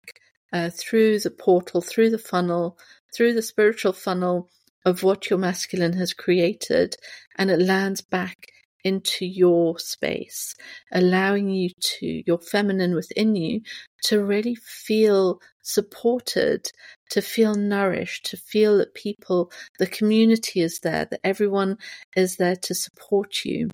uh, 0.52 0.70
through 0.70 1.20
the 1.20 1.30
portal, 1.30 1.80
through 1.80 2.10
the 2.10 2.18
funnel, 2.18 2.78
through 3.14 3.32
the 3.32 3.42
spiritual 3.42 3.92
funnel, 3.92 4.48
of 4.84 5.02
what 5.02 5.30
your 5.30 5.38
masculine 5.38 5.94
has 5.94 6.12
created 6.12 6.96
and 7.36 7.50
it 7.50 7.60
lands 7.60 8.02
back 8.02 8.48
into 8.84 9.24
your 9.24 9.78
space, 9.78 10.54
allowing 10.92 11.48
you 11.48 11.70
to, 11.80 12.22
your 12.26 12.38
feminine 12.38 12.94
within 12.94 13.34
you, 13.34 13.62
to 14.04 14.22
really 14.22 14.54
feel 14.54 15.40
supported, 15.62 16.68
to 17.10 17.22
feel 17.22 17.54
nourished, 17.54 18.26
to 18.26 18.36
feel 18.36 18.78
that 18.78 18.94
people, 18.94 19.50
the 19.78 19.86
community 19.86 20.60
is 20.60 20.80
there, 20.80 21.06
that 21.06 21.20
everyone 21.24 21.78
is 22.14 22.36
there 22.36 22.56
to 22.56 22.74
support 22.74 23.44
you. 23.44 23.70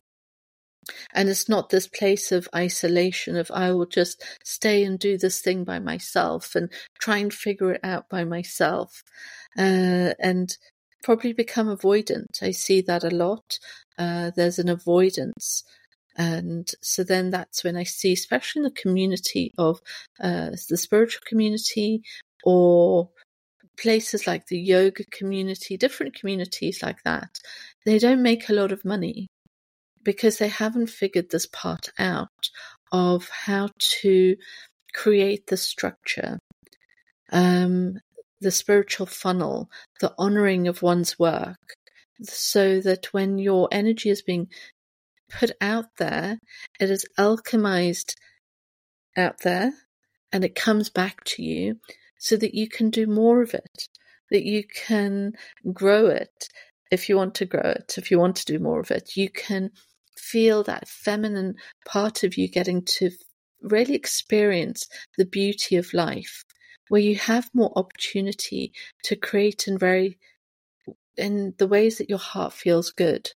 And 1.13 1.29
it's 1.29 1.49
not 1.49 1.69
this 1.69 1.87
place 1.87 2.33
of 2.33 2.49
isolation 2.55 3.37
of 3.37 3.51
I 3.53 3.73
will 3.73 3.87
just 3.87 4.25
stay 4.45 4.83
and 4.85 4.99
do 4.99 5.19
this 5.19 5.41
thing 5.41 5.65
by 5.65 5.79
myself 5.79 6.55
and 6.55 6.71
try 7.01 7.19
and 7.19 7.33
figure 7.33 7.73
it 7.73 7.81
out 7.85 8.09
by 8.09 8.25
myself. 8.25 9.03
Uh, 9.59 10.15
and 10.19 10.57
probably 11.03 11.33
become 11.33 11.67
avoidant. 11.69 12.43
I 12.43 12.51
see 12.51 12.81
that 12.83 13.05
a 13.05 13.11
lot. 13.11 13.59
Uh, 14.01 14.31
there's 14.35 14.59
an 14.59 14.71
avoidance. 14.71 15.63
And 16.17 16.67
so 16.81 17.05
then 17.05 17.29
that's 17.29 17.63
when 17.63 17.77
I 17.77 17.85
see, 17.85 18.15
especially 18.15 18.61
in 18.61 18.65
the 18.65 18.71
community 18.71 19.53
of 19.59 19.81
uh, 20.19 20.51
the 20.71 20.79
spiritual 20.79 21.21
community 21.27 22.03
or 22.43 23.11
places 23.79 24.27
like 24.27 24.47
the 24.47 24.59
yoga 24.59 25.05
community, 25.13 25.77
different 25.77 26.15
communities 26.15 26.83
like 26.83 27.03
that, 27.05 27.29
they 27.85 27.99
don't 27.99 28.23
make 28.23 28.49
a 28.49 28.55
lot 28.55 28.73
of 28.73 28.87
money 28.87 29.27
because 30.03 30.39
they 30.39 30.49
haven't 30.49 30.89
figured 30.89 31.31
this 31.31 31.47
part 31.47 31.91
out 31.99 32.29
of 32.93 33.29
how 33.29 33.69
to 34.01 34.35
create 34.95 35.47
the 35.49 35.59
structure. 35.59 36.39
Um, 37.31 37.99
the 38.41 38.51
spiritual 38.51 39.07
funnel, 39.07 39.69
the 40.01 40.15
honoring 40.19 40.67
of 40.67 40.81
one's 40.81 41.19
work, 41.19 41.59
so 42.23 42.81
that 42.81 43.07
when 43.13 43.39
your 43.39 43.69
energy 43.71 44.11
is 44.11 44.23
being 44.23 44.49
put 45.31 45.53
out 45.61 45.87
there, 45.99 46.39
it 46.79 46.91
is 46.91 47.07
alchemized 47.19 48.15
out 49.17 49.41
there 49.43 49.73
and 50.33 50.45
it 50.45 50.55
comes 50.55 50.91
back 50.91 51.25
to 51.25 51.43
you 51.43 51.77
so 52.19 52.37
that 52.37 52.55
you 52.55 52.69
can 52.69 52.91
do 52.91 53.07
more 53.07 53.43
of 53.43 53.55
it, 53.55 53.89
that 54.31 54.45
you 54.45 54.65
can 54.65 55.33
grow 55.73 56.07
it 56.07 56.49
if 56.91 57.09
you 57.09 57.17
want 57.17 57.35
to 57.37 57.47
grow 57.47 57.71
it, 57.71 57.95
if 57.97 58.11
you 58.11 58.19
want 58.19 58.37
to 58.37 58.45
do 58.45 58.59
more 58.59 58.81
of 58.81 58.91
it. 58.91 59.17
You 59.17 59.31
can 59.31 59.71
feel 60.17 60.63
that 60.65 60.89
feminine 60.89 61.55
part 61.87 62.23
of 62.23 62.37
you 62.37 62.49
getting 62.49 62.85
to 62.85 63.11
really 63.63 63.95
experience 63.95 64.87
the 65.17 65.25
beauty 65.25 65.77
of 65.77 65.93
life 65.93 66.45
where 66.89 67.01
you 67.01 67.17
have 67.17 67.51
more 67.55 67.73
opportunity 67.77 68.73
to 69.05 69.17
create 69.17 69.69
in 69.69 69.79
very 69.79 70.19
in 71.21 71.55
the 71.59 71.69
ways 71.69 71.99
that 71.99 72.11
your 72.11 72.19
heart 72.19 72.53
feels 72.53 72.91
good, 72.91 73.31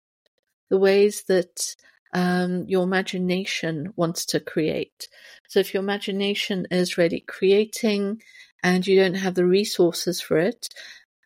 the 0.69 0.79
ways 0.79 1.25
that 1.29 1.75
um, 2.13 2.65
your 2.67 2.85
imagination 2.85 3.93
wants 3.97 4.25
to 4.27 4.41
create. 4.41 5.09
So 5.49 5.61
if 5.61 5.73
your 5.75 5.83
imagination 5.83 6.67
is 6.71 6.99
really 6.99 7.25
creating 7.27 8.23
and 8.63 8.87
you 8.87 9.01
don't 9.01 9.15
have 9.15 9.35
the 9.35 9.47
resources 9.47 10.21
for 10.21 10.37
it, 10.37 10.69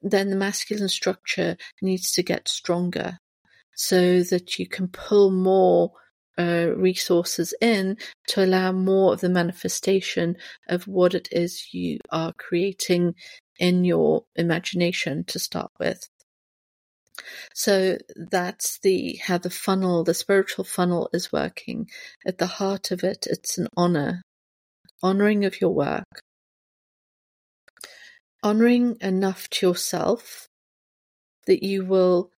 then 0.02 0.30
the 0.30 0.36
masculine 0.36 0.88
structure 0.88 1.56
needs 1.80 2.12
to 2.12 2.22
get 2.22 2.48
stronger 2.48 3.18
so 3.74 4.22
that 4.22 4.58
you 4.58 4.68
can 4.68 4.88
pull 4.88 5.30
more 5.30 5.92
uh, 6.38 6.68
resources 6.76 7.54
in 7.60 7.96
to 8.28 8.44
allow 8.44 8.72
more 8.72 9.12
of 9.14 9.20
the 9.20 9.28
manifestation 9.28 10.36
of 10.68 10.86
what 10.86 11.14
it 11.14 11.28
is 11.30 11.72
you 11.72 11.98
are 12.10 12.32
creating 12.34 13.14
in 13.58 13.84
your 13.84 14.24
imagination 14.36 15.24
to 15.24 15.38
start 15.38 15.70
with. 15.78 16.08
So 17.54 17.98
that's 18.16 18.78
the 18.80 19.18
how 19.24 19.38
the 19.38 19.50
funnel, 19.50 20.04
the 20.04 20.14
spiritual 20.14 20.64
funnel 20.64 21.10
is 21.12 21.32
working. 21.32 21.88
At 22.26 22.38
the 22.38 22.46
heart 22.46 22.90
of 22.90 23.04
it, 23.04 23.26
it's 23.28 23.58
an 23.58 23.68
honor, 23.76 24.22
honoring 25.02 25.44
of 25.44 25.60
your 25.60 25.70
work, 25.70 26.22
honoring 28.42 28.96
enough 29.00 29.48
to 29.50 29.68
yourself 29.68 30.48
that 31.46 31.62
you 31.62 31.84
will 31.84 32.30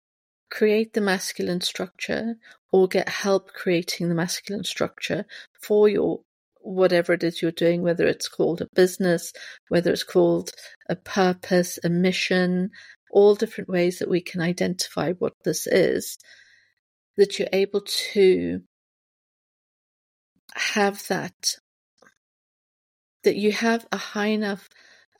create 0.50 0.92
the 0.92 1.00
masculine 1.00 1.60
structure 1.60 2.36
or 2.72 2.88
get 2.88 3.08
help 3.08 3.52
creating 3.52 4.08
the 4.08 4.14
masculine 4.14 4.64
structure 4.64 5.24
for 5.60 5.88
your 5.88 6.20
whatever 6.60 7.12
it 7.12 7.22
is 7.22 7.42
you're 7.42 7.52
doing, 7.52 7.82
whether 7.82 8.06
it's 8.06 8.28
called 8.28 8.62
a 8.62 8.68
business, 8.74 9.32
whether 9.68 9.92
it's 9.92 10.02
called 10.02 10.50
a 10.88 10.96
purpose, 10.96 11.78
a 11.84 11.88
mission, 11.88 12.70
all 13.14 13.34
different 13.34 13.70
ways 13.70 14.00
that 14.00 14.10
we 14.10 14.20
can 14.20 14.42
identify 14.42 15.12
what 15.14 15.32
this 15.44 15.66
is, 15.66 16.18
that 17.16 17.38
you're 17.38 17.48
able 17.52 17.80
to 18.12 18.60
have 20.54 21.06
that, 21.08 21.56
that 23.22 23.36
you 23.36 23.52
have 23.52 23.86
a 23.90 23.96
high 23.96 24.26
enough 24.26 24.68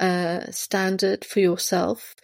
uh, 0.00 0.50
standard 0.50 1.24
for 1.24 1.40
yourself 1.40 2.14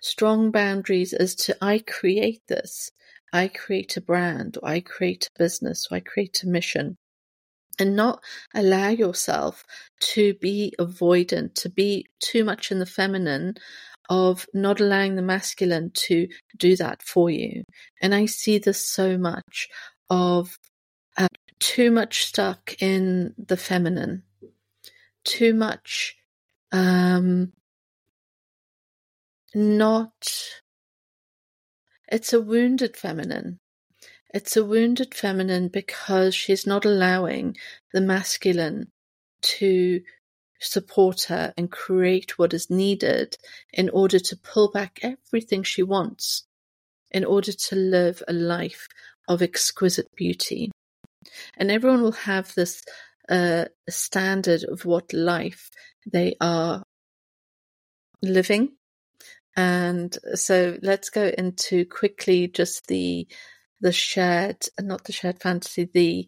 strong 0.00 0.52
boundaries 0.52 1.12
as 1.12 1.34
to 1.34 1.56
I 1.60 1.80
create 1.80 2.42
this, 2.48 2.90
I 3.32 3.48
create 3.48 3.96
a 3.96 4.00
brand, 4.00 4.56
or 4.62 4.68
I 4.68 4.80
create 4.80 5.28
a 5.34 5.38
business, 5.38 5.88
or 5.90 5.96
I 5.96 6.00
create 6.00 6.42
a 6.42 6.48
mission. 6.48 6.96
And 7.78 7.94
not 7.94 8.22
allow 8.54 8.88
yourself 8.88 9.64
to 10.14 10.34
be 10.34 10.72
avoidant, 10.78 11.54
to 11.56 11.68
be 11.68 12.06
too 12.20 12.42
much 12.42 12.70
in 12.70 12.78
the 12.78 12.86
feminine, 12.86 13.56
of 14.08 14.46
not 14.54 14.80
allowing 14.80 15.16
the 15.16 15.22
masculine 15.22 15.90
to 15.94 16.28
do 16.56 16.76
that 16.76 17.02
for 17.02 17.30
you. 17.30 17.64
And 18.00 18.14
I 18.14 18.26
see 18.26 18.58
this 18.58 18.86
so 18.86 19.18
much 19.18 19.68
of 20.10 20.58
uh, 21.16 21.28
too 21.58 21.90
much 21.90 22.26
stuck 22.26 22.80
in 22.80 23.34
the 23.38 23.56
feminine, 23.56 24.22
too 25.24 25.54
much 25.54 26.16
um, 26.72 27.52
not 29.54 30.62
it's 32.08 32.32
a 32.32 32.40
wounded 32.40 32.96
feminine. 32.96 33.58
It's 34.32 34.56
a 34.56 34.64
wounded 34.64 35.14
feminine 35.14 35.68
because 35.68 36.34
she's 36.34 36.66
not 36.66 36.84
allowing 36.84 37.56
the 37.92 38.00
masculine 38.00 38.92
to 39.42 40.02
support 40.60 41.22
her 41.24 41.52
and 41.56 41.70
create 41.70 42.38
what 42.38 42.54
is 42.54 42.70
needed 42.70 43.36
in 43.72 43.88
order 43.90 44.18
to 44.18 44.36
pull 44.36 44.70
back 44.70 44.98
everything 45.02 45.62
she 45.62 45.82
wants 45.82 46.44
in 47.10 47.24
order 47.24 47.52
to 47.52 47.76
live 47.76 48.22
a 48.26 48.32
life 48.32 48.88
of 49.28 49.42
exquisite 49.42 50.14
beauty. 50.16 50.70
And 51.56 51.70
everyone 51.70 52.02
will 52.02 52.12
have 52.12 52.54
this 52.54 52.82
uh, 53.28 53.66
standard 53.88 54.64
of 54.64 54.84
what 54.84 55.12
life 55.12 55.70
they 56.10 56.36
are 56.40 56.82
living 58.22 58.76
and 59.56 60.16
so 60.34 60.78
let's 60.82 61.08
go 61.10 61.32
into 61.36 61.84
quickly 61.86 62.46
just 62.46 62.86
the 62.86 63.26
the 63.80 63.92
shared 63.92 64.64
not 64.80 65.04
the 65.04 65.12
shared 65.12 65.40
fantasy 65.40 65.88
the 65.92 66.26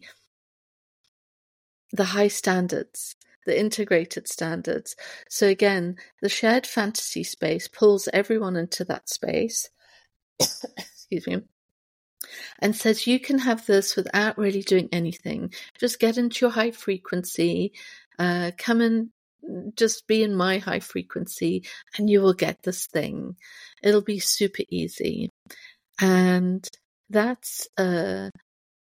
the 1.91 2.05
high 2.05 2.27
standards 2.27 3.15
the 3.45 3.59
integrated 3.59 4.27
standards 4.27 4.95
so 5.29 5.47
again 5.47 5.95
the 6.21 6.29
shared 6.29 6.67
fantasy 6.67 7.23
space 7.23 7.67
pulls 7.67 8.07
everyone 8.13 8.55
into 8.55 8.83
that 8.83 9.09
space 9.09 9.69
excuse 10.39 11.27
me 11.27 11.41
and 12.59 12.75
says 12.75 13.07
you 13.07 13.19
can 13.19 13.39
have 13.39 13.65
this 13.65 13.95
without 13.95 14.37
really 14.37 14.61
doing 14.61 14.89
anything 14.91 15.51
just 15.79 15.99
get 15.99 16.17
into 16.17 16.45
your 16.45 16.51
high 16.51 16.71
frequency 16.71 17.71
uh, 18.19 18.51
come 18.57 18.81
and 18.81 19.09
just 19.75 20.07
be 20.07 20.23
in 20.23 20.35
my 20.35 20.57
high 20.57 20.79
frequency 20.79 21.65
and 21.97 22.09
you 22.09 22.21
will 22.21 22.33
get 22.33 22.61
this 22.63 22.87
thing. 22.87 23.35
It'll 23.81 24.01
be 24.01 24.19
super 24.19 24.63
easy. 24.69 25.29
And 25.99 26.67
that's 27.09 27.67
a, 27.77 28.31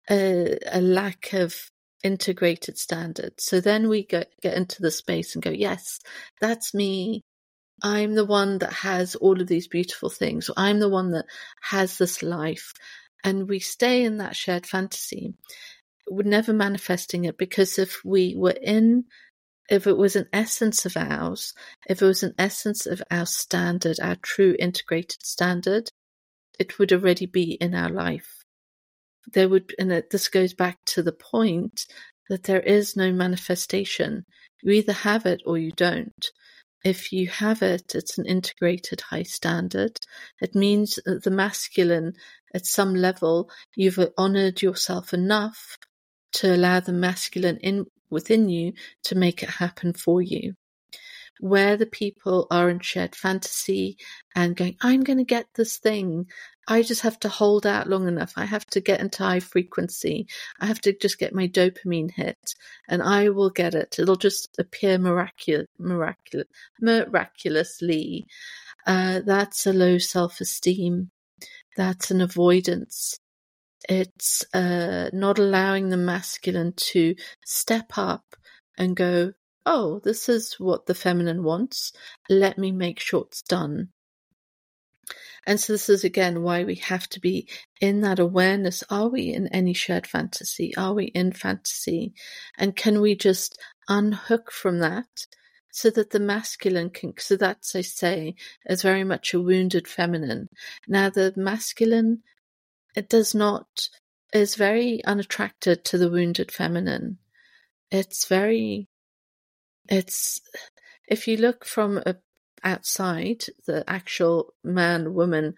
a, 0.09 0.57
a 0.71 0.81
lack 0.81 1.33
of 1.33 1.55
integrated 2.03 2.77
standards. 2.77 3.45
So 3.45 3.59
then 3.59 3.89
we 3.89 4.03
get, 4.03 4.31
get 4.41 4.55
into 4.55 4.81
the 4.81 4.91
space 4.91 5.35
and 5.35 5.43
go, 5.43 5.51
yes, 5.51 5.99
that's 6.39 6.73
me. 6.73 7.21
I'm 7.81 8.15
the 8.15 8.25
one 8.25 8.59
that 8.59 8.73
has 8.73 9.15
all 9.15 9.39
of 9.39 9.47
these 9.47 9.67
beautiful 9.67 10.09
things. 10.09 10.49
I'm 10.57 10.79
the 10.79 10.89
one 10.89 11.11
that 11.11 11.25
has 11.61 11.97
this 11.97 12.21
life. 12.21 12.73
And 13.23 13.49
we 13.49 13.59
stay 13.59 14.03
in 14.03 14.17
that 14.17 14.35
shared 14.35 14.65
fantasy. 14.65 15.33
We're 16.09 16.23
never 16.23 16.53
manifesting 16.53 17.25
it 17.25 17.37
because 17.37 17.77
if 17.77 18.03
we 18.03 18.35
were 18.35 18.55
in 18.61 19.05
if 19.69 19.85
it 19.85 19.97
was 19.97 20.15
an 20.15 20.27
essence 20.33 20.85
of 20.85 20.97
ours, 20.97 21.53
if 21.87 22.01
it 22.01 22.05
was 22.05 22.23
an 22.23 22.33
essence 22.39 22.85
of 22.85 23.03
our 23.11 23.25
standard, 23.25 23.99
our 24.01 24.15
true 24.15 24.55
integrated 24.57 25.23
standard, 25.23 25.91
it 26.59 26.79
would 26.79 26.91
already 26.91 27.27
be 27.27 27.53
in 27.53 27.75
our 27.75 27.89
life. 27.89 28.38
There 29.33 29.49
would, 29.49 29.73
and 29.79 29.91
this 30.11 30.27
goes 30.29 30.53
back 30.53 30.77
to 30.87 31.03
the 31.03 31.11
point 31.13 31.85
that 32.29 32.43
there 32.43 32.61
is 32.61 32.95
no 32.95 33.11
manifestation. 33.11 34.25
You 34.61 34.71
either 34.73 34.93
have 34.93 35.25
it 35.25 35.41
or 35.45 35.57
you 35.57 35.71
don't. 35.71 36.25
if 36.83 37.11
you 37.11 37.27
have 37.27 37.61
it, 37.61 37.93
it's 37.95 38.17
an 38.17 38.25
integrated 38.25 39.01
high 39.01 39.23
standard. 39.23 39.99
It 40.41 40.55
means 40.55 40.99
that 41.05 41.23
the 41.23 41.31
masculine, 41.31 42.13
at 42.53 42.65
some 42.65 42.95
level, 42.95 43.49
you've 43.75 43.99
honored 44.17 44.61
yourself 44.61 45.13
enough 45.13 45.77
to 46.33 46.55
allow 46.55 46.79
the 46.79 46.93
masculine 46.93 47.57
in 47.57 47.85
within 48.09 48.49
you 48.49 48.73
to 49.03 49.15
make 49.15 49.43
it 49.43 49.49
happen 49.49 49.93
for 49.93 50.21
you 50.21 50.53
where 51.39 51.77
the 51.77 51.85
people 51.85 52.47
are 52.51 52.69
in 52.69 52.79
shared 52.79 53.15
fantasy 53.15 53.97
and 54.35 54.55
going, 54.55 54.75
I'm 54.81 55.03
going 55.03 55.17
to 55.19 55.23
get 55.23 55.47
this 55.55 55.77
thing. 55.77 56.27
I 56.67 56.83
just 56.83 57.01
have 57.01 57.19
to 57.21 57.29
hold 57.29 57.65
out 57.65 57.87
long 57.87 58.07
enough. 58.07 58.33
I 58.35 58.45
have 58.45 58.65
to 58.67 58.81
get 58.81 58.99
into 58.99 59.23
high 59.23 59.39
frequency. 59.39 60.27
I 60.59 60.67
have 60.67 60.81
to 60.81 60.93
just 60.93 61.17
get 61.17 61.33
my 61.33 61.47
dopamine 61.47 62.11
hit 62.11 62.53
and 62.87 63.01
I 63.01 63.29
will 63.29 63.49
get 63.49 63.73
it. 63.73 63.97
It'll 63.97 64.15
just 64.15 64.55
appear 64.59 64.99
miraculous, 64.99 65.67
miraculous, 65.79 66.47
miraculously. 66.79 68.27
Uh, 68.85 69.21
that's 69.25 69.65
a 69.65 69.73
low 69.73 69.97
self 69.97 70.41
esteem. 70.41 71.09
That's 71.75 72.11
an 72.11 72.21
avoidance. 72.21 73.17
It's 73.87 74.45
uh, 74.53 75.09
not 75.13 75.39
allowing 75.39 75.89
the 75.89 75.97
masculine 75.97 76.73
to 76.91 77.15
step 77.45 77.97
up 77.97 78.23
and 78.77 78.95
go, 78.95 79.33
oh, 79.69 80.01
this 80.03 80.27
is 80.27 80.55
what 80.55 80.87
the 80.87 80.95
feminine 80.95 81.43
wants. 81.43 81.93
Let 82.27 82.57
me 82.57 82.71
make 82.71 82.99
sure 82.99 83.25
it's 83.27 83.43
done. 83.43 83.89
And 85.45 85.59
so 85.59 85.73
this 85.73 85.89
is 85.89 86.03
again 86.03 86.41
why 86.41 86.63
we 86.63 86.75
have 86.75 87.07
to 87.09 87.19
be 87.19 87.47
in 87.79 88.01
that 88.01 88.17
awareness. 88.17 88.83
Are 88.89 89.07
we 89.07 89.31
in 89.31 89.47
any 89.49 89.73
shared 89.73 90.07
fantasy? 90.07 90.75
Are 90.75 90.95
we 90.95 91.05
in 91.05 91.33
fantasy? 91.33 92.13
And 92.57 92.75
can 92.75 92.99
we 92.99 93.15
just 93.15 93.59
unhook 93.87 94.51
from 94.51 94.79
that 94.79 95.27
so 95.71 95.91
that 95.91 96.09
the 96.09 96.19
masculine 96.19 96.89
can, 96.89 97.13
so 97.19 97.37
that's, 97.37 97.75
I 97.75 97.81
say, 97.81 98.35
is 98.65 98.81
very 98.81 99.03
much 99.03 99.35
a 99.35 99.41
wounded 99.41 99.87
feminine. 99.87 100.49
Now 100.87 101.11
the 101.11 101.31
masculine, 101.37 102.23
it 102.95 103.07
does 103.07 103.35
not, 103.35 103.67
is 104.33 104.55
very 104.55 105.05
unattracted 105.05 105.85
to 105.85 105.99
the 105.99 106.09
wounded 106.09 106.51
feminine. 106.51 107.19
It's 107.91 108.27
very 108.27 108.87
it's 109.89 110.41
if 111.07 111.27
you 111.27 111.37
look 111.37 111.65
from 111.65 111.97
a, 112.05 112.15
outside 112.63 113.43
the 113.65 113.83
actual 113.89 114.53
man 114.63 115.13
woman 115.13 115.55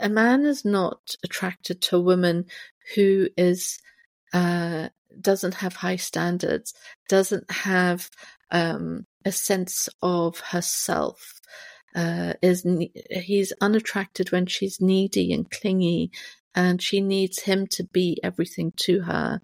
a 0.00 0.08
man 0.08 0.44
is 0.44 0.64
not 0.64 1.14
attracted 1.22 1.80
to 1.80 1.96
a 1.96 2.00
woman 2.00 2.46
who 2.94 3.28
is 3.36 3.78
uh, 4.32 4.88
doesn't 5.20 5.54
have 5.54 5.76
high 5.76 5.96
standards 5.96 6.74
doesn't 7.08 7.48
have 7.50 8.10
um, 8.50 9.06
a 9.24 9.32
sense 9.32 9.88
of 10.02 10.40
herself 10.40 11.40
uh, 11.94 12.34
is 12.42 12.66
he's 13.10 13.52
unattracted 13.60 14.32
when 14.32 14.46
she's 14.46 14.80
needy 14.80 15.32
and 15.32 15.50
clingy 15.50 16.10
and 16.54 16.82
she 16.82 17.00
needs 17.00 17.40
him 17.40 17.66
to 17.66 17.84
be 17.84 18.18
everything 18.22 18.72
to 18.76 19.02
her 19.02 19.40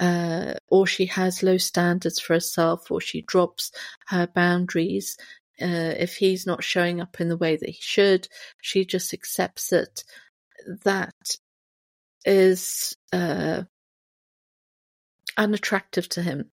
uh, 0.00 0.54
or 0.68 0.86
she 0.86 1.06
has 1.06 1.42
low 1.42 1.58
standards 1.58 2.18
for 2.18 2.34
herself, 2.34 2.90
or 2.90 3.00
she 3.00 3.22
drops 3.22 3.70
her 4.08 4.26
boundaries. 4.26 5.16
Uh, 5.60 5.94
if 5.98 6.16
he's 6.16 6.46
not 6.46 6.64
showing 6.64 7.00
up 7.00 7.20
in 7.20 7.28
the 7.28 7.36
way 7.36 7.56
that 7.56 7.68
he 7.68 7.78
should, 7.80 8.28
she 8.60 8.84
just 8.84 9.12
accepts 9.14 9.72
it. 9.72 10.04
That 10.84 11.36
is 12.24 12.96
uh, 13.12 13.62
unattractive 15.36 16.08
to 16.10 16.22
him. 16.22 16.50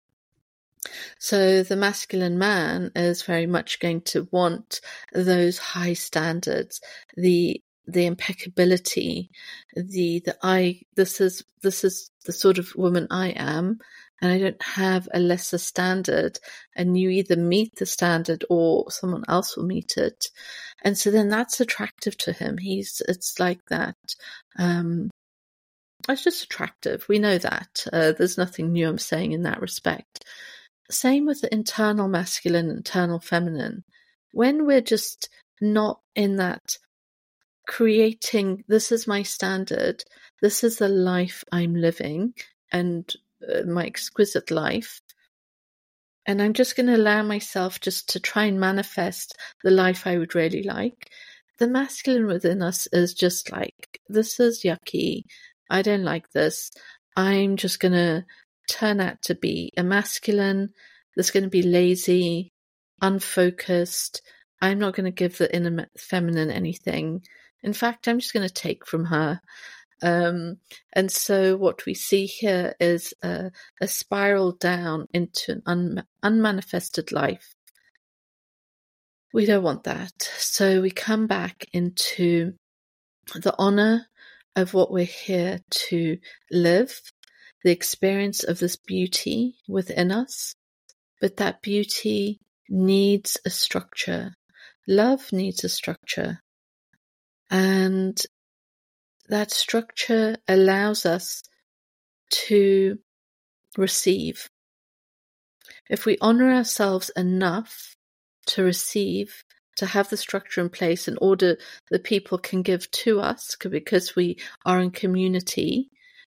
So 1.19 1.63
the 1.63 1.75
masculine 1.75 2.37
man 2.37 2.91
is 2.95 3.23
very 3.23 3.47
much 3.47 3.79
going 3.79 4.01
to 4.01 4.27
want 4.31 4.81
those 5.13 5.57
high 5.57 5.93
standards, 5.93 6.79
the 7.15 7.61
the 7.87 8.05
impeccability, 8.05 9.29
the 9.75 10.21
the 10.25 10.37
I 10.41 10.81
this 10.95 11.21
is 11.21 11.43
this 11.61 11.83
is 11.83 12.09
the 12.25 12.33
sort 12.33 12.57
of 12.57 12.75
woman 12.75 13.07
I 13.11 13.29
am, 13.29 13.79
and 14.21 14.31
I 14.31 14.39
don't 14.39 14.61
have 14.61 15.07
a 15.13 15.19
lesser 15.19 15.57
standard, 15.57 16.39
and 16.75 16.97
you 16.97 17.09
either 17.09 17.35
meet 17.35 17.75
the 17.75 17.85
standard 17.85 18.43
or 18.49 18.89
someone 18.91 19.23
else 19.27 19.55
will 19.55 19.65
meet 19.65 19.97
it, 19.97 20.27
and 20.83 20.97
so 20.97 21.11
then 21.11 21.29
that's 21.29 21.59
attractive 21.59 22.17
to 22.19 22.33
him. 22.33 22.57
He's 22.57 23.01
it's 23.07 23.39
like 23.39 23.59
that. 23.69 23.97
Um, 24.57 25.09
it's 26.07 26.23
just 26.23 26.43
attractive. 26.43 27.05
We 27.09 27.19
know 27.19 27.37
that. 27.37 27.85
Uh, 27.91 28.11
there's 28.11 28.37
nothing 28.37 28.71
new 28.71 28.87
I'm 28.87 28.99
saying 28.99 29.31
in 29.31 29.43
that 29.43 29.61
respect. 29.61 30.23
Same 30.91 31.25
with 31.25 31.41
the 31.41 31.51
internal 31.53 32.07
masculine, 32.07 32.69
internal 32.69 33.19
feminine. 33.19 33.83
When 34.31 34.65
we're 34.65 34.81
just 34.81 35.29
not 35.61 35.99
in 36.15 36.35
that 36.35 36.77
creating 37.67 38.63
this 38.67 38.91
is 38.91 39.07
my 39.07 39.23
standard, 39.23 40.03
this 40.41 40.63
is 40.63 40.77
the 40.77 40.89
life 40.89 41.43
I'm 41.51 41.75
living, 41.75 42.33
and 42.71 43.11
uh, 43.47 43.63
my 43.63 43.85
exquisite 43.85 44.51
life. 44.51 45.01
And 46.25 46.41
I'm 46.41 46.53
just 46.53 46.75
going 46.75 46.87
to 46.87 46.95
allow 46.95 47.21
myself 47.23 47.79
just 47.79 48.09
to 48.09 48.19
try 48.19 48.45
and 48.45 48.59
manifest 48.59 49.37
the 49.63 49.71
life 49.71 50.07
I 50.07 50.17
would 50.17 50.33
really 50.33 50.63
like. 50.63 51.09
The 51.59 51.67
masculine 51.67 52.25
within 52.25 52.61
us 52.61 52.87
is 52.91 53.13
just 53.13 53.51
like, 53.51 53.99
this 54.09 54.39
is 54.39 54.63
yucky. 54.63 55.23
I 55.69 55.81
don't 55.81 56.03
like 56.03 56.31
this. 56.31 56.71
I'm 57.15 57.57
just 57.57 57.79
going 57.79 57.93
to 57.93 58.25
turn 58.69 58.99
out 58.99 59.21
to 59.23 59.35
be 59.35 59.71
a 59.77 59.83
masculine 59.83 60.69
that's 61.15 61.31
going 61.31 61.43
to 61.43 61.49
be 61.49 61.61
lazy, 61.61 62.51
unfocused. 63.01 64.21
I'm 64.61 64.79
not 64.79 64.95
going 64.95 65.05
to 65.05 65.11
give 65.11 65.37
the 65.37 65.53
inner 65.55 65.87
feminine 65.97 66.49
anything. 66.49 67.21
In 67.63 67.73
fact, 67.73 68.07
I'm 68.07 68.19
just 68.19 68.33
going 68.33 68.47
to 68.47 68.53
take 68.53 68.85
from 68.85 69.05
her. 69.05 69.41
Um, 70.01 70.57
and 70.93 71.11
so 71.11 71.55
what 71.57 71.85
we 71.85 71.93
see 71.93 72.25
here 72.25 72.75
is 72.79 73.13
a, 73.23 73.51
a 73.81 73.87
spiral 73.87 74.51
down 74.51 75.07
into 75.13 75.53
an 75.53 75.61
un, 75.65 76.03
unmanifested 76.23 77.11
life. 77.11 77.55
We 79.33 79.45
don't 79.45 79.63
want 79.63 79.83
that. 79.83 80.13
So 80.37 80.81
we 80.81 80.91
come 80.91 81.27
back 81.27 81.65
into 81.73 82.53
the 83.33 83.55
honor 83.57 84.07
of 84.55 84.73
what 84.73 84.91
we're 84.91 85.05
here 85.05 85.59
to 85.69 86.17
live, 86.51 87.01
the 87.63 87.71
experience 87.71 88.43
of 88.43 88.59
this 88.59 88.75
beauty 88.75 89.55
within 89.67 90.11
us. 90.11 90.55
But 91.19 91.37
that 91.37 91.61
beauty 91.61 92.39
needs 92.69 93.37
a 93.45 93.49
structure. 93.49 94.35
Love 94.87 95.31
needs 95.33 95.63
a 95.63 95.69
structure. 95.69 96.39
And 97.49 98.21
that 99.29 99.51
structure 99.51 100.37
allows 100.47 101.05
us 101.05 101.43
to 102.29 102.99
receive. 103.77 104.49
If 105.89 106.05
we 106.05 106.17
honor 106.21 106.53
ourselves 106.53 107.11
enough 107.15 107.95
to 108.47 108.63
receive, 108.63 109.43
to 109.77 109.85
have 109.85 110.09
the 110.09 110.17
structure 110.17 110.61
in 110.61 110.69
place 110.69 111.07
in 111.07 111.17
order 111.21 111.57
that 111.91 112.03
people 112.03 112.37
can 112.37 112.61
give 112.61 112.89
to 112.91 113.19
us, 113.19 113.55
because 113.69 114.15
we 114.15 114.37
are 114.65 114.79
in 114.79 114.91
community, 114.91 115.89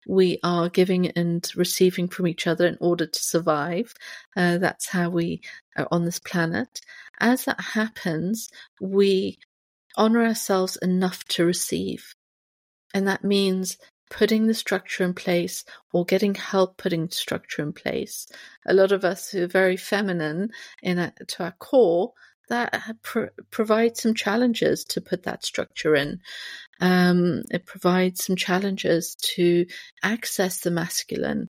we 0.07 0.39
are 0.43 0.69
giving 0.69 1.07
and 1.11 1.49
receiving 1.55 2.07
from 2.07 2.27
each 2.27 2.47
other 2.47 2.67
in 2.67 2.77
order 2.79 3.05
to 3.05 3.19
survive. 3.23 3.93
Uh, 4.35 4.57
that's 4.57 4.87
how 4.89 5.09
we 5.09 5.41
are 5.77 5.87
on 5.91 6.05
this 6.05 6.19
planet. 6.19 6.81
As 7.19 7.45
that 7.45 7.59
happens, 7.59 8.49
we 8.81 9.39
honor 9.95 10.25
ourselves 10.25 10.77
enough 10.77 11.23
to 11.25 11.45
receive. 11.45 12.13
And 12.93 13.07
that 13.07 13.23
means 13.23 13.77
putting 14.09 14.45
the 14.45 14.53
structure 14.53 15.03
in 15.03 15.13
place 15.13 15.63
or 15.91 16.05
getting 16.05 16.35
help 16.35 16.77
putting 16.77 17.09
structure 17.09 17.63
in 17.63 17.73
place. 17.73 18.27
A 18.65 18.73
lot 18.73 18.91
of 18.91 19.03
us 19.03 19.29
who 19.29 19.43
are 19.43 19.47
very 19.47 19.77
feminine 19.77 20.51
in 20.83 20.99
a, 20.99 21.13
to 21.29 21.43
our 21.43 21.55
core, 21.59 22.13
that 22.49 22.83
provides 23.49 24.01
some 24.01 24.13
challenges 24.13 24.83
to 24.83 25.01
put 25.01 25.23
that 25.23 25.45
structure 25.45 25.95
in. 25.95 26.19
Um, 26.79 27.41
it 27.49 27.65
provides 27.65 28.25
some 28.25 28.35
challenges 28.35 29.15
to 29.35 29.65
access 30.03 30.59
the 30.59 30.69
masculine. 30.69 31.47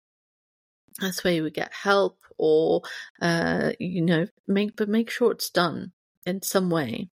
That's 0.99 1.23
where 1.23 1.43
we 1.43 1.51
get 1.51 1.73
help 1.73 2.19
or, 2.39 2.83
uh, 3.21 3.73
you 3.79 4.03
know, 4.03 4.27
make, 4.49 4.77
but 4.77 4.89
make 4.89 5.11
sure 5.11 5.33
it's 5.33 5.51
done 5.51 5.93
in 6.27 6.43
some 6.43 6.71
way. 6.71 7.11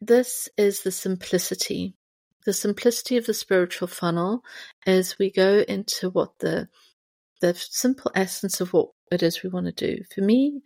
This 0.00 0.48
is 0.56 0.82
the 0.82 0.92
simplicity. 0.92 1.94
The 2.46 2.52
simplicity 2.52 3.16
of 3.16 3.26
the 3.26 3.34
spiritual 3.34 3.88
funnel 3.88 4.42
is 4.86 5.18
we 5.18 5.30
go 5.30 5.64
into 5.68 6.10
what 6.10 6.38
the 6.38 6.68
the 7.40 7.54
simple 7.54 8.10
essence 8.14 8.60
of 8.60 8.72
what 8.72 8.88
it 9.10 9.22
is 9.22 9.42
we 9.42 9.48
want 9.50 9.66
to 9.66 9.72
do. 9.72 10.02
For 10.14 10.20
me, 10.20 10.60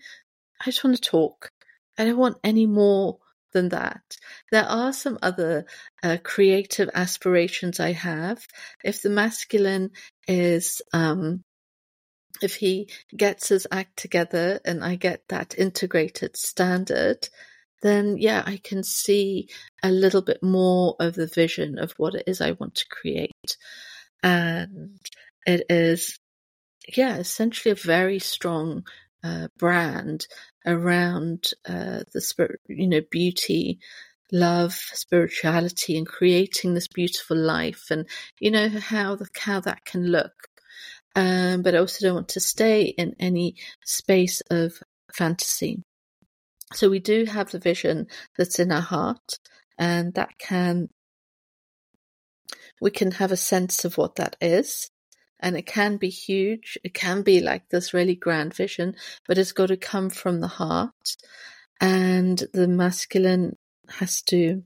I 0.60 0.64
just 0.66 0.82
want 0.82 0.96
to 0.96 1.02
talk. 1.02 1.50
I 1.96 2.04
don't 2.04 2.16
want 2.16 2.38
any 2.42 2.66
more 2.66 3.18
than 3.52 3.68
that. 3.68 4.02
There 4.50 4.64
are 4.64 4.92
some 4.92 5.18
other 5.22 5.66
uh, 6.02 6.18
creative 6.22 6.90
aspirations 6.94 7.78
I 7.78 7.92
have. 7.92 8.44
If 8.82 9.02
the 9.02 9.10
masculine 9.10 9.90
is 10.26 10.82
um, 10.92 11.44
if 12.42 12.56
he 12.56 12.90
gets 13.16 13.48
his 13.48 13.66
act 13.70 13.96
together 13.96 14.60
and 14.64 14.84
I 14.84 14.96
get 14.96 15.22
that 15.28 15.54
integrated 15.56 16.36
standard, 16.36 17.28
then 17.84 18.16
yeah, 18.18 18.42
I 18.46 18.56
can 18.64 18.82
see 18.82 19.48
a 19.82 19.90
little 19.90 20.22
bit 20.22 20.42
more 20.42 20.96
of 20.98 21.14
the 21.14 21.26
vision 21.26 21.78
of 21.78 21.92
what 21.98 22.14
it 22.14 22.24
is 22.26 22.40
I 22.40 22.52
want 22.52 22.74
to 22.76 22.86
create. 22.88 23.58
And 24.22 24.98
it 25.46 25.66
is, 25.68 26.18
yeah, 26.96 27.18
essentially 27.18 27.72
a 27.72 27.74
very 27.74 28.18
strong 28.18 28.84
uh, 29.22 29.48
brand 29.58 30.26
around 30.66 31.50
uh, 31.68 32.04
the 32.14 32.22
spirit, 32.22 32.58
you 32.68 32.88
know, 32.88 33.02
beauty, 33.10 33.78
love, 34.32 34.72
spirituality, 34.72 35.98
and 35.98 36.06
creating 36.06 36.72
this 36.72 36.88
beautiful 36.88 37.36
life, 37.36 37.86
and 37.90 38.06
you 38.40 38.50
know 38.50 38.68
how 38.70 39.14
the 39.14 39.28
how 39.38 39.60
that 39.60 39.84
can 39.84 40.06
look. 40.06 40.32
Um, 41.16 41.62
but 41.62 41.74
I 41.74 41.78
also 41.78 42.06
don't 42.06 42.14
want 42.14 42.28
to 42.30 42.40
stay 42.40 42.84
in 42.84 43.14
any 43.20 43.56
space 43.84 44.40
of 44.50 44.72
fantasy. 45.12 45.82
So 46.72 46.88
we 46.88 46.98
do 46.98 47.24
have 47.26 47.50
the 47.50 47.58
vision 47.58 48.06
that's 48.36 48.58
in 48.58 48.72
our 48.72 48.80
heart, 48.80 49.38
and 49.78 50.14
that 50.14 50.38
can 50.38 50.88
we 52.80 52.90
can 52.90 53.12
have 53.12 53.32
a 53.32 53.36
sense 53.36 53.84
of 53.84 53.96
what 53.96 54.16
that 54.16 54.36
is. 54.40 54.90
And 55.40 55.56
it 55.56 55.66
can 55.66 55.96
be 55.96 56.08
huge. 56.08 56.78
It 56.84 56.94
can 56.94 57.22
be 57.22 57.40
like 57.40 57.68
this 57.68 57.92
really 57.92 58.14
grand 58.14 58.54
vision, 58.54 58.94
but 59.26 59.36
it's 59.38 59.52
got 59.52 59.66
to 59.66 59.76
come 59.76 60.10
from 60.10 60.40
the 60.40 60.48
heart. 60.48 61.16
And 61.80 62.42
the 62.52 62.68
masculine 62.68 63.56
has 63.88 64.22
to 64.22 64.62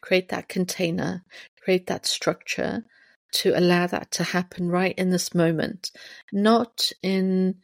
create 0.00 0.28
that 0.30 0.48
container, 0.48 1.24
create 1.62 1.86
that 1.88 2.06
structure 2.06 2.84
to 3.32 3.58
allow 3.58 3.86
that 3.86 4.10
to 4.12 4.24
happen 4.24 4.68
right 4.68 4.94
in 4.96 5.10
this 5.10 5.34
moment, 5.34 5.90
not 6.32 6.92
in 7.02 7.56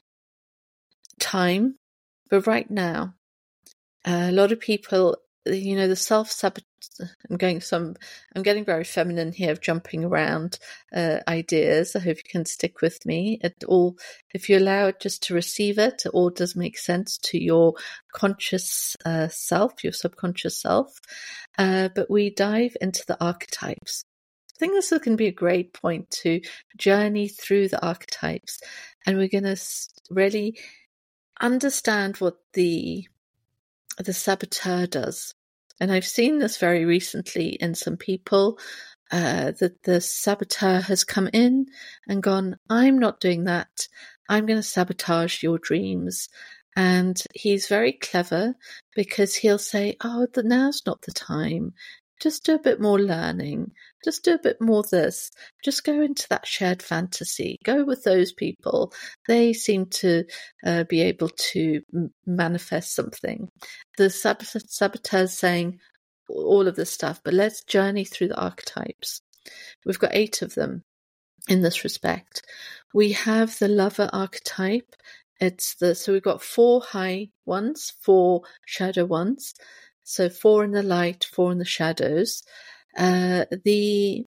time, 1.19 1.77
but 2.31 2.47
right 2.47 2.71
now. 2.71 3.15
Uh, 4.07 4.29
a 4.29 4.33
lot 4.33 4.51
of 4.51 4.61
people, 4.61 5.17
you 5.45 5.77
know, 5.77 5.89
the 5.89 5.97
self 5.97 6.31
sabotage. 6.31 6.65
I'm 7.29 7.37
going 7.37 7.61
some. 7.61 7.95
I'm 8.35 8.43
getting 8.43 8.65
very 8.65 8.85
feminine 8.85 9.33
here 9.33 9.53
of 9.53 9.61
jumping 9.61 10.05
around 10.05 10.59
uh, 10.95 11.19
ideas. 11.29 11.95
I 11.95 12.01
hope 12.01 12.17
you 12.17 12.31
can 12.31 12.47
stick 12.47 12.81
with 12.81 13.05
me. 13.05 13.39
It 13.43 13.65
all, 13.69 13.99
if 14.33 14.49
you 14.49 14.59
allow 14.59 14.87
it 14.87 15.01
just 15.01 15.23
to 15.25 15.35
receive 15.35 15.79
it, 15.79 16.03
it 16.07 16.11
all 16.11 16.31
does 16.31 16.57
make 16.57 16.79
sense 16.79 17.19
to 17.25 17.39
your 17.39 17.75
conscious 18.15 18.97
uh, 19.05 19.29
self, 19.29 19.85
your 19.85 19.93
subconscious 19.93 20.59
self. 20.61 20.99
Uh, 21.59 21.91
but 21.95 22.11
we 22.11 22.31
dive 22.31 22.77
into 22.81 23.05
the 23.07 23.23
archetypes. 23.23 24.05
I 24.57 24.59
think 24.59 24.73
this 24.73 24.93
can 25.03 25.17
be 25.17 25.27
a 25.27 25.33
great 25.33 25.73
point 25.75 26.11
to 26.23 26.41
journey 26.77 27.29
through 27.29 27.69
the 27.69 27.85
archetypes, 27.85 28.61
and 29.07 29.17
we're 29.17 29.29
going 29.29 29.45
to 29.45 29.57
really 30.11 30.59
understand 31.41 32.17
what 32.19 32.37
the 32.53 33.07
the 33.99 34.13
saboteur 34.13 34.87
does. 34.87 35.35
And 35.81 35.91
I've 35.91 36.07
seen 36.07 36.39
this 36.39 36.59
very 36.59 36.85
recently 36.85 37.49
in 37.51 37.75
some 37.75 37.97
people 37.97 38.59
uh, 39.11 39.53
that 39.61 39.83
the 39.83 40.01
saboteur 40.01 40.81
has 40.81 41.05
come 41.05 41.29
in 41.33 41.67
and 42.09 42.23
gone, 42.23 42.57
I'm 42.69 42.99
not 42.99 43.21
doing 43.21 43.45
that. 43.45 43.89
I'm 44.29 44.47
going 44.47 44.59
to 44.59 44.63
sabotage 44.63 45.43
your 45.43 45.59
dreams. 45.59 46.29
And 46.77 47.21
he's 47.35 47.67
very 47.67 47.93
clever 47.93 48.55
because 48.95 49.35
he'll 49.35 49.59
say, 49.59 49.97
Oh, 50.03 50.29
the, 50.33 50.43
now's 50.45 50.83
not 50.87 51.03
the 51.03 51.13
time 51.13 51.73
just 52.21 52.45
do 52.45 52.55
a 52.55 52.59
bit 52.61 52.81
more 52.81 53.01
learning, 53.01 53.73
just 54.05 54.25
do 54.25 54.35
a 54.35 54.39
bit 54.39 54.61
more 54.61 54.85
this, 54.91 55.31
just 55.65 55.85
go 55.85 56.01
into 56.03 56.27
that 56.31 56.47
shared 56.47 56.83
fantasy, 56.83 57.59
go 57.65 57.85
with 57.85 58.05
those 58.05 58.33
people. 58.33 58.93
They 59.27 59.53
seem 59.53 59.87
to 59.87 60.25
uh, 60.65 60.85
be 60.85 61.03
able 61.03 61.31
to 61.31 61.83
m- 61.95 62.13
manifest 62.27 62.95
something. 62.95 63.49
The 63.99 64.11
sab- 64.11 64.43
saboteurs 64.43 65.37
saying 65.37 65.81
all 66.29 66.69
of 66.69 66.77
this 66.77 66.93
stuff, 66.93 67.21
but 67.25 67.35
let's 67.35 67.65
journey 67.65 68.05
through 68.05 68.29
the 68.29 68.41
archetypes. 68.41 69.21
We've 69.85 69.99
got 69.99 70.15
eight 70.15 70.43
of 70.43 70.55
them 70.55 70.85
in 71.49 71.63
this 71.63 71.85
respect. 71.85 72.43
We 72.95 73.13
have 73.13 73.59
the 73.59 73.69
lover 73.69 74.11
archetype. 74.13 74.95
It's 75.41 75.75
the 75.77 75.95
so 75.95 76.13
we've 76.13 76.23
got 76.23 76.43
four 76.43 76.83
high 76.83 77.31
ones, 77.47 77.93
four 78.03 78.43
shadow 78.67 79.05
ones. 79.07 79.55
So 80.11 80.29
four 80.29 80.65
in 80.65 80.73
the 80.73 80.83
light, 80.83 81.25
four 81.33 81.53
in 81.53 81.59
the 81.59 81.65
shadows. 81.65 82.43
Uh, 82.99 83.45
the 83.65 84.27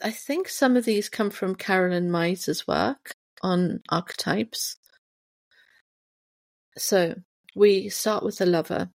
I 0.00 0.12
think 0.12 0.48
some 0.48 0.76
of 0.76 0.84
these 0.84 1.08
come 1.08 1.30
from 1.30 1.56
Carolyn 1.56 2.12
Myss's 2.12 2.68
work 2.68 3.10
on 3.42 3.80
archetypes. 3.88 4.76
So 6.76 7.16
we 7.56 7.88
start 7.88 8.22
with 8.22 8.38
the 8.38 8.46
lover. 8.46 8.90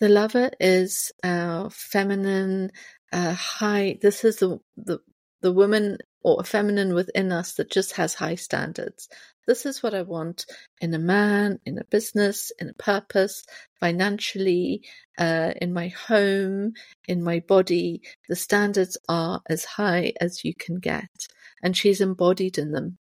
The 0.00 0.08
lover 0.08 0.50
is 0.58 1.12
our 1.22 1.68
feminine, 1.68 2.70
uh, 3.12 3.34
high. 3.34 3.98
This 4.00 4.24
is 4.24 4.36
the 4.36 4.58
the 4.78 5.00
the 5.40 5.52
woman 5.52 5.98
or 6.22 6.44
feminine 6.44 6.94
within 6.94 7.32
us 7.32 7.54
that 7.54 7.70
just 7.70 7.92
has 7.96 8.14
high 8.14 8.34
standards. 8.34 9.08
This 9.46 9.66
is 9.66 9.82
what 9.82 9.94
I 9.94 10.02
want 10.02 10.46
in 10.80 10.94
a 10.94 10.98
man, 10.98 11.58
in 11.64 11.78
a 11.78 11.84
business, 11.84 12.52
in 12.58 12.68
a 12.68 12.74
purpose, 12.74 13.42
financially, 13.80 14.82
uh, 15.18 15.54
in 15.60 15.72
my 15.72 15.88
home, 15.88 16.74
in 17.08 17.22
my 17.22 17.40
body. 17.40 18.02
The 18.28 18.36
standards 18.36 18.98
are 19.08 19.40
as 19.48 19.64
high 19.64 20.12
as 20.20 20.44
you 20.44 20.54
can 20.54 20.78
get, 20.78 21.28
and 21.62 21.76
she's 21.76 22.00
embodied 22.00 22.58
in 22.58 22.72
them. 22.72 22.98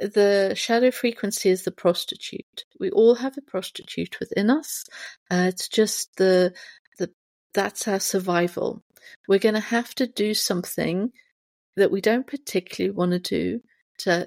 The 0.00 0.54
shadow 0.54 0.92
frequency 0.92 1.50
is 1.50 1.64
the 1.64 1.72
prostitute. 1.72 2.64
We 2.78 2.90
all 2.90 3.16
have 3.16 3.36
a 3.36 3.42
prostitute 3.42 4.20
within 4.20 4.50
us. 4.50 4.84
Uh, 5.30 5.46
it's 5.48 5.68
just 5.68 6.16
the 6.16 6.54
the 6.98 7.10
that's 7.54 7.88
our 7.88 7.98
survival. 7.98 8.84
We're 9.26 9.38
going 9.38 9.54
to 9.54 9.60
have 9.60 9.94
to 9.96 10.06
do 10.06 10.34
something 10.34 11.12
that 11.76 11.90
we 11.90 12.00
don't 12.00 12.26
particularly 12.26 12.94
want 12.94 13.12
to 13.12 13.18
do 13.18 13.60
to 13.98 14.26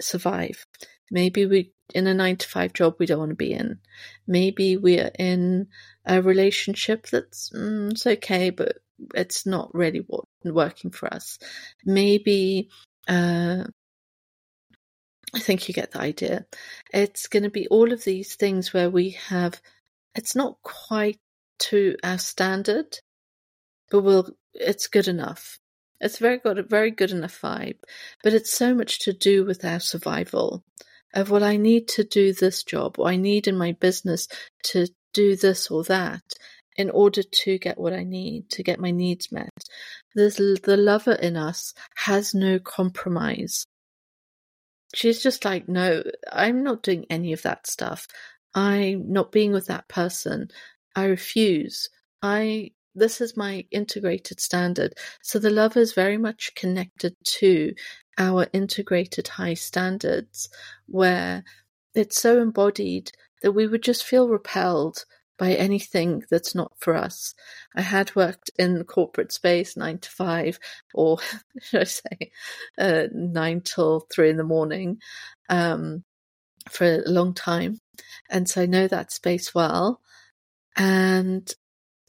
survive. 0.00 0.66
Maybe 1.10 1.46
we 1.46 1.72
in 1.94 2.06
a 2.06 2.14
nine 2.14 2.36
to 2.36 2.48
five 2.48 2.72
job 2.72 2.96
we 2.98 3.06
don't 3.06 3.18
want 3.18 3.30
to 3.30 3.36
be 3.36 3.52
in. 3.52 3.78
Maybe 4.26 4.76
we're 4.76 5.10
in 5.18 5.68
a 6.06 6.22
relationship 6.22 7.06
that's 7.08 7.50
mm, 7.50 7.90
it's 7.90 8.06
okay, 8.06 8.50
but 8.50 8.78
it's 9.14 9.44
not 9.44 9.74
really 9.74 10.00
what, 10.06 10.24
working 10.44 10.90
for 10.90 11.12
us. 11.12 11.38
Maybe 11.84 12.70
uh, 13.06 13.64
I 15.34 15.38
think 15.40 15.68
you 15.68 15.74
get 15.74 15.90
the 15.90 16.00
idea. 16.00 16.46
It's 16.92 17.26
going 17.26 17.42
to 17.42 17.50
be 17.50 17.66
all 17.68 17.92
of 17.92 18.04
these 18.04 18.36
things 18.36 18.72
where 18.72 18.88
we 18.88 19.10
have. 19.28 19.60
It's 20.14 20.36
not 20.36 20.56
quite 20.62 21.18
to 21.58 21.96
our 22.04 22.18
standard, 22.18 22.98
but 23.94 24.02
we'll. 24.02 24.28
It's 24.54 24.88
good 24.88 25.06
enough. 25.06 25.60
It's 26.00 26.18
very 26.18 26.38
got 26.38 26.58
a 26.58 26.64
very 26.64 26.90
good 26.90 27.12
enough 27.12 27.40
vibe, 27.40 27.78
but 28.24 28.32
it's 28.34 28.52
so 28.52 28.74
much 28.74 28.98
to 29.00 29.12
do 29.12 29.44
with 29.44 29.64
our 29.64 29.78
survival. 29.78 30.64
Of 31.12 31.30
well, 31.30 31.44
I 31.44 31.56
need 31.56 31.86
to 31.90 32.02
do 32.02 32.32
this 32.32 32.64
job, 32.64 32.98
or 32.98 33.06
I 33.06 33.14
need 33.14 33.46
in 33.46 33.56
my 33.56 33.70
business 33.70 34.26
to 34.64 34.88
do 35.12 35.36
this 35.36 35.70
or 35.70 35.84
that 35.84 36.22
in 36.76 36.90
order 36.90 37.22
to 37.22 37.56
get 37.58 37.78
what 37.78 37.92
I 37.92 38.02
need, 38.02 38.50
to 38.50 38.64
get 38.64 38.80
my 38.80 38.90
needs 38.90 39.30
met. 39.30 39.52
There's 40.16 40.38
the 40.38 40.76
lover 40.76 41.12
in 41.12 41.36
us 41.36 41.72
has 41.94 42.34
no 42.34 42.58
compromise. 42.58 43.64
She's 44.92 45.22
just 45.22 45.44
like, 45.44 45.68
no, 45.68 46.02
I'm 46.32 46.64
not 46.64 46.82
doing 46.82 47.06
any 47.10 47.32
of 47.32 47.42
that 47.42 47.68
stuff. 47.68 48.08
I'm 48.56 49.12
not 49.12 49.30
being 49.30 49.52
with 49.52 49.66
that 49.66 49.86
person. 49.86 50.48
I 50.96 51.04
refuse. 51.04 51.88
I 52.22 52.72
this 52.94 53.20
is 53.20 53.36
my 53.36 53.64
integrated 53.70 54.40
standard. 54.40 54.94
So 55.22 55.38
the 55.38 55.50
love 55.50 55.76
is 55.76 55.92
very 55.92 56.18
much 56.18 56.54
connected 56.54 57.16
to 57.38 57.74
our 58.18 58.46
integrated 58.52 59.28
high 59.28 59.54
standards, 59.54 60.48
where 60.86 61.44
it's 61.94 62.20
so 62.20 62.40
embodied 62.40 63.10
that 63.42 63.52
we 63.52 63.66
would 63.66 63.82
just 63.82 64.04
feel 64.04 64.28
repelled 64.28 65.04
by 65.38 65.54
anything 65.54 66.22
that's 66.30 66.54
not 66.54 66.72
for 66.78 66.94
us. 66.94 67.34
I 67.74 67.82
had 67.82 68.14
worked 68.14 68.50
in 68.58 68.78
the 68.78 68.84
corporate 68.84 69.32
space 69.32 69.76
nine 69.76 69.98
to 69.98 70.10
five, 70.10 70.58
or 70.94 71.18
should 71.62 71.80
I 71.80 71.84
say, 71.84 72.30
uh, 72.78 73.04
nine 73.12 73.60
till 73.62 74.06
three 74.12 74.30
in 74.30 74.36
the 74.36 74.44
morning, 74.44 74.98
um, 75.48 76.04
for 76.70 76.86
a 76.86 77.10
long 77.10 77.34
time. 77.34 77.78
And 78.30 78.48
so 78.48 78.62
I 78.62 78.66
know 78.66 78.88
that 78.88 79.12
space 79.12 79.54
well. 79.54 80.00
And 80.76 81.52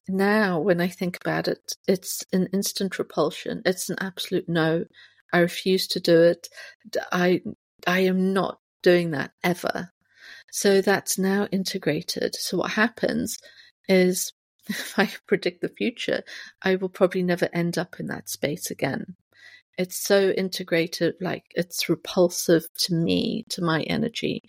now 0.07 0.59
when 0.59 0.81
I 0.81 0.87
think 0.87 1.17
about 1.17 1.47
it, 1.47 1.73
it's 1.87 2.23
an 2.31 2.47
instant 2.53 2.99
repulsion. 2.99 3.61
It's 3.65 3.89
an 3.89 3.97
absolute 3.99 4.47
no. 4.47 4.85
I 5.33 5.39
refuse 5.39 5.87
to 5.87 5.99
do 5.99 6.21
it. 6.21 6.47
I 7.11 7.41
I 7.87 8.01
am 8.01 8.33
not 8.33 8.59
doing 8.83 9.11
that 9.11 9.31
ever. 9.43 9.91
So 10.51 10.81
that's 10.81 11.17
now 11.17 11.47
integrated. 11.51 12.35
So 12.35 12.57
what 12.57 12.71
happens 12.71 13.37
is 13.89 14.31
if 14.69 14.97
I 14.97 15.09
predict 15.27 15.61
the 15.61 15.69
future, 15.69 16.23
I 16.61 16.75
will 16.75 16.89
probably 16.89 17.23
never 17.23 17.49
end 17.53 17.77
up 17.77 17.99
in 17.99 18.07
that 18.07 18.29
space 18.29 18.71
again 18.71 19.15
it's 19.77 19.97
so 19.97 20.29
integrated, 20.29 21.15
like 21.19 21.43
it's 21.51 21.89
repulsive 21.89 22.65
to 22.75 22.93
me, 22.93 23.45
to 23.49 23.61
my 23.61 23.81
energy. 23.83 24.43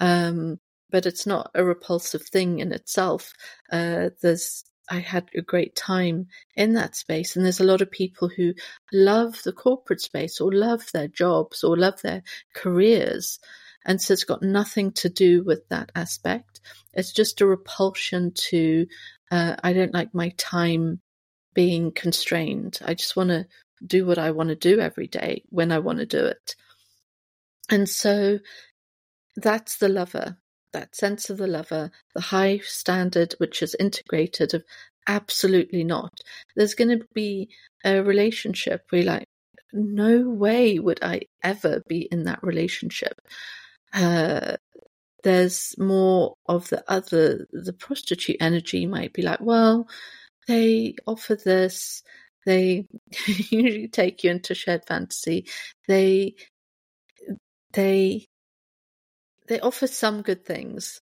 Um, 0.00 0.58
but 0.90 1.06
it's 1.06 1.26
not 1.26 1.50
a 1.54 1.64
repulsive 1.64 2.22
thing 2.22 2.60
in 2.60 2.72
itself. 2.72 3.32
Uh, 3.70 4.10
there's, 4.22 4.64
I 4.90 5.00
had 5.00 5.28
a 5.34 5.42
great 5.42 5.74
time 5.76 6.28
in 6.56 6.74
that 6.74 6.96
space. 6.96 7.36
And 7.36 7.44
there's 7.44 7.60
a 7.60 7.64
lot 7.64 7.82
of 7.82 7.90
people 7.90 8.28
who 8.28 8.54
love 8.92 9.42
the 9.44 9.52
corporate 9.52 10.00
space 10.00 10.40
or 10.40 10.52
love 10.52 10.90
their 10.92 11.08
jobs 11.08 11.64
or 11.64 11.76
love 11.76 12.00
their 12.02 12.22
careers. 12.54 13.38
And 13.84 14.00
so 14.00 14.12
it's 14.12 14.24
got 14.24 14.42
nothing 14.42 14.92
to 14.92 15.08
do 15.08 15.44
with 15.44 15.68
that 15.68 15.92
aspect. 15.94 16.60
It's 16.92 17.12
just 17.12 17.40
a 17.40 17.46
repulsion 17.46 18.32
to, 18.50 18.86
uh, 19.30 19.56
I 19.62 19.72
don't 19.72 19.94
like 19.94 20.14
my 20.14 20.30
time 20.36 21.00
being 21.54 21.92
constrained. 21.92 22.78
I 22.84 22.94
just 22.94 23.16
want 23.16 23.30
to 23.30 23.46
do 23.84 24.06
what 24.06 24.18
I 24.18 24.32
want 24.32 24.48
to 24.48 24.54
do 24.54 24.80
every 24.80 25.06
day 25.06 25.44
when 25.50 25.72
I 25.72 25.78
want 25.78 25.98
to 25.98 26.06
do 26.06 26.24
it. 26.24 26.56
And 27.70 27.88
so 27.88 28.38
that's 29.36 29.76
the 29.76 29.88
lover, 29.88 30.38
that 30.72 30.94
sense 30.94 31.30
of 31.30 31.38
the 31.38 31.46
lover, 31.46 31.90
the 32.14 32.20
high 32.20 32.58
standard 32.58 33.34
which 33.38 33.62
is 33.62 33.76
integrated 33.78 34.54
of 34.54 34.64
absolutely 35.06 35.84
not. 35.84 36.12
There's 36.56 36.74
going 36.74 36.98
to 36.98 37.06
be 37.14 37.48
a 37.84 38.02
relationship 38.02 38.82
where 38.90 39.04
like, 39.04 39.26
no 39.72 40.28
way 40.28 40.78
would 40.78 41.00
I 41.02 41.22
ever 41.42 41.82
be 41.88 42.08
in 42.10 42.24
that 42.24 42.42
relationship. 42.42 43.20
Uh, 43.92 44.56
there's 45.24 45.74
more 45.78 46.34
of 46.46 46.68
the 46.68 46.84
other, 46.88 47.46
the 47.52 47.72
prostitute 47.72 48.36
energy 48.40 48.86
might 48.86 49.12
be 49.12 49.22
like, 49.22 49.40
well, 49.40 49.88
they 50.46 50.94
offer 51.06 51.34
this, 51.34 52.02
they 52.46 52.86
usually 53.50 53.88
take 53.88 54.24
you 54.24 54.30
into 54.30 54.54
shared 54.54 54.84
fantasy. 54.86 55.46
They 55.86 56.34
they 57.72 58.26
they 59.48 59.60
offer 59.60 59.86
some 59.86 60.22
good 60.22 60.44
things. 60.44 61.00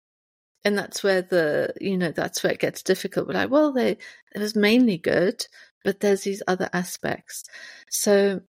And 0.64 0.78
that's 0.78 1.04
where 1.04 1.22
the 1.22 1.74
you 1.80 1.98
know, 1.98 2.12
that's 2.12 2.44
where 2.44 2.54
it 2.54 2.60
gets 2.60 2.82
difficult. 2.84 3.28
We're 3.28 3.36
like, 3.36 3.52
well, 3.52 3.72
they 3.72 3.98
it 4.34 4.40
was 4.40 4.56
mainly 4.56 4.98
good, 4.98 5.46
but 5.84 6.00
there's 6.00 6.24
these 6.24 6.42
other 6.48 6.70
aspects. 6.74 7.44
So 7.90 8.42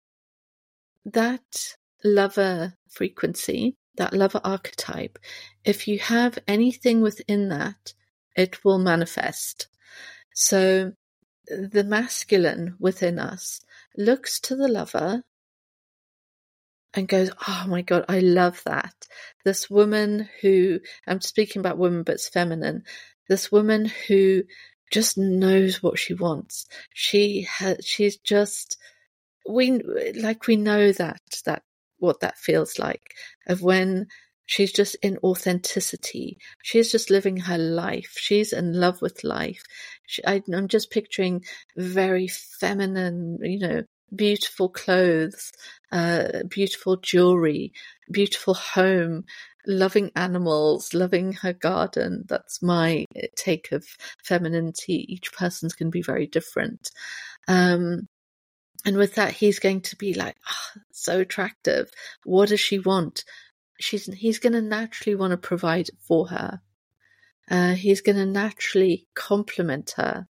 that 1.04 1.76
lover 2.02 2.74
frequency, 2.88 3.76
that 3.96 4.14
lover 4.14 4.40
archetype, 4.44 5.18
if 5.64 5.86
you 5.88 5.98
have 5.98 6.38
anything 6.48 7.00
within 7.02 7.48
that, 7.50 7.92
it 8.34 8.64
will 8.64 8.78
manifest. 8.78 9.68
So 10.34 10.92
the 11.48 11.84
masculine 11.84 12.76
within 12.78 13.18
us 13.18 13.60
looks 13.96 14.40
to 14.40 14.56
the 14.56 14.68
lover 14.68 15.22
and 16.96 17.08
goes, 17.08 17.30
Oh 17.46 17.64
my 17.68 17.82
God, 17.82 18.04
I 18.08 18.20
love 18.20 18.62
that. 18.64 18.94
This 19.44 19.70
woman 19.70 20.28
who, 20.40 20.80
I'm 21.06 21.20
speaking 21.20 21.60
about 21.60 21.78
women, 21.78 22.02
but 22.02 22.16
it's 22.16 22.28
feminine. 22.28 22.82
This 23.28 23.52
woman 23.52 23.90
who 24.08 24.44
just 24.90 25.18
knows 25.18 25.82
what 25.82 25.98
she 25.98 26.14
wants. 26.14 26.66
She 26.94 27.46
has, 27.58 27.78
she's 27.84 28.16
just, 28.18 28.78
we, 29.48 29.80
like 30.14 30.46
we 30.46 30.56
know 30.56 30.92
that, 30.92 31.20
that, 31.44 31.62
what 31.98 32.20
that 32.20 32.38
feels 32.38 32.78
like 32.78 33.14
of 33.48 33.62
when 33.62 34.06
She's 34.46 34.72
just 34.72 34.94
in 35.02 35.18
authenticity. 35.24 36.38
She's 36.62 36.90
just 36.92 37.10
living 37.10 37.36
her 37.36 37.58
life. 37.58 38.14
She's 38.16 38.52
in 38.52 38.72
love 38.72 39.02
with 39.02 39.24
life. 39.24 39.62
She, 40.06 40.24
I, 40.24 40.40
I'm 40.54 40.68
just 40.68 40.92
picturing 40.92 41.44
very 41.76 42.28
feminine, 42.28 43.38
you 43.42 43.58
know, 43.58 43.82
beautiful 44.14 44.68
clothes, 44.68 45.52
uh, 45.92 46.44
beautiful 46.48 46.96
jewelry, 46.96 47.72
beautiful 48.10 48.54
home, 48.54 49.24
loving 49.66 50.10
animals, 50.14 50.94
loving 50.94 51.32
her 51.34 51.52
garden. 51.52 52.24
That's 52.28 52.62
my 52.62 53.04
take 53.36 53.72
of 53.72 53.84
femininity. 54.22 55.06
Each 55.12 55.32
person's 55.32 55.74
going 55.74 55.88
to 55.88 55.96
be 55.96 56.02
very 56.02 56.26
different. 56.26 56.90
Um, 57.48 58.08
and 58.84 58.96
with 58.96 59.16
that, 59.16 59.32
he's 59.32 59.58
going 59.58 59.80
to 59.82 59.96
be 59.96 60.14
like, 60.14 60.36
oh, 60.48 60.80
so 60.92 61.20
attractive. 61.20 61.90
What 62.24 62.50
does 62.50 62.60
she 62.60 62.78
want? 62.78 63.24
she's 63.78 64.06
he's 64.06 64.38
going 64.38 64.52
to 64.52 64.62
naturally 64.62 65.14
want 65.14 65.32
to 65.32 65.36
provide 65.36 65.88
for 66.00 66.28
her. 66.28 66.60
Uh, 67.50 67.74
he's 67.74 68.00
going 68.00 68.16
to 68.16 68.26
naturally 68.26 69.06
compliment 69.14 69.94
her 69.96 70.26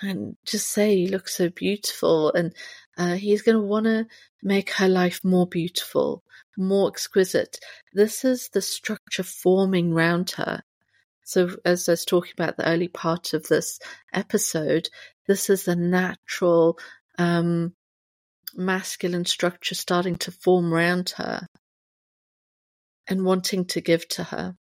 and 0.00 0.36
just 0.44 0.70
say, 0.70 0.94
"You 0.94 1.08
look 1.08 1.28
so 1.28 1.50
beautiful," 1.50 2.32
and 2.32 2.54
uh, 2.98 3.14
he's 3.14 3.42
going 3.42 3.56
to 3.56 3.62
want 3.62 3.84
to 3.86 4.06
make 4.42 4.72
her 4.72 4.88
life 4.88 5.20
more 5.22 5.46
beautiful, 5.46 6.24
more 6.56 6.88
exquisite. 6.88 7.60
This 7.94 8.24
is 8.24 8.48
the 8.52 8.60
structure 8.60 9.22
forming 9.22 9.94
round 9.94 10.32
her. 10.32 10.62
So, 11.22 11.56
as 11.64 11.88
I 11.88 11.92
was 11.92 12.04
talking 12.04 12.32
about 12.36 12.56
the 12.56 12.68
early 12.68 12.88
part 12.88 13.34
of 13.34 13.46
this 13.46 13.78
episode, 14.12 14.88
this 15.28 15.48
is 15.48 15.64
the 15.64 15.76
natural 15.76 16.78
um, 17.18 17.74
masculine 18.54 19.26
structure 19.26 19.74
starting 19.74 20.16
to 20.16 20.32
form 20.32 20.72
round 20.72 21.10
her 21.18 21.46
and 23.06 23.24
wanting 23.24 23.66
to 23.66 23.80
give 23.80 24.08
to 24.08 24.24
her. 24.24 24.56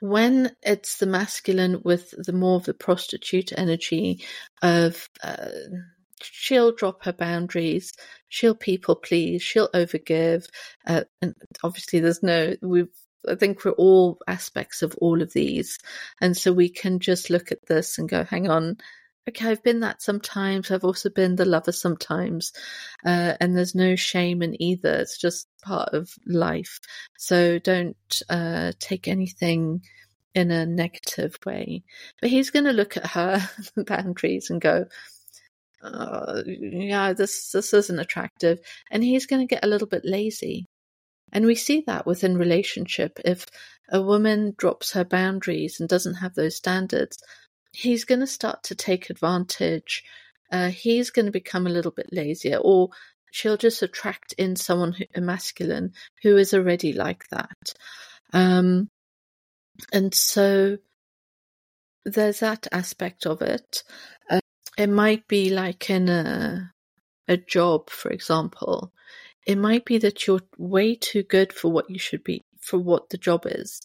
When 0.00 0.52
it's 0.62 0.98
the 0.98 1.06
masculine 1.06 1.82
with 1.84 2.14
the 2.16 2.32
more 2.32 2.56
of 2.56 2.64
the 2.64 2.74
prostitute 2.74 3.52
energy 3.56 4.24
of 4.62 5.08
uh, 5.22 5.48
she'll 6.22 6.72
drop 6.72 7.04
her 7.04 7.12
boundaries, 7.12 7.92
she'll 8.28 8.54
people 8.54 8.96
please, 8.96 9.42
she'll 9.42 9.70
overgive, 9.70 10.48
uh, 10.86 11.04
and 11.22 11.34
obviously 11.62 12.00
there's 12.00 12.22
no 12.22 12.54
we've 12.62 12.88
I 13.28 13.34
think 13.34 13.64
we're 13.64 13.72
all 13.72 14.18
aspects 14.26 14.82
of 14.82 14.94
all 15.00 15.22
of 15.22 15.32
these, 15.32 15.78
and 16.20 16.36
so 16.36 16.52
we 16.52 16.68
can 16.68 17.00
just 17.00 17.30
look 17.30 17.52
at 17.52 17.66
this 17.66 17.98
and 17.98 18.08
go, 18.08 18.24
hang 18.24 18.48
on, 18.48 18.78
okay, 19.28 19.50
I've 19.50 19.62
been 19.62 19.80
that 19.80 20.02
sometimes. 20.02 20.70
I've 20.70 20.84
also 20.84 21.10
been 21.10 21.36
the 21.36 21.44
lover 21.44 21.72
sometimes. 21.72 22.52
Uh, 23.04 23.34
and 23.40 23.56
there's 23.56 23.74
no 23.74 23.96
shame 23.96 24.42
in 24.42 24.60
either. 24.60 24.94
It's 24.94 25.18
just 25.18 25.48
part 25.62 25.90
of 25.92 26.10
life. 26.26 26.80
So 27.18 27.58
don't 27.58 28.22
uh, 28.28 28.72
take 28.80 29.06
anything 29.06 29.82
in 30.34 30.50
a 30.50 30.66
negative 30.66 31.36
way. 31.44 31.84
But 32.20 32.30
he's 32.30 32.50
going 32.50 32.64
to 32.64 32.72
look 32.72 32.96
at 32.96 33.06
her 33.08 33.40
boundaries 33.86 34.50
and 34.50 34.60
go, 34.60 34.86
uh, 35.82 36.42
yeah, 36.46 37.12
this, 37.12 37.52
this 37.52 37.72
isn't 37.72 37.98
attractive. 37.98 38.58
And 38.90 39.02
he's 39.02 39.26
going 39.26 39.46
to 39.46 39.54
get 39.54 39.64
a 39.64 39.68
little 39.68 39.88
bit 39.88 40.02
lazy. 40.04 40.66
And 41.32 41.44
we 41.46 41.54
see 41.54 41.82
that 41.86 42.06
within 42.06 42.38
relationship. 42.38 43.18
If 43.24 43.46
a 43.90 44.00
woman 44.00 44.54
drops 44.56 44.92
her 44.92 45.04
boundaries 45.04 45.80
and 45.80 45.88
doesn't 45.88 46.14
have 46.14 46.34
those 46.34 46.56
standards, 46.56 47.18
he's 47.72 48.04
going 48.04 48.20
to 48.20 48.26
start 48.26 48.62
to 48.64 48.74
take 48.74 49.10
advantage. 49.10 50.04
Uh, 50.50 50.68
he's 50.68 51.10
going 51.10 51.26
to 51.26 51.32
become 51.32 51.66
a 51.66 51.70
little 51.70 51.90
bit 51.90 52.08
lazier, 52.12 52.56
or 52.56 52.88
she'll 53.30 53.58
just 53.58 53.82
attract 53.82 54.32
in 54.34 54.56
someone 54.56 54.92
who, 54.92 55.04
a 55.14 55.20
masculine 55.20 55.92
who 56.22 56.36
is 56.36 56.54
already 56.54 56.94
like 56.94 57.28
that. 57.28 57.74
Um, 58.32 58.88
and 59.92 60.14
so 60.14 60.78
there's 62.04 62.40
that 62.40 62.66
aspect 62.72 63.26
of 63.26 63.42
it. 63.42 63.82
It 64.78 64.88
might 64.88 65.28
be 65.28 65.50
like 65.50 65.90
in 65.90 66.08
a 66.08 66.72
a 67.28 67.36
job, 67.36 67.90
for 67.90 68.10
example. 68.10 68.92
It 69.46 69.58
might 69.58 69.84
be 69.84 69.98
that 69.98 70.26
you're 70.26 70.40
way 70.58 70.94
too 70.94 71.24
good 71.24 71.52
for 71.52 71.70
what 71.70 71.90
you 71.90 71.98
should 71.98 72.24
be, 72.24 72.42
for 72.60 72.78
what 72.78 73.10
the 73.10 73.18
job 73.18 73.42
is, 73.46 73.82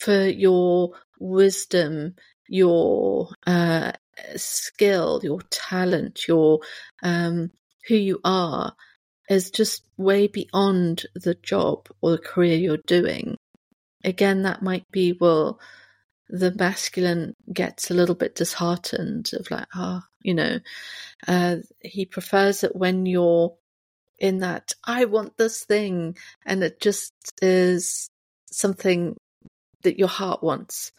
for 0.00 0.26
your 0.26 0.92
wisdom 1.20 2.16
your 2.50 3.28
uh, 3.46 3.92
skill, 4.36 5.20
your 5.22 5.40
talent, 5.50 6.26
your 6.28 6.60
um, 7.02 7.50
who 7.88 7.94
you 7.94 8.20
are 8.24 8.74
is 9.30 9.50
just 9.52 9.84
way 9.96 10.26
beyond 10.26 11.06
the 11.14 11.36
job 11.36 11.88
or 12.02 12.10
the 12.10 12.18
career 12.18 12.56
you're 12.56 12.78
doing. 12.86 13.36
Again, 14.04 14.42
that 14.42 14.62
might 14.62 14.84
be 14.90 15.16
well, 15.18 15.60
the 16.28 16.52
masculine 16.52 17.34
gets 17.52 17.90
a 17.90 17.94
little 17.94 18.16
bit 18.16 18.34
disheartened 18.34 19.30
of 19.34 19.50
like, 19.50 19.66
ah, 19.74 20.02
oh, 20.02 20.09
you 20.22 20.34
know, 20.34 20.60
uh, 21.28 21.56
he 21.80 22.06
prefers 22.06 22.64
it 22.64 22.76
when 22.76 23.06
you're 23.06 23.54
in 24.18 24.38
that 24.38 24.72
I 24.84 25.06
want 25.06 25.38
this 25.38 25.64
thing, 25.64 26.16
and 26.46 26.62
it 26.62 26.80
just 26.80 27.12
is 27.42 28.08
something 28.50 29.16
that 29.82 29.98
your 29.98 30.08
heart 30.08 30.42
wants 30.42 30.92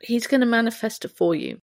he's 0.00 0.26
going 0.26 0.40
to 0.40 0.46
manifest 0.46 1.04
it 1.04 1.16
for 1.16 1.34
you. 1.34 1.60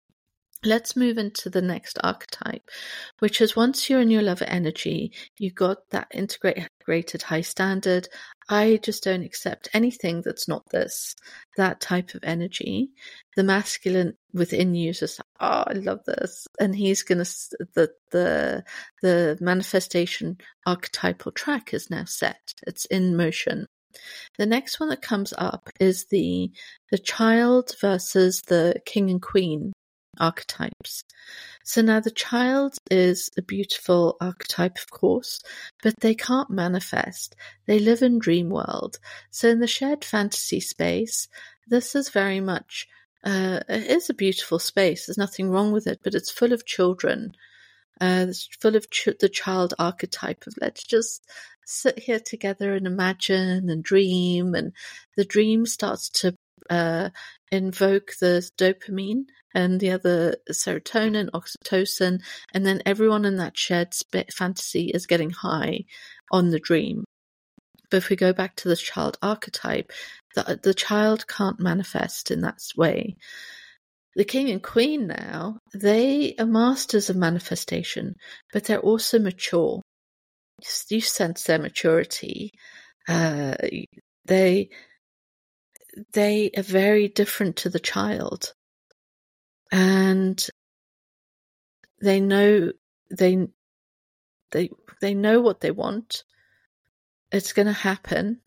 Let's 0.63 0.95
move 0.95 1.17
into 1.17 1.49
the 1.49 1.61
next 1.63 1.97
archetype, 2.03 2.69
which 3.17 3.41
is 3.41 3.55
once 3.55 3.89
you're 3.89 4.01
in 4.01 4.11
your 4.11 4.21
lover 4.21 4.45
energy, 4.45 5.11
you've 5.39 5.55
got 5.55 5.89
that 5.89 6.07
integrated 6.13 7.23
high 7.23 7.41
standard. 7.41 8.07
I 8.47 8.79
just 8.83 9.03
don't 9.03 9.23
accept 9.23 9.69
anything 9.73 10.21
that's 10.23 10.47
not 10.47 10.69
this, 10.69 11.15
that 11.57 11.81
type 11.81 12.13
of 12.13 12.23
energy. 12.23 12.91
The 13.35 13.43
masculine 13.43 14.13
within 14.33 14.75
you 14.75 14.91
is 14.91 15.19
oh, 15.39 15.63
I 15.65 15.73
love 15.73 16.05
this. 16.05 16.45
And 16.59 16.75
he's 16.75 17.01
going 17.01 17.23
to, 17.25 17.31
the, 17.73 17.89
the, 18.11 18.63
the 19.01 19.39
manifestation 19.41 20.37
archetypal 20.67 21.31
track 21.31 21.73
is 21.73 21.89
now 21.89 22.05
set. 22.05 22.53
It's 22.67 22.85
in 22.85 23.17
motion. 23.17 23.65
The 24.37 24.45
next 24.45 24.79
one 24.79 24.89
that 24.89 25.01
comes 25.01 25.33
up 25.39 25.71
is 25.79 26.05
the, 26.11 26.51
the 26.91 26.99
child 26.99 27.73
versus 27.81 28.43
the 28.43 28.75
king 28.85 29.09
and 29.09 29.21
queen 29.21 29.73
archetypes. 30.19 31.03
So 31.63 31.81
now 31.81 31.99
the 31.99 32.11
child 32.11 32.77
is 32.89 33.29
a 33.37 33.41
beautiful 33.41 34.17
archetype, 34.19 34.77
of 34.77 34.89
course, 34.89 35.41
but 35.83 35.99
they 35.99 36.15
can't 36.15 36.49
manifest. 36.49 37.35
They 37.65 37.79
live 37.79 38.01
in 38.01 38.19
dream 38.19 38.49
world. 38.49 38.99
So 39.29 39.49
in 39.49 39.59
the 39.59 39.67
shared 39.67 40.03
fantasy 40.03 40.59
space, 40.59 41.27
this 41.67 41.95
is 41.95 42.09
very 42.09 42.41
much 42.41 42.87
uh, 43.23 43.59
it 43.69 43.83
is 43.83 44.09
a 44.09 44.15
beautiful 44.15 44.59
space. 44.59 45.05
There's 45.05 45.17
nothing 45.17 45.49
wrong 45.49 45.71
with 45.71 45.87
it, 45.87 45.99
but 46.03 46.15
it's 46.15 46.31
full 46.31 46.53
of 46.53 46.65
children. 46.65 47.35
Uh, 47.99 48.25
it's 48.29 48.49
full 48.59 48.75
of 48.75 48.89
ch- 48.89 49.09
the 49.19 49.29
child 49.29 49.73
archetype 49.77 50.45
of 50.47 50.55
let's 50.59 50.83
just 50.83 51.23
sit 51.65 51.99
here 51.99 52.19
together 52.19 52.73
and 52.73 52.87
imagine 52.87 53.69
and 53.69 53.83
dream, 53.83 54.55
and 54.55 54.73
the 55.15 55.25
dream 55.25 55.65
starts 55.67 56.09
to 56.09 56.35
uh, 56.71 57.09
invoke 57.51 58.13
the 58.19 58.49
dopamine 58.57 59.25
and 59.53 59.79
the 59.79 59.91
other 59.91 60.37
serotonin, 60.49 61.29
oxytocin, 61.31 62.21
and 62.53 62.65
then 62.65 62.81
everyone 62.85 63.25
in 63.25 63.35
that 63.37 63.57
shared 63.57 63.93
fantasy 64.33 64.89
is 64.93 65.05
getting 65.05 65.31
high 65.31 65.83
on 66.31 66.49
the 66.49 66.59
dream. 66.59 67.03
But 67.89 67.97
if 67.97 68.09
we 68.09 68.15
go 68.15 68.31
back 68.31 68.55
to 68.57 68.69
the 68.69 68.77
child 68.77 69.17
archetype, 69.21 69.91
the, 70.33 70.59
the 70.63 70.73
child 70.73 71.27
can't 71.27 71.59
manifest 71.59 72.31
in 72.31 72.41
that 72.41 72.59
way. 72.77 73.17
The 74.15 74.23
king 74.23 74.49
and 74.49 74.63
queen 74.63 75.07
now, 75.07 75.59
they 75.73 76.35
are 76.39 76.45
masters 76.45 77.09
of 77.09 77.17
manifestation, 77.17 78.15
but 78.53 78.63
they're 78.63 78.79
also 78.79 79.19
mature. 79.19 79.81
You 80.89 81.01
sense 81.01 81.43
their 81.43 81.59
maturity. 81.59 82.51
Uh, 83.09 83.55
they 84.25 84.69
they 86.13 86.51
are 86.57 86.63
very 86.63 87.07
different 87.07 87.57
to 87.57 87.69
the 87.69 87.79
child. 87.79 88.53
And 89.71 90.43
they 92.01 92.19
know 92.19 92.71
they 93.09 93.47
they 94.51 94.69
they 95.01 95.13
know 95.13 95.41
what 95.41 95.61
they 95.61 95.71
want. 95.71 96.23
It's 97.31 97.53
going 97.53 97.67
to 97.67 97.73
happen. 97.73 98.41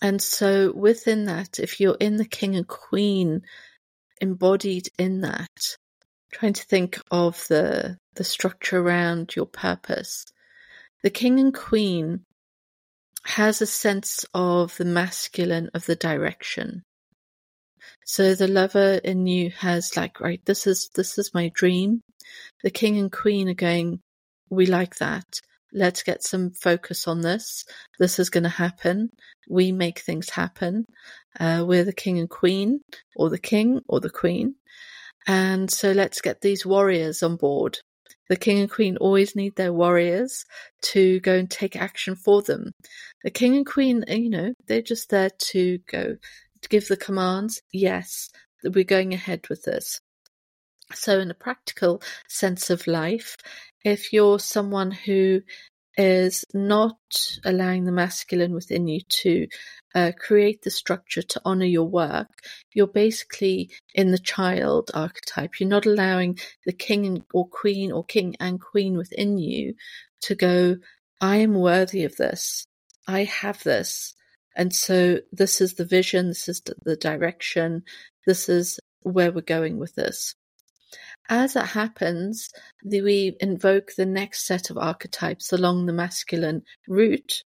And 0.00 0.20
so 0.20 0.72
within 0.72 1.26
that 1.26 1.58
if 1.58 1.78
you're 1.78 1.96
in 2.00 2.16
the 2.16 2.24
king 2.24 2.56
and 2.56 2.66
queen 2.66 3.42
embodied 4.20 4.88
in 4.98 5.20
that 5.20 5.76
trying 6.32 6.54
to 6.54 6.64
think 6.64 6.98
of 7.10 7.46
the 7.48 7.98
the 8.14 8.24
structure 8.24 8.78
around 8.78 9.34
your 9.34 9.46
purpose 9.46 10.24
the 11.02 11.10
king 11.10 11.40
and 11.40 11.52
queen 11.52 12.24
has 13.24 13.62
a 13.62 13.66
sense 13.66 14.24
of 14.34 14.76
the 14.76 14.84
masculine 14.84 15.70
of 15.74 15.86
the 15.86 15.96
direction 15.96 16.82
so 18.04 18.34
the 18.34 18.48
lover 18.48 18.94
in 19.04 19.26
you 19.26 19.50
has 19.50 19.96
like, 19.96 20.20
right, 20.20 20.44
this 20.44 20.66
is 20.66 20.90
this 20.94 21.18
is 21.18 21.34
my 21.34 21.50
dream. 21.54 22.02
The 22.62 22.70
king 22.70 22.98
and 22.98 23.10
queen 23.10 23.48
are 23.48 23.54
going, 23.54 24.00
we 24.50 24.66
like 24.66 24.96
that. 24.96 25.40
Let's 25.72 26.02
get 26.02 26.22
some 26.22 26.50
focus 26.50 27.08
on 27.08 27.22
this. 27.22 27.64
This 27.98 28.18
is 28.18 28.28
going 28.28 28.42
to 28.42 28.50
happen. 28.50 29.10
We 29.48 29.72
make 29.72 30.00
things 30.00 30.28
happen. 30.28 30.84
Uh, 31.38 31.64
we're 31.66 31.84
the 31.84 31.94
king 31.94 32.18
and 32.18 32.28
queen, 32.28 32.80
or 33.16 33.30
the 33.30 33.38
king 33.38 33.80
or 33.88 34.00
the 34.00 34.10
queen. 34.10 34.56
And 35.26 35.70
so 35.70 35.92
let's 35.92 36.20
get 36.20 36.40
these 36.40 36.66
warriors 36.66 37.22
on 37.22 37.36
board. 37.36 37.78
The 38.28 38.36
king 38.36 38.60
and 38.60 38.70
queen 38.70 38.96
always 38.96 39.36
need 39.36 39.56
their 39.56 39.72
warriors 39.72 40.44
to 40.82 41.20
go 41.20 41.34
and 41.34 41.50
take 41.50 41.76
action 41.76 42.14
for 42.14 42.42
them. 42.42 42.72
The 43.24 43.30
king 43.30 43.56
and 43.56 43.66
queen, 43.66 44.04
uh, 44.08 44.14
you 44.14 44.30
know, 44.30 44.54
they're 44.66 44.82
just 44.82 45.10
there 45.10 45.30
to 45.50 45.78
go 45.90 46.16
to 46.62 46.68
give 46.68 46.88
the 46.88 46.96
commands, 46.96 47.60
yes, 47.72 48.30
we're 48.64 48.84
going 48.84 49.12
ahead 49.12 49.46
with 49.50 49.64
this. 49.64 50.00
So, 50.94 51.18
in 51.18 51.30
a 51.30 51.34
practical 51.34 52.02
sense 52.28 52.70
of 52.70 52.86
life, 52.86 53.36
if 53.84 54.12
you're 54.12 54.38
someone 54.38 54.90
who 54.90 55.42
is 55.96 56.44
not 56.54 56.96
allowing 57.44 57.84
the 57.84 57.92
masculine 57.92 58.54
within 58.54 58.88
you 58.88 59.00
to 59.08 59.46
uh, 59.94 60.12
create 60.18 60.62
the 60.62 60.70
structure 60.70 61.22
to 61.22 61.40
honor 61.44 61.66
your 61.66 61.88
work, 61.88 62.30
you're 62.72 62.86
basically 62.86 63.70
in 63.94 64.10
the 64.10 64.18
child 64.18 64.90
archetype. 64.94 65.60
You're 65.60 65.68
not 65.68 65.86
allowing 65.86 66.38
the 66.64 66.72
king 66.72 67.24
or 67.32 67.46
queen 67.46 67.92
or 67.92 68.04
king 68.04 68.36
and 68.40 68.60
queen 68.60 68.96
within 68.96 69.38
you 69.38 69.74
to 70.22 70.34
go, 70.34 70.76
I 71.20 71.36
am 71.36 71.54
worthy 71.54 72.04
of 72.04 72.16
this. 72.16 72.66
I 73.06 73.24
have 73.24 73.62
this. 73.62 74.14
And 74.56 74.74
so 74.74 75.20
this 75.30 75.60
is 75.60 75.74
the 75.74 75.84
vision, 75.84 76.28
this 76.28 76.48
is 76.48 76.62
the 76.84 76.96
direction, 76.96 77.84
this 78.26 78.48
is 78.48 78.78
where 79.00 79.32
we're 79.32 79.40
going 79.40 79.78
with 79.78 79.94
this. 79.94 80.34
As 81.32 81.56
it 81.56 81.64
happens, 81.64 82.50
we 82.84 83.34
invoke 83.40 83.94
the 83.96 84.04
next 84.04 84.46
set 84.46 84.68
of 84.68 84.76
archetypes 84.76 85.50
along 85.50 85.86
the 85.86 85.92
masculine 85.94 86.60
route, 86.86 87.42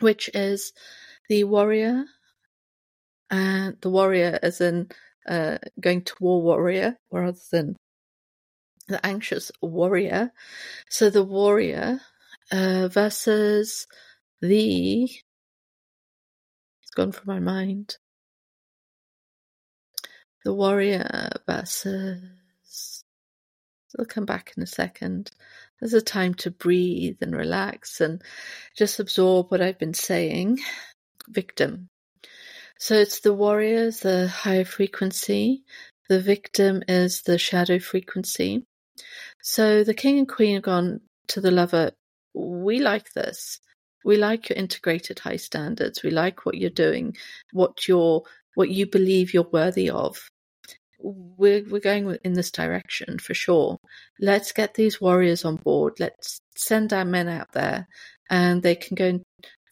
which 0.00 0.28
is 0.34 0.74
the 1.30 1.44
warrior, 1.44 2.04
and 3.30 3.78
the 3.80 3.88
warrior 3.88 4.38
as 4.42 4.60
in 4.60 4.90
uh, 5.26 5.56
going 5.80 6.02
to 6.04 6.14
war 6.20 6.42
warrior 6.42 6.98
rather 7.10 7.38
than 7.50 7.74
the 8.86 9.04
anxious 9.04 9.50
warrior. 9.62 10.30
So 10.90 11.08
the 11.08 11.24
warrior 11.24 12.00
uh, 12.52 12.88
versus 12.88 13.86
the 14.42 15.04
it's 15.04 16.90
gone 16.94 17.12
from 17.12 17.28
my 17.28 17.40
mind. 17.40 17.96
The 20.44 20.52
warrior 20.52 21.30
versus. 21.46 22.39
I'll 23.98 24.04
come 24.04 24.24
back 24.24 24.52
in 24.56 24.62
a 24.62 24.66
second. 24.66 25.30
There's 25.78 25.94
a 25.94 26.00
time 26.00 26.34
to 26.34 26.50
breathe 26.50 27.18
and 27.20 27.34
relax 27.34 28.00
and 28.00 28.22
just 28.76 29.00
absorb 29.00 29.50
what 29.50 29.60
I've 29.60 29.78
been 29.78 29.94
saying. 29.94 30.58
Victim. 31.28 31.88
So 32.78 32.94
it's 32.94 33.20
the 33.20 33.34
warriors, 33.34 34.00
the 34.00 34.28
higher 34.28 34.64
frequency. 34.64 35.64
The 36.08 36.20
victim 36.20 36.82
is 36.88 37.22
the 37.22 37.38
shadow 37.38 37.78
frequency. 37.78 38.64
So 39.42 39.84
the 39.84 39.94
king 39.94 40.18
and 40.18 40.28
queen 40.28 40.54
have 40.54 40.62
gone 40.62 41.00
to 41.28 41.40
the 41.40 41.50
lover. 41.50 41.92
We 42.34 42.80
like 42.80 43.12
this 43.12 43.60
we 44.04 44.16
like 44.16 44.48
your 44.48 44.56
integrated 44.56 45.18
high 45.18 45.36
standards. 45.36 46.02
We 46.02 46.10
like 46.10 46.46
what 46.46 46.56
you're 46.56 46.70
doing, 46.70 47.16
what 47.52 47.86
you're, 47.86 48.22
what 48.54 48.70
you 48.70 48.86
believe 48.86 49.34
you're 49.34 49.48
worthy 49.52 49.90
of. 49.90 50.18
We're 51.02 51.64
we're 51.68 51.80
going 51.80 52.16
in 52.24 52.34
this 52.34 52.50
direction 52.50 53.18
for 53.18 53.34
sure. 53.34 53.78
Let's 54.20 54.52
get 54.52 54.74
these 54.74 55.00
warriors 55.00 55.44
on 55.44 55.56
board. 55.56 55.94
Let's 55.98 56.40
send 56.56 56.92
our 56.92 57.04
men 57.04 57.28
out 57.28 57.52
there, 57.52 57.86
and 58.28 58.62
they 58.62 58.74
can 58.74 58.94
go 58.94 59.06
and 59.06 59.22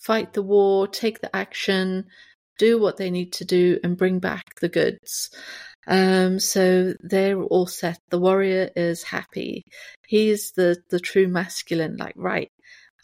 fight 0.00 0.32
the 0.32 0.42
war, 0.42 0.86
take 0.88 1.20
the 1.20 1.34
action, 1.34 2.06
do 2.58 2.80
what 2.80 2.96
they 2.96 3.10
need 3.10 3.32
to 3.34 3.44
do, 3.44 3.78
and 3.84 3.96
bring 3.96 4.18
back 4.18 4.44
the 4.60 4.68
goods. 4.68 5.30
Um, 5.86 6.38
so 6.38 6.94
they're 7.00 7.40
all 7.40 7.66
set. 7.66 7.98
The 8.10 8.18
warrior 8.18 8.70
is 8.76 9.02
happy. 9.02 9.64
He's 10.06 10.52
the 10.52 10.76
the 10.90 11.00
true 11.00 11.28
masculine. 11.28 11.96
Like 11.96 12.14
right, 12.16 12.50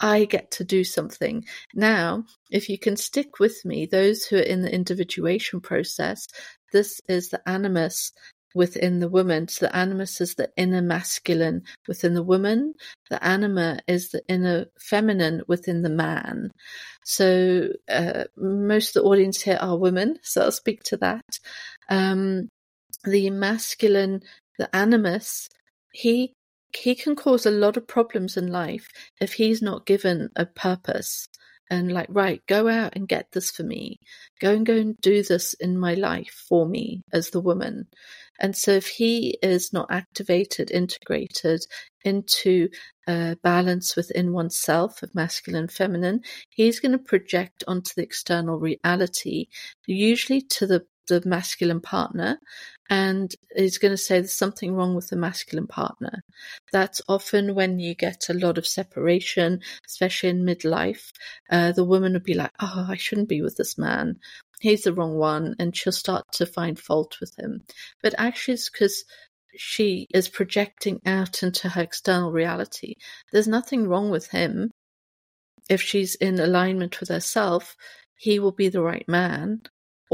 I 0.01 0.25
get 0.25 0.51
to 0.53 0.65
do 0.65 0.85
something. 0.85 1.45
Now, 1.75 2.25
if 2.51 2.69
you 2.69 2.79
can 2.79 2.97
stick 2.97 3.39
with 3.39 3.65
me, 3.65 3.87
those 3.87 4.25
who 4.25 4.37
are 4.37 4.41
in 4.41 4.63
the 4.63 4.73
individuation 4.73 5.61
process, 5.61 6.27
this 6.73 7.01
is 7.09 7.31
the 7.31 7.49
animus 7.49 8.13
within 8.55 9.01
the 9.01 9.09
woman. 9.09 9.49
So 9.49 9.67
the 9.67 9.77
animus 9.77 10.21
is 10.21 10.35
the 10.35 10.51
inner 10.57 10.83
masculine 10.83 11.63
within 11.89 12.15
the 12.15 12.23
woman. 12.23 12.75
The 13.11 13.23
anima 13.25 13.81
is 13.87 14.11
the 14.11 14.23
inner 14.29 14.67
feminine 14.79 15.43
within 15.49 15.83
the 15.83 15.91
man. 15.91 16.51
So 17.05 17.69
uh, 17.89 18.25
most 18.37 18.97
of 18.97 19.03
the 19.03 19.09
audience 19.09 19.43
here 19.43 19.59
are 19.61 19.77
women, 19.77 20.19
so 20.23 20.43
I'll 20.43 20.53
speak 20.53 20.83
to 20.85 20.97
that. 20.99 21.39
Um, 21.89 22.49
the 23.05 23.31
masculine, 23.31 24.23
the 24.59 24.75
animus, 24.75 25.49
he 25.93 26.33
he 26.77 26.95
can 26.95 27.17
cause 27.17 27.47
a 27.47 27.51
lot 27.51 27.77
of 27.77 27.87
problems 27.87 28.37
in 28.37 28.49
life 28.49 28.89
if 29.21 29.35
he's 29.35 29.63
not 29.63 29.87
given 29.87 30.31
a 30.37 30.47
purpose 30.47 31.29
and 31.71 31.93
like 31.93 32.09
right 32.11 32.43
go 32.47 32.69
out 32.69 32.95
and 32.95 33.09
get 33.09 33.33
this 33.33 33.51
for 33.51 33.63
me. 33.63 33.99
Go 34.41 34.53
and 34.53 34.67
go 34.67 34.75
and 34.75 35.01
do 35.01 35.23
this 35.23 35.55
in 35.55 35.79
my 35.79 35.95
life 35.95 36.45
for 36.49 36.67
me 36.67 37.03
as 37.13 37.31
the 37.31 37.41
woman. 37.41 37.87
And 38.41 38.57
so 38.57 38.73
if 38.73 38.89
he 38.89 39.39
is 39.43 39.73
not 39.73 39.91
activated, 39.91 40.71
integrated 40.71 41.61
into 42.05 42.69
a 43.07 43.37
balance 43.43 43.97
within 43.97 44.33
oneself 44.33 45.03
of 45.03 45.15
masculine 45.15 45.69
feminine, 45.69 46.21
he's 46.51 46.81
going 46.81 46.93
to 46.93 46.99
project 46.99 47.63
onto 47.69 47.93
the 47.97 48.03
external 48.03 48.59
reality, 48.59 49.47
usually 49.87 50.41
to 50.41 50.67
the 50.67 50.85
the 51.07 51.23
masculine 51.25 51.81
partner 51.81 52.39
and 52.91 53.35
is 53.57 53.79
going 53.79 53.93
to 53.93 53.99
say 53.99 54.19
there's 54.19 54.33
something 54.33 54.75
wrong 54.75 54.95
with 54.95 55.09
the 55.09 55.17
masculine 55.17 55.67
partner. 55.67 56.23
That's 56.73 57.01
often 57.09 57.55
when 57.55 57.79
you 57.79 57.95
get 57.95 58.29
a 58.29 58.35
lot 58.35 58.59
of 58.59 58.67
separation, 58.67 59.61
especially 59.87 60.31
in 60.31 60.45
midlife. 60.45 61.11
Uh, 61.51 61.73
the 61.73 61.85
woman 61.85 62.13
would 62.13 62.25
be 62.25 62.35
like, 62.35 62.53
Oh, 62.61 62.87
I 62.89 62.97
shouldn't 62.97 63.29
be 63.29 63.43
with 63.43 63.57
this 63.57 63.79
man. 63.79 64.19
He's 64.61 64.83
the 64.83 64.93
wrong 64.93 65.15
one. 65.15 65.55
And 65.59 65.75
she'll 65.75 65.93
start 65.93 66.25
to 66.33 66.47
find 66.47 66.79
fault 66.79 67.17
with 67.21 67.35
him. 67.39 67.63
But 68.03 68.15
actually, 68.19 68.55
it's 68.55 68.71
because 68.71 69.05
she 69.57 70.07
is 70.13 70.29
projecting 70.29 71.01
out 71.07 71.43
into 71.43 71.69
her 71.71 71.83
external 71.83 72.33
reality. 72.33 72.97
There's 73.33 73.49
nothing 73.49 73.89
wrong 73.89 74.11
with 74.11 74.29
him. 74.29 74.71
If 75.71 75.81
she's 75.81 76.17
in 76.17 76.39
alignment 76.39 77.01
with 77.01 77.09
herself, 77.09 77.77
he 78.17 78.39
will 78.39 78.53
be 78.53 78.69
the 78.69 78.83
right 78.83 79.07
man 79.09 79.63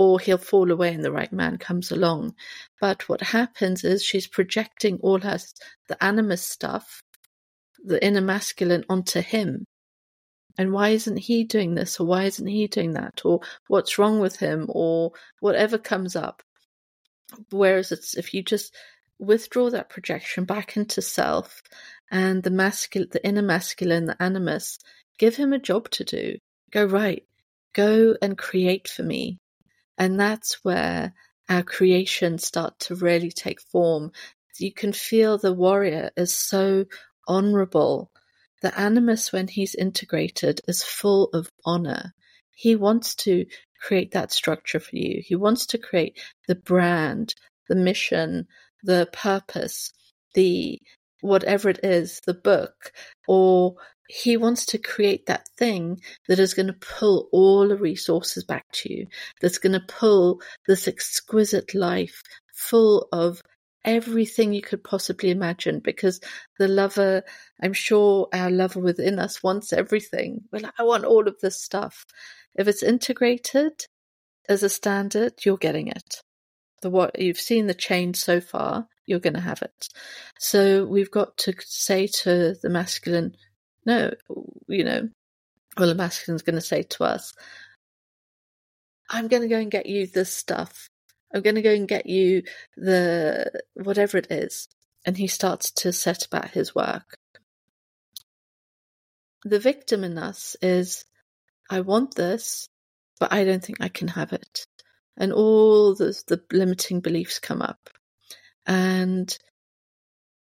or 0.01 0.19
he'll 0.19 0.39
fall 0.39 0.71
away 0.71 0.95
and 0.95 1.05
the 1.05 1.13
right 1.13 1.31
man 1.31 1.59
comes 1.59 1.91
along. 1.93 2.35
But 2.81 3.07
what 3.07 3.21
happens 3.21 3.85
is 3.85 4.03
she's 4.03 4.27
projecting 4.27 4.99
all 5.03 5.21
her 5.21 5.39
the 5.89 6.03
animus 6.03 6.41
stuff, 6.41 7.03
the 7.85 8.03
inner 8.03 8.23
masculine 8.23 8.87
onto 8.89 9.21
him. 9.21 9.67
And 10.57 10.73
why 10.73 10.89
isn't 10.91 11.19
he 11.19 11.45
doing 11.45 11.75
this 11.75 12.01
or 12.01 12.07
why 12.07 12.25
isn't 12.25 12.47
he 12.47 12.67
doing 12.67 12.95
that 12.95 13.21
or 13.27 13.41
what's 13.69 13.99
wrong 13.99 14.21
with 14.21 14.37
him 14.37 14.65
or 14.71 15.13
whatever 15.41 15.77
comes 15.77 16.17
up. 16.17 16.43
Whereas 17.51 17.93
it's 17.93 18.17
if 18.17 18.33
you 18.33 18.43
just 18.43 18.75
withdraw 19.19 19.69
that 19.69 19.91
projection 19.91 20.47
back 20.47 20.79
into 20.79 21.03
self 21.03 21.61
and 22.11 22.43
the 22.43 22.51
masculine 22.51 23.11
the 23.13 23.27
inner 23.27 23.43
masculine, 23.43 24.07
the 24.07 24.23
animus, 24.23 24.79
give 25.19 25.37
him 25.37 25.53
a 25.53 25.59
job 25.59 25.91
to 25.91 26.05
do. 26.05 26.39
Go 26.71 26.87
right, 26.87 27.23
go 27.75 28.17
and 28.23 28.39
create 28.39 28.89
for 28.89 29.03
me 29.03 29.39
and 30.01 30.19
that's 30.19 30.65
where 30.65 31.13
our 31.51 31.63
creations 31.63 32.47
start 32.47 32.79
to 32.81 32.95
really 32.95 33.31
take 33.31 33.61
form. 33.61 34.13
You 34.59 34.73
can 34.73 34.95
feel 34.95 35.37
the 35.37 35.53
warrior 35.53 36.11
is 36.17 36.35
so 36.35 36.87
honorable. 37.29 38.11
The 38.63 38.79
animus, 38.81 39.31
when 39.31 39.47
he's 39.47 39.75
integrated, 39.75 40.63
is 40.67 40.83
full 40.83 41.29
of 41.35 41.51
honor. 41.67 42.15
He 42.55 42.77
wants 42.77 43.15
to 43.27 43.45
create 43.79 44.13
that 44.13 44.33
structure 44.33 44.81
for 44.81 44.97
you. 44.97 45.23
He 45.23 45.37
wants 45.37 45.67
to 45.67 45.79
create 45.79 46.19
the 46.49 46.55
brand, 46.55 47.35
the 47.69 47.77
mission, 47.77 48.47
the 48.83 49.07
purpose, 49.13 49.93
the 50.35 50.81
whatever 51.21 51.69
it 51.69 51.81
is, 51.83 52.21
the 52.25 52.35
book, 52.35 52.93
or 53.29 53.75
he 54.11 54.37
wants 54.37 54.67
to 54.67 54.79
create 54.79 55.27
that 55.27 55.49
thing 55.57 56.01
that 56.27 56.41
is 56.41 56.55
going 56.55 56.67
to 56.67 56.73
pull 56.73 57.29
all 57.31 57.69
the 57.69 57.77
resources 57.77 58.43
back 58.43 58.67
to 58.73 58.93
you, 58.93 59.07
that's 59.41 59.59
going 59.59 59.73
to 59.73 59.87
pull 59.87 60.41
this 60.67 60.89
exquisite 60.89 61.75
life 61.77 62.21
full 62.53 63.07
of 63.13 63.41
everything 63.85 64.53
you 64.53 64.63
could 64.63 64.83
possibly 64.83 65.31
imagine 65.31 65.79
because 65.79 66.21
the 66.59 66.67
lover, 66.67 67.23
I'm 67.63 67.73
sure 67.73 68.29
our 68.33 68.51
lover 68.51 68.81
within 68.81 69.21
us 69.21 69.45
wants 69.45 69.73
everything. 69.73 70.43
Well, 70.51 70.63
I 70.77 70.83
want 70.83 71.05
all 71.05 71.29
of 71.29 71.39
this 71.41 71.63
stuff. 71.63 72.05
If 72.57 72.67
it's 72.67 72.83
integrated 72.83 73.87
as 74.49 74.65
a 74.65 74.69
standard, 74.69 75.35
you're 75.45 75.57
getting 75.57 75.87
it. 75.87 76.17
The 76.83 76.91
what 76.91 77.17
you've 77.17 77.39
seen 77.39 77.69
the 77.69 77.75
change 77.75 78.17
so 78.17 78.41
far, 78.41 78.89
you're 79.07 79.21
going 79.21 79.35
to 79.35 79.41
have 79.41 79.63
it. 79.63 79.89
So 80.41 80.85
we've 80.85 81.11
got 81.11 81.37
to 81.39 81.55
say 81.61 82.09
to 82.23 82.57
the 82.61 82.71
masculine, 82.71 83.37
no, 83.87 84.13
you 84.69 84.85
know, 84.85 85.09
well, 85.77 85.89
the 85.89 85.95
masculine's 85.95 86.43
going 86.43 86.57
to 86.57 86.61
say 86.61 86.83
to 86.83 87.05
us, 87.05 87.33
I'm 89.09 89.29
going 89.29 89.43
to 89.43 89.49
go 89.49 89.59
and 89.59 89.71
get 89.71 89.87
you 89.87 90.07
this 90.07 90.33
stuff. 90.33 90.89
I'm 91.35 91.43
going 91.43 91.57
to 91.57 91.63
go 91.63 91.73
and 91.73 91.89
get 91.89 92.07
you 92.07 92.43
the 92.77 93.51
whatever 93.75 94.19
it 94.19 94.31
is. 94.31 94.69
And 95.05 95.17
he 95.17 95.27
starts 95.27 95.71
to 95.73 95.93
set 95.93 96.27
about 96.27 96.51
his 96.51 96.75
work. 96.75 97.17
The 99.45 99.59
victim 99.59 100.05
in 100.05 100.19
us 100.19 100.57
is, 100.61 101.05
I 101.71 101.81
want 101.81 102.15
this, 102.15 102.69
but 103.19 103.33
I 103.33 103.45
don't 103.45 103.65
think 103.65 103.81
I 103.81 103.89
can 103.89 104.09
have 104.09 104.33
it. 104.33 104.67
And 105.17 105.33
all 105.33 105.95
the, 105.95 106.21
the 106.27 106.43
limiting 106.53 107.01
beliefs 107.01 107.39
come 107.39 107.63
up. 107.63 107.89
And 108.67 109.37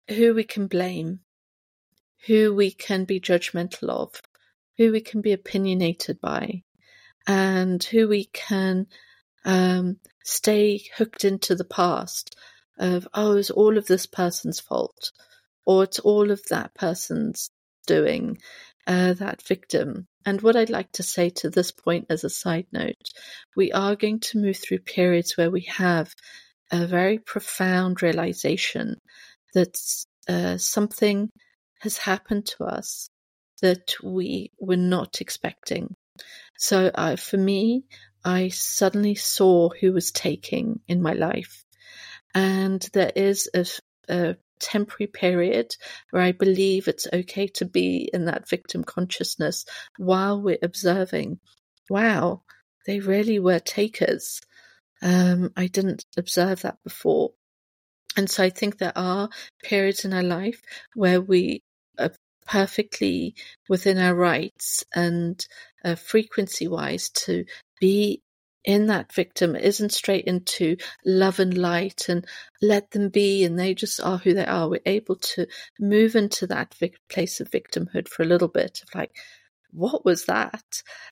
who 0.10 0.34
we 0.34 0.44
can 0.44 0.68
blame 0.68 1.20
who 2.28 2.54
we 2.54 2.72
can 2.72 3.06
be 3.06 3.20
judgmental 3.20 3.90
of, 3.90 4.22
who 4.78 4.92
we 4.92 5.02
can 5.02 5.22
be 5.22 5.34
opinionated 5.34 6.20
by, 6.20 6.64
and 7.28 7.84
who 7.84 8.08
we 8.08 8.26
can 8.26 8.88
um, 9.46 9.98
stay 10.24 10.82
hooked 10.98 11.24
into 11.24 11.56
the 11.56 11.66
past 11.66 12.36
of, 12.78 13.08
oh, 13.14 13.38
it's 13.38 13.52
all 13.52 13.78
of 13.78 13.86
this 13.86 14.06
person's 14.06 14.60
fault, 14.60 15.12
or 15.66 15.84
it's 15.84 16.00
all 16.00 16.32
of 16.32 16.42
that 16.50 16.74
person's 16.74 17.52
doing, 17.88 18.38
uh, 18.88 19.14
that 19.14 19.42
victim. 19.44 20.08
And 20.26 20.42
what 20.42 20.56
I'd 20.56 20.70
like 20.72 20.92
to 20.94 21.04
say 21.04 21.30
to 21.30 21.50
this 21.50 21.72
point 21.72 22.08
as 22.10 22.24
a 22.24 22.30
side 22.30 22.68
note, 22.72 22.96
we 23.56 23.72
are 23.72 23.96
going 23.96 24.20
to 24.22 24.40
move 24.40 24.58
through 24.58 24.80
periods 24.80 25.38
where 25.38 25.52
we 25.52 25.62
have 25.62 26.14
a 26.72 26.88
very 26.88 27.20
profound 27.20 28.02
realization 28.02 29.00
that 29.54 29.78
uh, 30.28 30.58
something 30.58 31.30
has 31.86 31.98
happened 31.98 32.46
to 32.46 32.66
us 32.66 33.10
that 33.62 33.96
we 34.04 34.52
were 34.60 34.78
not 34.78 35.22
expecting. 35.22 35.96
So 36.58 36.92
uh, 36.94 37.16
for 37.16 37.38
me, 37.38 37.86
I 38.24 38.50
suddenly 38.50 39.16
saw 39.16 39.70
who 39.70 39.94
was 39.94 40.12
taking 40.12 40.82
in 40.88 41.02
my 41.02 41.14
life. 41.14 41.64
And 42.34 42.82
there 42.94 43.12
is 43.16 43.50
a, 43.54 43.66
a 44.10 44.36
temporary 44.60 45.08
period 45.08 45.76
where 46.12 46.24
I 46.24 46.32
believe 46.32 46.88
it's 46.88 47.08
okay 47.12 47.48
to 47.48 47.66
be 47.66 48.10
in 48.14 48.26
that 48.26 48.50
victim 48.50 48.84
consciousness 48.84 49.66
while 49.98 50.42
we're 50.42 50.58
observing, 50.62 51.40
wow, 51.90 52.42
they 52.86 53.00
really 53.00 53.40
were 53.40 53.60
takers. 53.60 54.42
Um, 55.02 55.52
I 55.56 55.68
didn't 55.68 56.06
observe 56.18 56.62
that 56.62 56.78
before. 56.84 57.32
And 58.18 58.30
so 58.30 58.44
I 58.44 58.50
think 58.50 58.78
there 58.78 58.98
are 58.98 59.30
periods 59.64 60.06
in 60.06 60.14
our 60.14 60.24
life 60.24 60.62
where 60.94 61.22
we 61.22 61.64
perfectly 62.46 63.36
within 63.70 63.98
our 63.98 64.16
rights 64.16 64.84
and 64.94 65.46
uh, 65.84 65.96
frequency 65.96 66.68
wise 66.68 67.10
to 67.10 67.46
be 67.80 68.22
in 68.64 68.88
that 68.88 69.14
victim 69.14 69.56
isn't 69.56 69.92
straight 69.94 70.26
into 70.26 70.76
love 71.06 71.40
and 71.40 71.58
light 71.58 72.10
and 72.10 72.26
let 72.62 72.92
them 72.92 73.10
be 73.10 73.44
and 73.44 73.60
they 73.60 73.74
just 73.76 74.02
are 74.02 74.18
who 74.18 74.34
they 74.34 74.46
are. 74.46 74.68
We're 74.68 74.80
able 74.86 75.18
to 75.18 75.46
move 75.80 76.16
into 76.16 76.48
that 76.48 76.74
vic- 76.74 77.00
place 77.08 77.40
of 77.40 77.52
victimhood 77.52 78.08
for 78.08 78.24
a 78.24 78.28
little 78.28 78.48
bit 78.48 78.82
of 78.82 78.94
like, 78.96 79.16
what 79.72 80.06
was 80.06 80.26
that? 80.26 80.64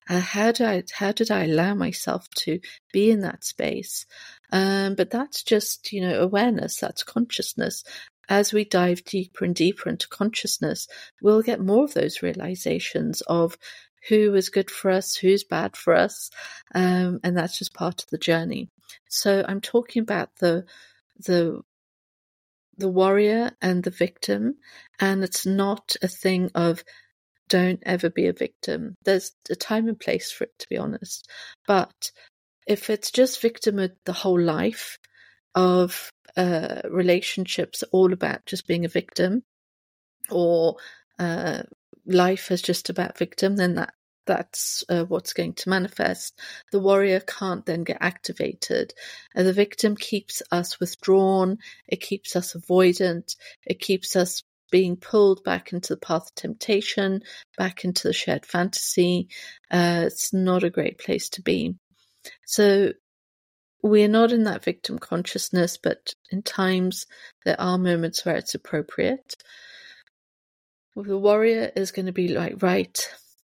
Uh, 0.09 0.21
how 0.21 0.51
did 0.51 0.65
I 0.65 0.83
how 0.93 1.11
did 1.11 1.29
I 1.29 1.43
allow 1.43 1.75
myself 1.75 2.29
to 2.37 2.59
be 2.93 3.11
in 3.11 3.19
that 3.21 3.43
space? 3.43 4.05
Um, 4.51 4.95
but 4.95 5.09
that's 5.09 5.43
just 5.43 5.91
you 5.91 6.01
know 6.01 6.21
awareness. 6.21 6.77
That's 6.77 7.03
consciousness, 7.03 7.83
as 8.29 8.53
we 8.53 8.65
dive 8.65 9.03
deeper 9.03 9.45
and 9.45 9.55
deeper 9.55 9.89
into 9.89 10.07
consciousness, 10.07 10.87
we'll 11.21 11.41
get 11.41 11.59
more 11.59 11.83
of 11.83 11.93
those 11.93 12.21
realizations 12.21 13.21
of 13.21 13.57
who 14.09 14.33
is 14.33 14.49
good 14.49 14.69
for 14.69 14.91
us, 14.91 15.15
who's 15.15 15.43
bad 15.43 15.75
for 15.75 15.95
us, 15.95 16.29
um, 16.75 17.19
and 17.23 17.37
that's 17.37 17.57
just 17.57 17.73
part 17.73 18.01
of 18.01 18.09
the 18.09 18.17
journey. 18.17 18.69
So 19.09 19.45
I'm 19.47 19.61
talking 19.61 20.01
about 20.01 20.35
the 20.37 20.65
the 21.19 21.61
the 22.77 22.89
warrior 22.89 23.51
and 23.61 23.83
the 23.83 23.91
victim, 23.91 24.55
and 24.99 25.23
it's 25.23 25.45
not 25.45 25.95
a 26.01 26.07
thing 26.07 26.49
of 26.55 26.83
don't 27.49 27.83
ever 27.85 28.09
be 28.09 28.27
a 28.27 28.33
victim. 28.33 28.95
There's 29.03 29.31
a 29.49 29.55
time 29.55 29.87
and 29.87 29.99
place 29.99 30.31
for 30.31 30.45
it, 30.45 30.57
to 30.59 30.69
be 30.69 30.77
honest. 30.77 31.29
But 31.67 32.11
if 32.65 32.89
it's 32.89 33.11
just 33.11 33.41
victim 33.41 33.75
the 34.05 34.13
whole 34.13 34.39
life, 34.39 34.97
of 35.55 36.11
uh, 36.35 36.81
relationships 36.89 37.83
all 37.91 38.13
about 38.13 38.45
just 38.45 38.67
being 38.67 38.85
a 38.85 38.89
victim 38.89 39.43
or 40.29 40.77
uh, 41.19 41.63
life 42.05 42.51
is 42.51 42.61
just 42.61 42.89
about 42.89 43.17
victim, 43.17 43.55
then 43.55 43.75
that 43.75 43.93
that's 44.25 44.85
uh, 44.87 45.03
what's 45.03 45.33
going 45.33 45.53
to 45.53 45.69
manifest. 45.69 46.39
The 46.71 46.79
warrior 46.79 47.19
can't 47.19 47.65
then 47.65 47.83
get 47.83 47.97
activated. 47.99 48.93
Uh, 49.35 49.43
the 49.43 49.53
victim 49.53 49.97
keeps 49.97 50.41
us 50.51 50.79
withdrawn. 50.79 51.57
It 51.87 51.97
keeps 51.97 52.35
us 52.35 52.53
avoidant. 52.53 53.35
It 53.65 53.79
keeps 53.79 54.15
us 54.15 54.43
being 54.71 54.95
pulled 54.95 55.43
back 55.43 55.73
into 55.73 55.93
the 55.93 55.99
path 55.99 56.27
of 56.27 56.35
temptation, 56.35 57.21
back 57.57 57.83
into 57.83 58.07
the 58.07 58.13
shared 58.13 58.45
fantasy. 58.45 59.27
Uh, 59.69 60.03
it's 60.05 60.33
not 60.33 60.63
a 60.63 60.69
great 60.69 60.97
place 60.97 61.29
to 61.29 61.41
be. 61.41 61.75
So 62.45 62.93
we're 63.83 64.07
not 64.07 64.31
in 64.31 64.45
that 64.45 64.63
victim 64.63 64.97
consciousness, 64.97 65.77
but 65.77 66.15
in 66.31 66.41
times 66.41 67.05
there 67.43 67.59
are 67.59 67.77
moments 67.77 68.25
where 68.25 68.37
it's 68.37 68.55
appropriate. 68.55 69.35
The 70.95 71.17
warrior 71.17 71.69
is 71.75 71.91
going 71.91 72.05
to 72.05 72.13
be 72.13 72.29
like, 72.29 72.63
right, 72.63 72.97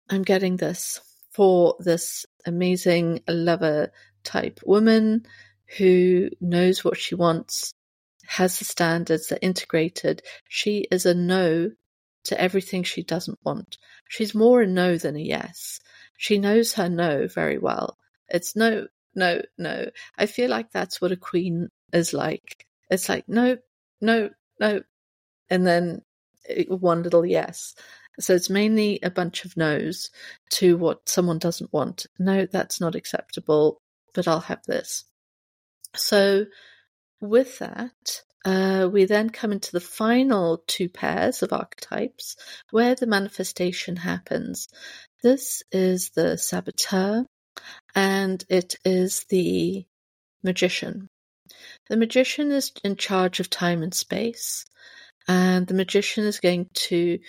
I'm 0.09 0.23
getting 0.23 0.55
this 0.55 1.01
for 1.33 1.75
this 1.79 2.25
amazing 2.45 3.21
lover 3.27 3.91
type 4.23 4.61
woman 4.65 5.25
who 5.77 6.29
knows 6.39 6.83
what 6.83 6.97
she 6.97 7.15
wants, 7.15 7.73
has 8.25 8.57
the 8.57 8.65
standards, 8.65 9.27
they're 9.27 9.39
integrated. 9.41 10.21
She 10.47 10.87
is 10.91 11.05
a 11.05 11.13
no 11.13 11.71
to 12.25 12.39
everything 12.39 12.83
she 12.83 13.03
doesn't 13.03 13.39
want. 13.43 13.77
She's 14.07 14.35
more 14.35 14.61
a 14.61 14.67
no 14.67 14.97
than 14.97 15.15
a 15.15 15.19
yes. 15.19 15.79
She 16.17 16.37
knows 16.37 16.73
her 16.73 16.87
no 16.87 17.27
very 17.27 17.57
well. 17.57 17.97
It's 18.29 18.55
no, 18.55 18.87
no, 19.15 19.41
no. 19.57 19.89
I 20.17 20.25
feel 20.25 20.49
like 20.49 20.71
that's 20.71 21.01
what 21.01 21.11
a 21.11 21.17
queen 21.17 21.69
is 21.93 22.13
like. 22.13 22.65
It's 22.89 23.09
like, 23.09 23.27
no, 23.27 23.57
no, 23.99 24.29
no. 24.59 24.81
And 25.49 25.67
then 25.67 26.01
one 26.67 27.03
little 27.03 27.25
yes. 27.25 27.75
So 28.19 28.35
it's 28.35 28.49
mainly 28.49 28.99
a 29.03 29.09
bunch 29.09 29.45
of 29.45 29.57
no's 29.57 30.09
to 30.51 30.77
what 30.77 31.07
someone 31.07 31.39
doesn't 31.39 31.73
want. 31.73 32.07
No, 32.19 32.45
that's 32.45 32.81
not 32.81 32.95
acceptable, 32.95 33.81
but 34.13 34.27
I'll 34.27 34.41
have 34.41 34.63
this. 34.65 35.05
So 35.95 36.45
with 37.19 37.59
that, 37.59 38.21
uh, 38.43 38.89
we 38.91 39.05
then 39.05 39.29
come 39.29 39.51
into 39.51 39.71
the 39.71 39.79
final 39.79 40.63
two 40.67 40.89
pairs 40.89 41.43
of 41.43 41.53
archetypes 41.53 42.35
where 42.71 42.95
the 42.95 43.07
manifestation 43.07 43.95
happens. 43.95 44.67
This 45.21 45.63
is 45.71 46.09
the 46.09 46.37
saboteur 46.37 47.25
and 47.95 48.43
it 48.49 48.75
is 48.85 49.25
the 49.29 49.85
magician. 50.43 51.09
The 51.89 51.97
magician 51.97 52.51
is 52.51 52.71
in 52.83 52.95
charge 52.95 53.39
of 53.39 53.49
time 53.49 53.83
and 53.83 53.93
space, 53.93 54.65
and 55.27 55.67
the 55.67 55.73
magician 55.73 56.25
is 56.25 56.39
going 56.39 56.69
to 56.73 57.19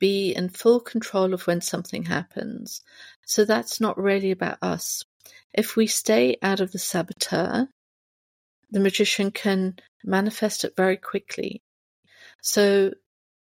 be 0.00 0.32
in 0.32 0.48
full 0.48 0.80
control 0.80 1.34
of 1.34 1.46
when 1.46 1.60
something 1.60 2.04
happens. 2.04 2.82
So 3.26 3.44
that's 3.44 3.80
not 3.80 3.98
really 3.98 4.30
about 4.30 4.58
us. 4.62 5.04
If 5.52 5.76
we 5.76 5.86
stay 5.86 6.36
out 6.42 6.60
of 6.60 6.72
the 6.72 6.78
saboteur, 6.78 7.68
the 8.70 8.80
magician 8.80 9.30
can 9.30 9.76
manifest 10.04 10.64
it 10.64 10.74
very 10.76 10.96
quickly. 10.96 11.62
So 12.42 12.92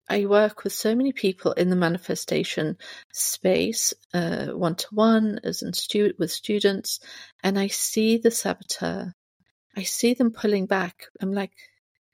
I 0.08 0.26
work 0.26 0.64
with 0.64 0.72
so 0.72 0.94
many 0.94 1.12
people 1.12 1.52
in 1.52 1.70
the 1.70 1.76
manifestation 1.76 2.76
space, 3.12 3.94
one 4.12 4.74
to 4.74 4.86
one, 4.90 5.40
as 5.42 5.62
in 5.62 5.72
stu- 5.72 6.14
with 6.18 6.30
students, 6.30 7.00
and 7.42 7.58
I 7.58 7.68
see 7.68 8.18
the 8.18 8.30
saboteur. 8.30 9.14
I 9.76 9.82
see 9.84 10.12
them 10.12 10.32
pulling 10.32 10.66
back. 10.66 11.06
I'm 11.20 11.32
like, 11.32 11.52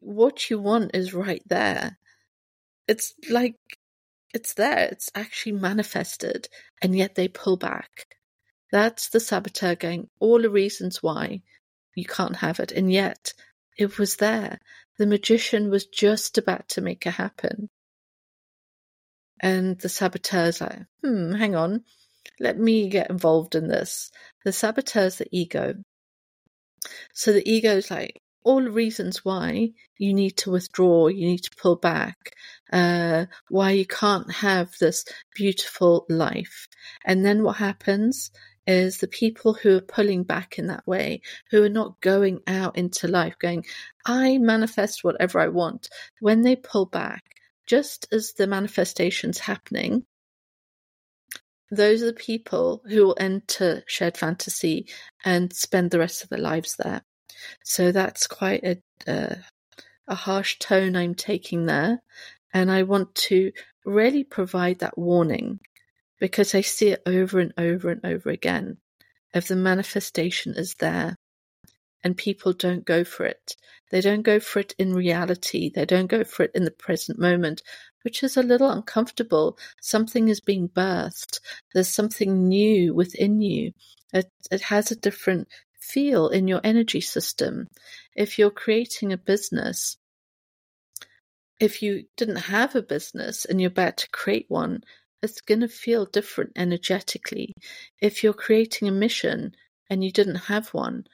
what 0.00 0.48
you 0.48 0.60
want 0.60 0.94
is 0.94 1.12
right 1.12 1.42
there. 1.46 1.98
It's 2.86 3.14
like, 3.28 3.56
it's 4.32 4.54
there. 4.54 4.88
It's 4.92 5.10
actually 5.14 5.52
manifested, 5.52 6.48
and 6.80 6.96
yet 6.96 7.16
they 7.16 7.26
pull 7.26 7.56
back. 7.56 8.06
That's 8.70 9.08
the 9.08 9.18
saboteur 9.18 9.74
going, 9.74 10.08
all 10.20 10.40
the 10.40 10.50
reasons 10.50 11.02
why 11.02 11.42
you 11.96 12.04
can't 12.04 12.36
have 12.36 12.60
it, 12.60 12.70
and 12.70 12.92
yet 12.92 13.32
it 13.76 13.98
was 13.98 14.16
there. 14.16 14.60
The 14.98 15.06
magician 15.06 15.70
was 15.70 15.86
just 15.86 16.38
about 16.38 16.68
to 16.70 16.80
make 16.80 17.06
it 17.06 17.12
happen. 17.12 17.70
And 19.40 19.78
the 19.78 19.88
saboteur's 19.88 20.60
like, 20.60 20.80
hmm, 21.02 21.32
hang 21.32 21.54
on, 21.54 21.84
let 22.40 22.58
me 22.58 22.88
get 22.88 23.10
involved 23.10 23.54
in 23.54 23.68
this. 23.68 24.10
The 24.44 24.52
saboteur's 24.52 25.18
the 25.18 25.26
ego. 25.30 25.74
So 27.12 27.32
the 27.32 27.48
ego's 27.48 27.90
like, 27.90 28.20
all 28.44 28.62
the 28.62 28.70
reasons 28.70 29.24
why 29.24 29.72
you 29.98 30.14
need 30.14 30.36
to 30.38 30.50
withdraw, 30.50 31.08
you 31.08 31.26
need 31.26 31.42
to 31.42 31.56
pull 31.60 31.76
back, 31.76 32.32
uh, 32.72 33.26
why 33.48 33.72
you 33.72 33.84
can't 33.84 34.32
have 34.32 34.72
this 34.78 35.04
beautiful 35.34 36.06
life. 36.08 36.66
And 37.04 37.24
then 37.24 37.42
what 37.42 37.56
happens 37.56 38.30
is 38.66 38.98
the 38.98 39.08
people 39.08 39.54
who 39.54 39.76
are 39.76 39.80
pulling 39.80 40.22
back 40.22 40.58
in 40.58 40.68
that 40.68 40.86
way, 40.86 41.22
who 41.50 41.62
are 41.62 41.68
not 41.68 42.00
going 42.00 42.40
out 42.46 42.76
into 42.76 43.08
life 43.08 43.38
going, 43.38 43.64
I 44.06 44.38
manifest 44.38 45.02
whatever 45.02 45.40
I 45.40 45.48
want. 45.48 45.88
When 46.20 46.42
they 46.42 46.56
pull 46.56 46.86
back, 46.86 47.24
just 47.68 48.08
as 48.10 48.32
the 48.32 48.46
manifestation's 48.46 49.38
happening, 49.38 50.04
those 51.70 52.02
are 52.02 52.06
the 52.06 52.14
people 52.14 52.82
who 52.88 53.04
will 53.06 53.16
enter 53.20 53.84
shared 53.86 54.16
fantasy 54.16 54.88
and 55.24 55.52
spend 55.52 55.90
the 55.90 55.98
rest 55.98 56.24
of 56.24 56.30
their 56.30 56.38
lives 56.38 56.76
there. 56.76 57.02
So 57.62 57.92
that's 57.92 58.26
quite 58.26 58.64
a, 58.64 58.82
uh, 59.06 59.34
a 60.08 60.14
harsh 60.14 60.58
tone 60.58 60.96
I'm 60.96 61.14
taking 61.14 61.66
there. 61.66 62.02
And 62.54 62.70
I 62.70 62.84
want 62.84 63.14
to 63.14 63.52
really 63.84 64.24
provide 64.24 64.78
that 64.78 64.96
warning 64.96 65.60
because 66.18 66.54
I 66.54 66.62
see 66.62 66.88
it 66.88 67.02
over 67.04 67.38
and 67.38 67.52
over 67.58 67.90
and 67.90 68.04
over 68.04 68.30
again. 68.30 68.78
If 69.34 69.48
the 69.48 69.56
manifestation 69.56 70.54
is 70.54 70.74
there, 70.76 71.16
and 72.04 72.16
people 72.16 72.52
don't 72.52 72.84
go 72.84 73.04
for 73.04 73.26
it. 73.26 73.56
They 73.90 74.00
don't 74.00 74.22
go 74.22 74.38
for 74.40 74.60
it 74.60 74.74
in 74.78 74.92
reality. 74.92 75.70
They 75.74 75.86
don't 75.86 76.06
go 76.06 76.24
for 76.24 76.44
it 76.44 76.52
in 76.54 76.64
the 76.64 76.70
present 76.70 77.18
moment, 77.18 77.62
which 78.02 78.22
is 78.22 78.36
a 78.36 78.42
little 78.42 78.70
uncomfortable. 78.70 79.58
Something 79.80 80.28
is 80.28 80.40
being 80.40 80.68
birthed. 80.68 81.40
There's 81.72 81.88
something 81.88 82.48
new 82.48 82.94
within 82.94 83.40
you. 83.40 83.72
It, 84.12 84.30
it 84.50 84.62
has 84.62 84.90
a 84.90 84.96
different 84.96 85.48
feel 85.80 86.28
in 86.28 86.48
your 86.48 86.60
energy 86.64 87.00
system. 87.00 87.68
If 88.14 88.38
you're 88.38 88.50
creating 88.50 89.12
a 89.12 89.18
business, 89.18 89.96
if 91.58 91.82
you 91.82 92.04
didn't 92.16 92.36
have 92.36 92.76
a 92.76 92.82
business 92.82 93.44
and 93.44 93.60
you're 93.60 93.70
about 93.70 93.96
to 93.98 94.10
create 94.10 94.46
one, 94.48 94.82
it's 95.22 95.40
going 95.40 95.60
to 95.60 95.68
feel 95.68 96.06
different 96.06 96.52
energetically. 96.56 97.54
If 98.00 98.22
you're 98.22 98.34
creating 98.34 98.86
a 98.86 98.92
mission 98.92 99.54
and 99.90 100.04
you 100.04 100.12
didn't 100.12 100.46
have 100.46 100.68
one, 100.68 101.06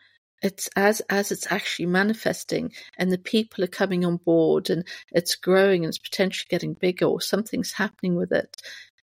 it's 0.45 0.69
as 0.77 1.01
as 1.11 1.33
it's 1.33 1.51
actually 1.51 1.87
manifesting 1.87 2.73
and 2.99 3.11
the 3.11 3.19
people 3.19 3.65
are 3.65 3.69
coming 3.69 4.05
on 4.05 4.19
board 4.19 4.71
and 4.71 4.87
it's 5.11 5.35
growing 5.35 5.85
and 5.85 5.89
it's 5.91 5.99
potentially 5.99 6.47
getting 6.51 6.75
bigger 6.75 7.07
or 7.07 7.21
something's 7.21 7.73
happening 7.73 8.15
with 8.15 8.31
it 8.31 8.63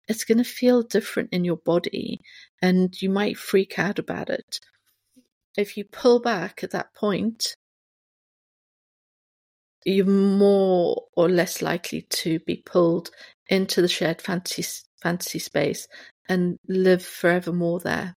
it's 0.09 0.24
going 0.24 0.39
to 0.39 0.45
feel 0.45 0.82
different 0.82 1.30
in 1.32 1.45
your 1.45 1.57
body 1.57 2.20
and 2.62 3.01
you 3.01 3.11
might 3.11 3.37
freak 3.37 3.78
out 3.78 3.99
about 3.99 4.30
it. 4.30 4.61
If 5.57 5.76
you 5.76 5.84
pull 5.84 6.20
back 6.20 6.62
at 6.62 6.72
that 6.72 6.95
point 6.95 7.57
you're 9.84 10.07
more 10.07 11.05
or 11.16 11.28
less 11.28 11.62
likely 11.62 12.03
to 12.03 12.41
be 12.41 12.57
pulled 12.57 13.11
into 13.49 13.80
the 13.80 13.89
shared 13.89 14.20
fantasy 14.20 14.64
fantasy 15.01 15.39
space 15.39 15.87
and 16.28 16.59
live 16.68 17.05
forevermore 17.05 17.78
there 17.78 18.16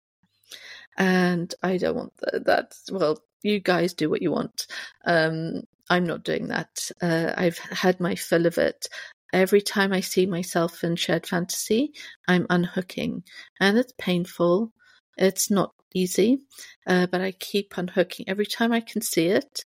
and 0.99 1.55
I 1.63 1.77
don't 1.77 1.95
want 1.95 2.13
that. 2.17 2.45
That's 2.45 2.91
well, 2.91 3.17
you 3.41 3.59
guys 3.59 3.93
do 3.93 4.09
what 4.09 4.21
you 4.21 4.31
want. 4.31 4.67
Um, 5.05 5.63
I'm 5.89 6.05
not 6.05 6.23
doing 6.23 6.49
that. 6.49 6.91
Uh, 7.01 7.33
I've 7.35 7.57
had 7.57 7.99
my 7.99 8.15
fill 8.15 8.45
of 8.45 8.57
it. 8.57 8.87
Every 9.31 9.61
time 9.61 9.93
I 9.93 10.01
see 10.01 10.25
myself 10.25 10.83
in 10.83 10.95
shared 10.95 11.25
fantasy, 11.25 11.93
I'm 12.27 12.45
unhooking, 12.49 13.23
and 13.59 13.77
it's 13.77 13.93
painful. 13.97 14.73
It's 15.17 15.49
not 15.49 15.73
easy, 15.93 16.39
uh, 16.85 17.07
but 17.07 17.21
I 17.21 17.31
keep 17.31 17.77
unhooking. 17.77 18.27
Every 18.27 18.45
time 18.45 18.71
I 18.71 18.81
can 18.81 19.01
see 19.01 19.27
it, 19.27 19.63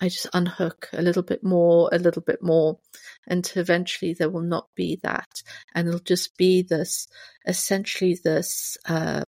I 0.00 0.08
just 0.08 0.28
unhook 0.32 0.88
a 0.92 1.02
little 1.02 1.22
bit 1.24 1.42
more, 1.42 1.88
a 1.92 1.98
little 1.98 2.22
bit 2.22 2.42
more, 2.42 2.78
and 3.26 3.50
eventually 3.56 4.14
there 4.14 4.30
will 4.30 4.42
not 4.42 4.68
be 4.76 5.00
that, 5.02 5.42
and 5.74 5.88
it'll 5.88 6.00
just 6.00 6.36
be 6.36 6.62
this, 6.62 7.08
essentially 7.46 8.18
this 8.22 8.76
uh, 8.86 9.24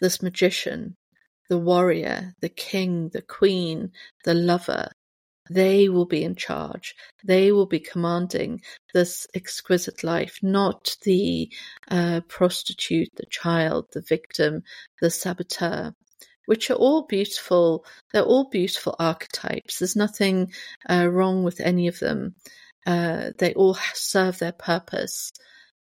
this 0.00 0.22
magician, 0.22 0.96
the 1.48 1.58
warrior, 1.58 2.34
the 2.40 2.48
king, 2.48 3.10
the 3.12 3.22
queen, 3.22 3.90
the 4.24 4.34
lover, 4.34 4.90
they 5.50 5.88
will 5.88 6.04
be 6.04 6.24
in 6.24 6.34
charge. 6.34 6.94
They 7.24 7.52
will 7.52 7.66
be 7.66 7.80
commanding 7.80 8.60
this 8.92 9.26
exquisite 9.34 10.04
life, 10.04 10.38
not 10.42 10.96
the 11.02 11.50
uh, 11.90 12.20
prostitute, 12.28 13.08
the 13.16 13.26
child, 13.30 13.86
the 13.92 14.02
victim, 14.02 14.62
the 15.00 15.10
saboteur, 15.10 15.94
which 16.46 16.70
are 16.70 16.74
all 16.74 17.06
beautiful. 17.06 17.84
They're 18.12 18.22
all 18.22 18.48
beautiful 18.50 18.94
archetypes. 18.98 19.78
There's 19.78 19.96
nothing 19.96 20.52
uh, 20.88 21.08
wrong 21.08 21.44
with 21.44 21.60
any 21.60 21.88
of 21.88 21.98
them. 21.98 22.34
Uh, 22.86 23.30
they 23.38 23.54
all 23.54 23.76
serve 23.94 24.38
their 24.38 24.52
purpose. 24.52 25.32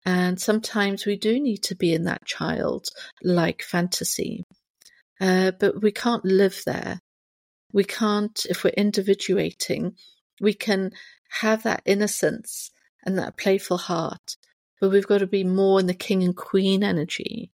And 0.04 0.40
sometimes 0.40 1.06
we 1.06 1.16
do 1.16 1.40
need 1.40 1.62
to 1.64 1.74
be 1.74 1.94
in 1.94 2.04
that 2.04 2.26
child 2.26 2.86
like 3.22 3.62
fantasy. 3.62 4.44
Uh, 5.20 5.52
but 5.52 5.82
we 5.82 5.92
can't 5.92 6.24
live 6.24 6.60
there. 6.66 7.00
We 7.72 7.84
can't, 7.84 8.44
if 8.48 8.64
we're 8.64 8.70
individuating, 8.70 9.96
we 10.40 10.54
can 10.54 10.92
have 11.40 11.62
that 11.62 11.82
innocence 11.84 12.70
and 13.04 13.18
that 13.18 13.36
playful 13.36 13.78
heart, 13.78 14.36
but 14.80 14.90
we've 14.90 15.06
got 15.06 15.18
to 15.18 15.26
be 15.26 15.44
more 15.44 15.80
in 15.80 15.86
the 15.86 15.94
king 15.94 16.22
and 16.22 16.36
queen 16.36 16.82
energy. 16.82 17.50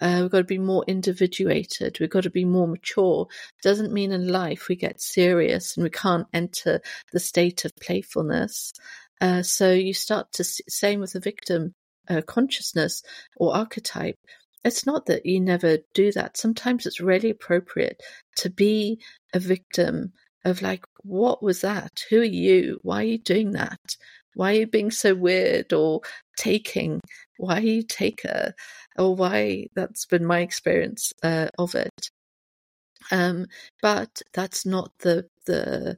Uh, 0.00 0.20
we've 0.22 0.30
got 0.30 0.38
to 0.38 0.44
be 0.44 0.58
more 0.58 0.84
individuated. 0.86 1.98
We've 1.98 2.10
got 2.10 2.22
to 2.22 2.30
be 2.30 2.44
more 2.44 2.68
mature. 2.68 3.26
Doesn't 3.62 3.92
mean 3.92 4.12
in 4.12 4.28
life 4.28 4.68
we 4.68 4.76
get 4.76 5.00
serious 5.00 5.76
and 5.76 5.84
we 5.84 5.90
can't 5.90 6.28
enter 6.32 6.80
the 7.12 7.18
state 7.18 7.64
of 7.64 7.74
playfulness. 7.76 8.72
Uh, 9.20 9.42
so 9.42 9.72
you 9.72 9.92
start 9.92 10.32
to 10.34 10.44
same 10.44 11.00
with 11.00 11.12
the 11.12 11.20
victim 11.20 11.74
uh, 12.08 12.22
consciousness 12.22 13.02
or 13.36 13.54
archetype. 13.54 14.16
It's 14.64 14.86
not 14.86 15.06
that 15.06 15.24
you 15.24 15.40
never 15.40 15.78
do 15.94 16.12
that. 16.12 16.36
Sometimes 16.36 16.86
it's 16.86 17.00
really 17.00 17.30
appropriate 17.30 18.02
to 18.36 18.50
be 18.50 19.00
a 19.32 19.38
victim 19.38 20.12
of 20.44 20.62
like, 20.62 20.84
what 21.02 21.42
was 21.42 21.60
that? 21.60 22.02
Who 22.10 22.20
are 22.20 22.24
you? 22.24 22.78
Why 22.82 23.00
are 23.00 23.06
you 23.06 23.18
doing 23.18 23.52
that? 23.52 23.96
Why 24.34 24.52
are 24.52 24.60
you 24.60 24.66
being 24.66 24.90
so 24.90 25.14
weird 25.14 25.72
or 25.72 26.00
taking? 26.36 27.00
Why 27.38 27.58
are 27.58 27.60
you 27.60 27.82
taker? 27.82 28.54
Or 28.96 29.14
why? 29.14 29.66
That's 29.74 30.06
been 30.06 30.24
my 30.24 30.40
experience 30.40 31.12
uh, 31.22 31.48
of 31.58 31.74
it. 31.74 32.10
Um, 33.10 33.46
but 33.80 34.22
that's 34.34 34.66
not 34.66 34.92
the 35.00 35.28
the 35.46 35.96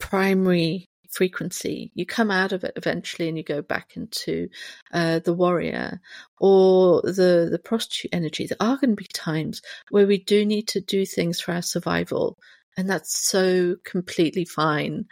primary 0.00 0.86
frequency. 1.12 1.92
You 1.94 2.06
come 2.06 2.30
out 2.30 2.52
of 2.52 2.64
it 2.64 2.72
eventually 2.76 3.28
and 3.28 3.36
you 3.36 3.44
go 3.44 3.62
back 3.62 3.96
into 3.96 4.48
uh, 4.92 5.20
the 5.20 5.34
warrior 5.34 6.00
or 6.40 7.02
the, 7.02 7.48
the 7.50 7.60
prostitute 7.62 8.14
energy. 8.14 8.46
There 8.46 8.56
are 8.60 8.76
going 8.76 8.90
to 8.90 8.96
be 8.96 9.06
times 9.12 9.62
where 9.90 10.06
we 10.06 10.18
do 10.18 10.44
need 10.44 10.68
to 10.68 10.80
do 10.80 11.06
things 11.06 11.40
for 11.40 11.52
our 11.52 11.62
survival. 11.62 12.38
And 12.76 12.88
that's 12.88 13.18
so 13.28 13.76
completely 13.84 14.46
fine. 14.46 15.04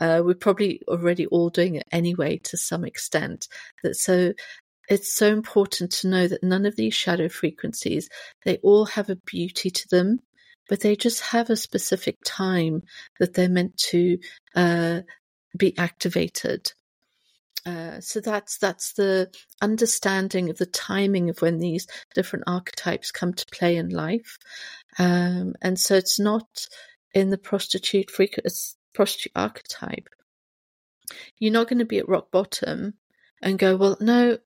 Uh, 0.00 0.22
we're 0.24 0.34
probably 0.34 0.82
already 0.88 1.26
all 1.26 1.48
doing 1.50 1.76
it 1.76 1.86
anyway 1.92 2.38
to 2.44 2.56
some 2.56 2.84
extent. 2.84 3.46
That 3.84 3.94
so 3.94 4.32
it's 4.88 5.14
so 5.14 5.28
important 5.28 5.92
to 5.92 6.08
know 6.08 6.28
that 6.28 6.42
none 6.42 6.66
of 6.66 6.76
these 6.76 6.94
shadow 6.94 7.28
frequencies, 7.28 8.08
they 8.44 8.58
all 8.58 8.84
have 8.86 9.08
a 9.08 9.16
beauty 9.16 9.70
to 9.70 9.88
them, 9.90 10.18
but 10.68 10.80
they 10.80 10.96
just 10.96 11.20
have 11.20 11.50
a 11.50 11.56
specific 11.56 12.18
time 12.24 12.82
that 13.18 13.34
they're 13.34 13.48
meant 13.48 13.76
to 13.76 14.18
uh, 14.54 15.00
be 15.56 15.76
activated. 15.78 16.72
Uh, 17.66 17.98
so 18.00 18.20
that's 18.20 18.58
that's 18.58 18.92
the 18.92 19.30
understanding 19.62 20.50
of 20.50 20.58
the 20.58 20.66
timing 20.66 21.30
of 21.30 21.40
when 21.40 21.58
these 21.58 21.86
different 22.14 22.44
archetypes 22.46 23.10
come 23.10 23.32
to 23.32 23.46
play 23.52 23.76
in 23.76 23.88
life, 23.88 24.38
um, 24.98 25.54
and 25.62 25.78
so 25.78 25.94
it's 25.94 26.20
not 26.20 26.68
in 27.14 27.30
the 27.30 27.38
prostitute 27.38 28.10
prostitute 28.92 29.32
archetype. 29.34 30.08
You're 31.38 31.52
not 31.52 31.68
going 31.68 31.78
to 31.78 31.86
be 31.86 31.98
at 31.98 32.08
rock 32.08 32.30
bottom 32.30 32.94
and 33.40 33.58
go, 33.58 33.76
well, 33.76 33.96
no, 34.00 34.38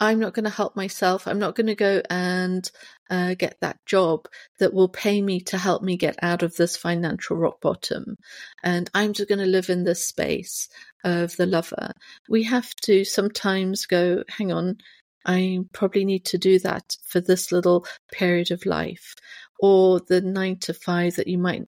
I'm 0.00 0.20
not 0.20 0.34
going 0.34 0.44
to 0.44 0.50
help 0.50 0.76
myself. 0.76 1.26
I'm 1.26 1.38
not 1.38 1.56
going 1.56 1.66
to 1.66 1.74
go 1.74 2.02
and 2.08 2.70
uh, 3.10 3.34
get 3.34 3.58
that 3.60 3.84
job 3.84 4.28
that 4.58 4.72
will 4.72 4.88
pay 4.88 5.20
me 5.20 5.40
to 5.40 5.58
help 5.58 5.82
me 5.82 5.96
get 5.96 6.16
out 6.22 6.42
of 6.42 6.56
this 6.56 6.76
financial 6.76 7.36
rock 7.36 7.60
bottom. 7.60 8.16
And 8.62 8.88
I'm 8.94 9.12
just 9.12 9.28
going 9.28 9.40
to 9.40 9.46
live 9.46 9.70
in 9.70 9.84
this 9.84 10.06
space 10.06 10.68
of 11.04 11.36
the 11.36 11.46
lover. 11.46 11.92
We 12.28 12.44
have 12.44 12.72
to 12.82 13.04
sometimes 13.04 13.86
go, 13.86 14.22
hang 14.28 14.52
on, 14.52 14.78
I 15.26 15.60
probably 15.72 16.04
need 16.04 16.24
to 16.26 16.38
do 16.38 16.58
that 16.60 16.96
for 17.06 17.20
this 17.20 17.50
little 17.50 17.86
period 18.12 18.50
of 18.50 18.66
life. 18.66 19.14
Or 19.60 20.00
the 20.00 20.20
nine 20.20 20.58
to 20.60 20.74
five 20.74 21.16
that 21.16 21.26
you 21.26 21.38
might 21.38 21.64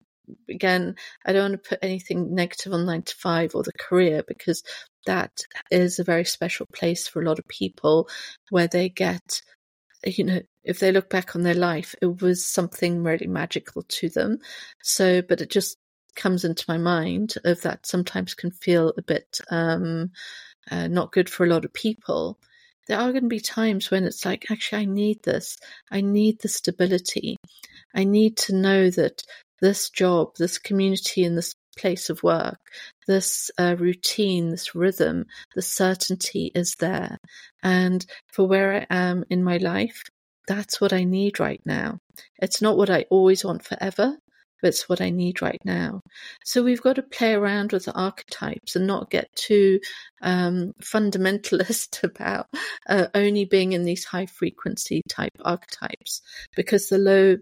again, 0.50 0.96
I 1.26 1.32
don't 1.32 1.52
want 1.52 1.64
to 1.64 1.70
put 1.70 1.80
anything 1.82 2.36
negative 2.36 2.74
on 2.74 2.86
nine 2.86 3.04
to 3.04 3.16
five 3.16 3.56
or 3.56 3.64
the 3.64 3.72
career 3.74 4.24
because 4.28 4.64
that 5.08 5.41
is 5.72 5.99
a 5.99 6.03
very 6.03 6.24
special 6.24 6.68
place 6.74 7.08
for 7.08 7.22
a 7.22 7.26
lot 7.26 7.39
of 7.39 7.47
people 7.47 8.08
where 8.49 8.68
they 8.68 8.88
get, 8.89 9.41
you 10.05 10.24
know, 10.24 10.41
if 10.64 10.80
they 10.80 10.91
look 10.91 11.10
back 11.10 11.36
on 11.36 11.43
their 11.43 11.55
life, 11.55 11.95
it 12.01 12.22
was 12.22 12.45
something 12.45 13.03
really 13.03 13.28
magical 13.28 13.84
to 13.88 14.10
them. 14.10 14.38
So, 14.84 15.22
but 15.22 15.41
it 15.41 15.49
just 15.49 15.78
comes 16.16 16.43
into 16.43 16.66
my 16.68 16.78
mind 16.78 17.36
of 17.45 17.62
that 17.62 17.86
sometimes 17.86 18.34
can 18.34 18.51
feel 18.51 18.93
a 18.97 19.01
bit 19.01 19.39
um, 19.49 20.12
uh, 20.70 20.88
not 20.88 21.12
good 21.12 21.30
for 21.30 21.45
a 21.45 21.49
lot 21.49 21.66
of 21.66 21.74
people. 21.74 22.38
There 22.88 22.99
are 22.99 23.12
going 23.12 23.24
to 23.24 23.30
be 23.30 23.39
times 23.39 23.91
when 23.91 24.05
it's 24.05 24.26
like, 24.26 24.45
actually, 24.49 24.84
I 24.84 24.86
need 24.86 25.24
this. 25.24 25.58
I 25.91 26.01
need 26.01 26.39
the 26.41 26.47
stability. 26.47 27.38
I 27.93 28.03
need 28.03 28.38
to 28.38 28.55
know 28.55 28.89
that 28.89 29.24
this 29.62 29.89
job, 29.89 30.36
this 30.38 30.58
community, 30.58 31.24
and 31.24 31.38
this 31.38 31.53
place 31.78 32.10
of 32.10 32.24
work, 32.24 32.60
this 33.08 33.52
uh, 33.58 33.76
routine, 33.78 34.50
this 34.50 34.76
rhythm, 34.76 35.26
the 35.56 35.62
certainty 35.62 36.52
is 36.54 36.76
there. 36.76 37.18
And 37.64 38.06
for 38.32 38.48
where 38.48 38.74
I 38.74 38.88
am 38.90 39.24
in 39.30 39.44
my 39.44 39.58
life, 39.58 40.04
that's 40.48 40.80
what 40.80 40.94
I 40.94 41.04
need 41.04 41.40
right 41.40 41.62
now. 41.66 42.00
It's 42.40 42.62
not 42.62 42.78
what 42.78 42.90
I 42.90 43.06
always 43.10 43.44
want 43.44 43.64
forever, 43.64 44.18
but 44.62 44.70
it's 44.70 44.90
what 44.90 45.02
I 45.02 45.10
need 45.10 45.42
right 45.42 45.62
now. 45.64 46.02
So 46.44 46.64
we've 46.64 46.82
got 46.82 46.96
to 46.96 47.04
play 47.04 47.34
around 47.34 47.72
with 47.74 47.86
the 47.86 47.94
archetypes 47.94 48.76
and 48.76 48.88
not 48.88 49.12
get 49.12 49.34
too 49.36 49.80
um, 50.22 50.74
fundamentalist 50.82 52.04
about 52.04 52.48
uh, 52.90 53.08
only 53.14 53.46
being 53.46 53.74
in 53.74 53.84
these 53.84 54.06
high 54.06 54.26
frequency 54.26 55.02
type 55.08 55.38
archetypes 55.44 56.22
because 56.56 56.90
the 56.90 56.98
low 56.98 57.38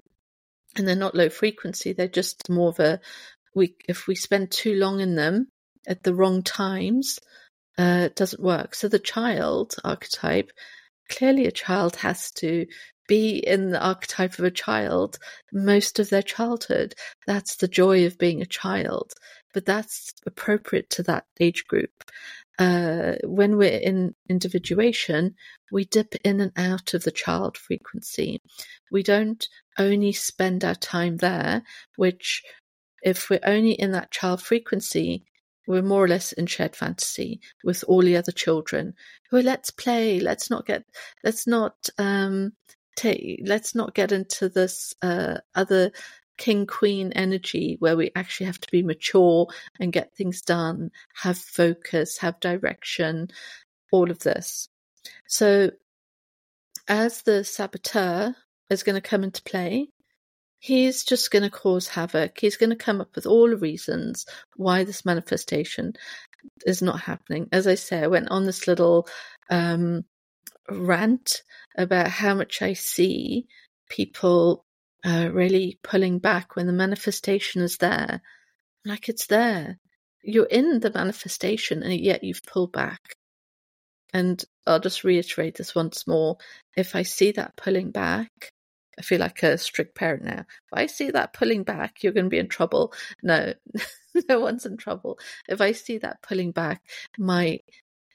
and 0.78 0.86
they're 0.86 0.96
not 0.96 1.16
low 1.16 1.30
frequency. 1.30 1.94
They're 1.94 2.08
just 2.08 2.50
more 2.50 2.70
of 2.70 2.80
a 2.80 3.00
we. 3.56 3.76
If 3.88 4.08
we 4.08 4.16
spend 4.16 4.52
too 4.52 4.76
long 4.76 5.00
in 5.00 5.16
them 5.16 5.48
at 5.88 6.04
the 6.04 6.14
wrong 6.14 6.44
times, 6.44 7.20
uh, 7.78 8.04
it 8.06 8.16
doesn't 8.16 8.44
work. 8.44 8.76
So 8.76 8.88
the 8.88 9.00
child 9.00 9.76
archetype, 9.84 10.52
clearly, 11.10 11.46
a 11.46 11.52
child 11.52 11.96
has 11.98 12.32
to 12.34 12.66
be 13.08 13.38
in 13.38 13.70
the 13.70 13.86
archetype 13.86 14.40
of 14.40 14.46
a 14.46 14.52
child 14.52 15.18
most 15.54 16.00
of 16.00 16.10
their 16.10 16.24
childhood. 16.24 16.96
That's 17.28 17.58
the 17.58 17.68
joy 17.68 18.06
of 18.06 18.18
being 18.18 18.42
a 18.42 18.48
child, 18.48 19.14
but 19.54 19.66
that's 19.66 20.12
appropriate 20.26 20.90
to 20.92 21.04
that 21.04 21.26
age 21.40 21.66
group. 21.68 21.92
Uh, 22.58 23.16
when 23.26 23.58
we're 23.58 23.80
in 23.80 24.16
individuation, 24.30 25.36
we 25.72 25.86
dip 25.86 26.16
in 26.24 26.40
and 26.40 26.54
out 26.56 26.94
of 26.94 27.04
the 27.04 27.12
child 27.12 27.58
frequency. 27.58 28.40
We 28.92 29.04
don't 29.04 29.46
only 29.78 30.14
spend 30.14 30.64
our 30.64 30.76
time 30.76 31.18
there, 31.18 31.64
which, 31.98 32.44
if 33.06 33.30
we're 33.30 33.40
only 33.46 33.74
in 33.74 33.92
that 33.92 34.12
child 34.12 34.42
frequency, 34.42 35.24
we're 35.68 35.84
more 35.84 36.04
or 36.04 36.08
less 36.08 36.32
in 36.34 36.48
shared 36.48 36.76
fantasy 36.76 37.40
with 37.64 37.84
all 37.88 38.02
the 38.02 38.18
other 38.18 38.32
children 38.32 38.94
who 39.30 39.38
are 39.38 39.44
let's 39.44 39.70
play, 39.70 40.20
let's 40.20 40.50
not 40.50 40.66
get, 40.66 40.84
let's 41.24 41.48
not, 41.48 41.76
um, 42.00 42.52
take, 42.96 43.42
let's 43.46 43.76
not 43.76 43.94
get 43.94 44.12
into 44.12 44.50
this, 44.50 44.94
uh, 45.04 45.38
other 45.54 45.92
king 46.38 46.66
queen 46.66 47.12
energy 47.14 47.78
where 47.80 47.96
we 47.96 48.12
actually 48.16 48.48
have 48.48 48.60
to 48.60 48.72
be 48.72 48.84
mature 48.84 49.48
and 49.80 49.94
get 49.94 50.14
things 50.16 50.42
done, 50.42 50.90
have 51.14 51.38
focus, 51.38 52.18
have 52.18 52.40
direction, 52.40 53.28
all 53.92 54.10
of 54.10 54.20
this. 54.20 54.68
So, 55.28 55.72
as 56.88 57.22
the 57.22 57.44
saboteur 57.44 58.36
is 58.70 58.84
going 58.84 58.96
to 58.96 59.10
come 59.10 59.24
into 59.24 59.44
play, 59.44 59.90
he's 60.66 61.04
just 61.04 61.30
going 61.30 61.44
to 61.44 61.50
cause 61.52 61.88
havoc. 61.88 62.40
He's 62.40 62.58
going 62.58 62.72
to 62.72 62.76
come 62.76 63.00
up 63.00 63.10
with 63.14 63.28
all 63.28 63.48
the 63.48 63.56
reasons 63.56 64.26
why 64.56 64.84
this 64.84 65.06
manifestation 65.06 65.94
is 66.66 66.82
not 66.82 67.02
happening. 67.02 67.48
As 67.52 67.68
I 67.68 67.76
say, 67.76 68.00
I 68.00 68.08
went 68.08 68.32
on 68.32 68.46
this 68.46 68.68
little 68.68 69.08
um, 69.52 70.06
rant 70.68 71.44
about 71.78 72.08
how 72.08 72.34
much 72.34 72.64
I 72.64 72.74
see 72.74 73.46
people 73.92 74.66
uh, 75.06 75.30
really 75.32 75.78
pulling 75.84 76.18
back 76.18 76.56
when 76.56 76.66
the 76.66 76.74
manifestation 76.74 77.62
is 77.62 77.78
there. 77.78 78.24
Like 78.86 79.08
it's 79.08 79.28
there. 79.28 79.78
You're 80.24 80.46
in 80.46 80.80
the 80.80 80.92
manifestation 80.92 81.84
and 81.84 81.94
yet 81.94 82.24
you've 82.24 82.42
pulled 82.42 82.72
back. 82.72 83.02
And 84.16 84.44
I'll 84.66 84.80
just 84.80 85.04
reiterate 85.04 85.58
this 85.58 85.76
once 85.76 86.08
more. 86.08 86.38
If 86.76 86.96
I 86.96 87.04
see 87.04 87.34
that 87.34 87.56
pulling 87.56 87.92
back, 87.92 88.32
I 88.98 89.02
feel 89.02 89.20
like 89.20 89.44
a 89.44 89.58
strict 89.58 89.96
parent 89.96 90.24
now. 90.24 90.40
If 90.40 90.74
I 90.74 90.86
see 90.86 91.12
that 91.12 91.34
pulling 91.34 91.64
back, 91.64 92.02
you're 92.02 92.14
going 92.14 92.26
to 92.26 92.30
be 92.30 92.40
in 92.40 92.48
trouble. 92.48 92.94
No, 93.22 93.54
no 94.30 94.40
one's 94.40 94.66
in 94.66 94.78
trouble. 94.78 95.20
If 95.48 95.62
I 95.62 95.74
see 95.74 95.98
that 96.00 96.22
pulling 96.22 96.52
back, 96.52 96.82
my 97.18 97.60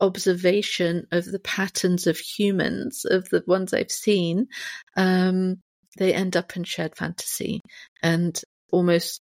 observation 0.00 1.06
of 1.12 1.26
the 1.26 1.38
patterns 1.38 2.06
of 2.06 2.18
humans, 2.18 3.04
of 3.04 3.28
the 3.28 3.42
ones 3.46 3.74
I've 3.74 3.90
seen, 3.90 4.48
um, 4.96 5.60
they 5.98 6.14
end 6.14 6.36
up 6.36 6.56
in 6.56 6.64
shared 6.64 6.96
fantasy 6.96 7.60
and 8.02 8.40
almost 8.70 9.20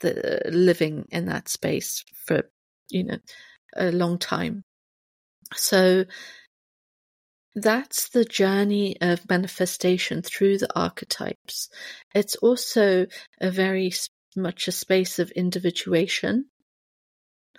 the, 0.00 0.42
living 0.50 1.06
in 1.10 1.26
that 1.26 1.48
space 1.48 2.04
for 2.26 2.42
you 2.90 3.04
know 3.04 3.18
a 3.76 3.92
long 3.92 4.18
time. 4.18 4.62
So 5.54 6.04
that's 7.54 8.08
the 8.10 8.24
journey 8.24 8.96
of 9.00 9.28
manifestation 9.28 10.22
through 10.22 10.58
the 10.58 10.78
archetypes. 10.78 11.68
It's 12.14 12.36
also 12.36 13.06
a 13.40 13.50
very 13.50 13.92
much 14.36 14.68
a 14.68 14.72
space 14.72 15.18
of 15.18 15.30
individuation. 15.32 16.46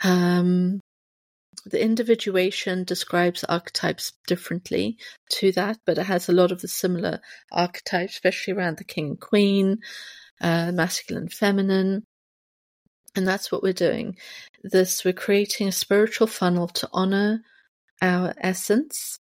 Um, 0.03 0.79
the 1.65 1.83
individuation 1.83 2.85
describes 2.85 3.43
archetypes 3.43 4.13
differently 4.25 4.97
to 5.31 5.51
that, 5.51 5.77
but 5.85 5.97
it 5.97 6.05
has 6.05 6.27
a 6.27 6.33
lot 6.33 6.51
of 6.51 6.61
the 6.61 6.67
similar 6.67 7.19
archetypes, 7.51 8.13
especially 8.13 8.53
around 8.53 8.77
the 8.77 8.83
king 8.83 9.07
and 9.09 9.19
queen, 9.19 9.79
uh, 10.39 10.71
masculine, 10.71 11.27
feminine. 11.27 12.03
And 13.15 13.27
that's 13.27 13.51
what 13.51 13.61
we're 13.61 13.73
doing. 13.73 14.15
This, 14.63 15.03
we're 15.03 15.13
creating 15.13 15.67
a 15.67 15.73
spiritual 15.73 16.27
funnel 16.27 16.69
to 16.69 16.89
honor 16.93 17.41
our 18.01 18.33
essence. 18.37 19.19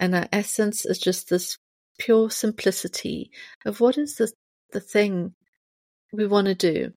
And 0.00 0.14
our 0.14 0.28
essence 0.32 0.84
is 0.84 0.98
just 0.98 1.28
this 1.28 1.58
pure 1.98 2.30
simplicity 2.30 3.30
of 3.64 3.80
what 3.80 3.96
is 3.96 4.16
the, 4.16 4.32
the 4.72 4.80
thing 4.80 5.34
we 6.12 6.26
want 6.26 6.46
to 6.46 6.54
do 6.54 6.92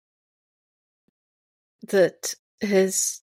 that 1.87 2.33
is 2.61 3.21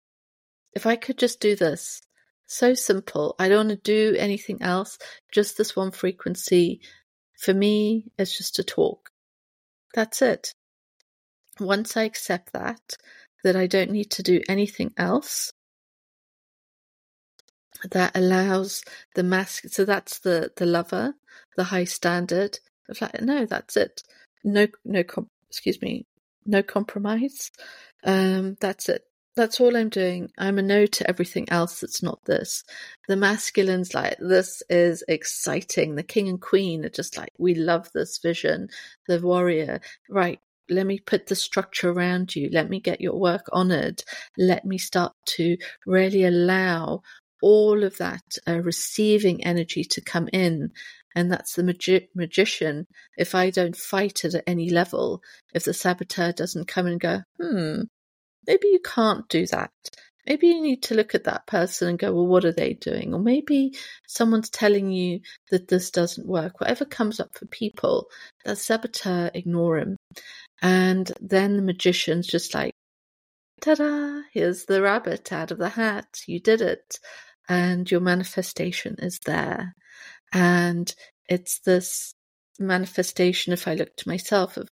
if 0.72 0.86
I 0.86 0.96
could 0.96 1.18
just 1.18 1.40
do 1.40 1.56
this, 1.56 2.02
so 2.46 2.74
simple. 2.74 3.34
I 3.38 3.48
don't 3.48 3.68
want 3.68 3.82
to 3.84 4.10
do 4.12 4.16
anything 4.16 4.62
else, 4.62 4.98
just 5.32 5.58
this 5.58 5.74
one 5.74 5.90
frequency. 5.90 6.80
For 7.40 7.52
me, 7.52 8.04
it's 8.18 8.36
just 8.36 8.56
to 8.56 8.64
talk. 8.64 9.10
That's 9.94 10.22
it. 10.22 10.54
Once 11.58 11.96
I 11.96 12.02
accept 12.02 12.52
that, 12.52 12.80
that 13.42 13.56
I 13.56 13.66
don't 13.66 13.90
need 13.90 14.10
to 14.12 14.22
do 14.22 14.42
anything 14.48 14.92
else, 14.96 15.52
that 17.92 18.16
allows 18.16 18.82
the 19.14 19.22
mask. 19.22 19.64
So 19.68 19.84
that's 19.84 20.20
the 20.20 20.52
the 20.56 20.66
lover, 20.66 21.14
the 21.56 21.64
high 21.64 21.84
standard. 21.84 22.58
Of 22.88 23.00
like, 23.00 23.20
no, 23.20 23.46
that's 23.46 23.76
it. 23.76 24.02
No, 24.44 24.68
no, 24.84 25.02
com- 25.02 25.30
excuse 25.48 25.80
me, 25.82 26.06
no 26.44 26.62
compromise. 26.62 27.50
Um, 28.04 28.56
that's 28.60 28.88
it 28.88 29.02
that's 29.36 29.60
all 29.60 29.76
I'm 29.76 29.90
doing. 29.90 30.30
I'm 30.38 30.58
a 30.58 30.62
no 30.62 30.86
to 30.86 31.08
everything 31.08 31.46
else 31.50 31.80
that's 31.80 32.02
not 32.02 32.24
this. 32.24 32.64
The 33.06 33.16
masculine's 33.16 33.94
like, 33.94 34.16
this 34.18 34.62
is 34.70 35.04
exciting. 35.08 35.94
The 35.94 36.02
king 36.02 36.28
and 36.28 36.40
queen 36.40 36.84
are 36.86 36.90
just 36.90 37.18
like, 37.18 37.32
we 37.38 37.54
love 37.54 37.90
this 37.92 38.18
vision. 38.18 38.68
The 39.06 39.20
warrior, 39.20 39.80
right, 40.08 40.40
let 40.70 40.86
me 40.86 40.98
put 40.98 41.26
the 41.26 41.36
structure 41.36 41.90
around 41.90 42.34
you. 42.34 42.48
Let 42.50 42.70
me 42.70 42.80
get 42.80 43.02
your 43.02 43.20
work 43.20 43.44
honored. 43.52 44.02
Let 44.38 44.64
me 44.64 44.78
start 44.78 45.12
to 45.36 45.58
really 45.86 46.24
allow 46.24 47.02
all 47.42 47.84
of 47.84 47.98
that 47.98 48.22
uh, 48.48 48.60
receiving 48.60 49.44
energy 49.44 49.84
to 49.84 50.00
come 50.00 50.28
in. 50.32 50.70
And 51.14 51.32
that's 51.32 51.54
the 51.54 51.62
magi- 51.62 52.08
magician. 52.14 52.86
If 53.16 53.34
I 53.34 53.50
don't 53.50 53.76
fight 53.76 54.24
it 54.24 54.34
at 54.34 54.44
any 54.46 54.70
level, 54.70 55.22
if 55.54 55.64
the 55.64 55.72
saboteur 55.72 56.32
doesn't 56.32 56.68
come 56.68 56.86
and 56.86 57.00
go, 57.00 57.22
hmm, 57.40 57.82
maybe 58.46 58.68
you 58.68 58.80
can't 58.80 59.28
do 59.28 59.46
that. 59.46 59.70
Maybe 60.26 60.48
you 60.48 60.60
need 60.60 60.82
to 60.84 60.94
look 60.94 61.14
at 61.14 61.24
that 61.24 61.46
person 61.46 61.88
and 61.88 61.98
go, 61.98 62.12
well, 62.12 62.26
what 62.26 62.44
are 62.44 62.52
they 62.52 62.74
doing? 62.74 63.14
Or 63.14 63.20
maybe 63.20 63.76
someone's 64.08 64.50
telling 64.50 64.90
you 64.90 65.20
that 65.50 65.68
this 65.68 65.90
doesn't 65.90 66.26
work. 66.26 66.60
Whatever 66.60 66.84
comes 66.84 67.20
up 67.20 67.36
for 67.36 67.46
people, 67.46 68.08
the 68.44 68.56
saboteur, 68.56 69.30
ignore 69.34 69.78
him. 69.78 69.96
And 70.60 71.10
then 71.20 71.56
the 71.56 71.62
magician's 71.62 72.26
just 72.26 72.54
like, 72.54 72.72
ta 73.60 73.76
da, 73.76 74.22
here's 74.32 74.64
the 74.64 74.82
rabbit 74.82 75.32
out 75.32 75.52
of 75.52 75.58
the 75.58 75.68
hat. 75.68 76.22
You 76.26 76.40
did 76.40 76.60
it. 76.60 76.98
And 77.48 77.90
your 77.90 78.00
manifestation 78.00 78.96
is 78.98 79.20
there. 79.24 79.74
And 80.32 80.92
it's 81.28 81.60
this 81.60 82.14
manifestation, 82.58 83.52
if 83.52 83.68
I 83.68 83.74
look 83.74 83.94
to 83.96 84.08
myself, 84.08 84.56
of 84.56 84.68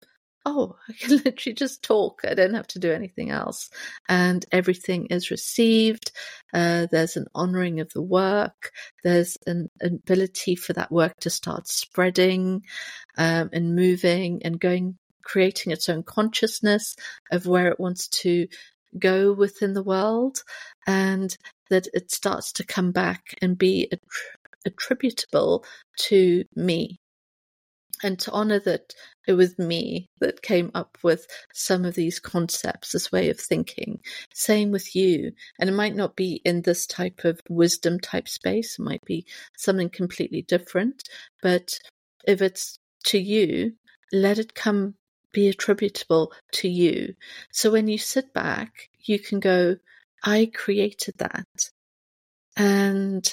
oh, 0.47 0.77
I 0.89 0.93
can 0.93 1.17
literally 1.25 1.55
just 1.55 1.83
talk. 1.83 2.21
I 2.29 2.35
don't 2.35 2.55
have 2.55 2.67
to 2.69 2.79
do 2.79 2.93
anything 2.93 3.31
else. 3.31 3.71
And 4.09 4.45
everything 4.53 5.07
is 5.07 5.31
received. 5.31 6.13
Uh, 6.53 6.87
there's 6.91 7.17
an 7.17 7.27
honoring 7.35 7.81
of 7.81 7.91
the 7.93 8.03
work. 8.03 8.73
There's 9.03 9.39
an, 9.47 9.71
ability 9.83 10.57
for 10.57 10.73
that 10.75 10.93
work 10.93 11.19
to 11.21 11.31
start 11.31 11.69
spreading 11.69 12.63
um, 13.17 13.51
and 13.53 13.75
moving 13.75 14.43
and 14.45 14.61
going, 14.61 14.99
creating 15.23 15.73
its 15.73 15.89
own 15.89 16.03
consciousness 16.03 16.97
of 17.31 17.47
where 17.47 17.69
it 17.69 17.81
wants 17.81 18.09
to 18.09 18.47
go 18.99 19.33
within 19.33 19.73
the 19.73 19.83
world. 19.83 20.43
And 20.87 21.37
that 21.71 21.87
it 21.95 22.11
starts 22.11 22.53
to 22.53 22.65
come 22.65 22.93
back 22.93 23.37
and 23.41 23.59
be 23.59 23.91
attributable 24.65 25.65
to 25.97 26.45
me 26.55 27.01
and 28.03 28.19
to 28.19 28.31
honor 28.33 28.59
that 28.61 28.95
it 29.27 29.33
was 29.33 29.59
me 29.59 30.11
that 30.21 30.43
came 30.43 30.71
up 30.75 30.99
with 31.03 31.27
some 31.53 31.85
of 31.85 31.95
these 31.95 32.21
concepts, 32.21 32.93
this 32.93 33.11
way 33.11 33.31
of 33.31 33.39
thinking. 33.39 34.01
Same 34.33 34.71
with 34.71 34.95
you. 34.95 35.33
And 35.59 35.71
it 35.71 35.75
might 35.75 35.95
not 35.95 36.17
be 36.17 36.43
in 36.45 36.63
this 36.63 36.87
type 36.87 37.25
of 37.25 37.41
wisdom 37.49 37.99
type 38.01 38.29
space, 38.29 38.79
it 38.79 38.83
might 38.83 39.05
be 39.05 39.25
something 39.57 39.89
completely 39.89 40.43
different. 40.43 41.09
But 41.43 41.79
if 42.27 42.43
it's 42.43 42.79
to 43.05 43.19
you, 43.19 43.73
let 44.13 44.39
it 44.39 44.55
come 44.55 44.95
be 45.33 45.49
attributable 45.49 46.33
to 46.53 46.69
you. 46.69 47.15
So 47.53 47.71
when 47.71 47.89
you 47.89 47.99
sit 47.99 48.33
back, 48.33 48.89
you 49.01 49.19
can 49.19 49.41
go, 49.41 49.77
I 50.25 50.51
created 50.53 51.15
that. 51.19 51.71
And 52.57 53.33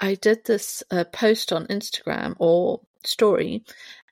I 0.00 0.14
did 0.14 0.44
this 0.44 0.82
uh, 0.90 1.04
post 1.04 1.52
on 1.52 1.66
Instagram 1.66 2.34
or 2.38 2.80
story, 3.04 3.64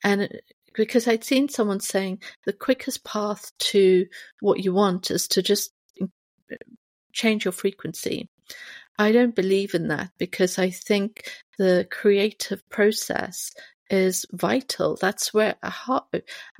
and 0.03 0.29
because 0.73 1.07
I'd 1.07 1.23
seen 1.23 1.49
someone 1.49 1.79
saying 1.79 2.21
the 2.45 2.53
quickest 2.53 3.03
path 3.03 3.51
to 3.59 4.05
what 4.39 4.63
you 4.63 4.73
want 4.73 5.11
is 5.11 5.27
to 5.29 5.41
just 5.41 5.71
change 7.11 7.43
your 7.45 7.51
frequency. 7.51 8.29
I 8.97 9.11
don't 9.11 9.35
believe 9.35 9.73
in 9.73 9.87
that 9.87 10.11
because 10.17 10.59
I 10.59 10.69
think 10.69 11.29
the 11.57 11.87
creative 11.89 12.67
process 12.69 13.51
is 13.89 14.25
vital. 14.31 14.95
That's 14.95 15.33
where 15.33 15.55
a 15.61 15.69
heart, 15.69 16.05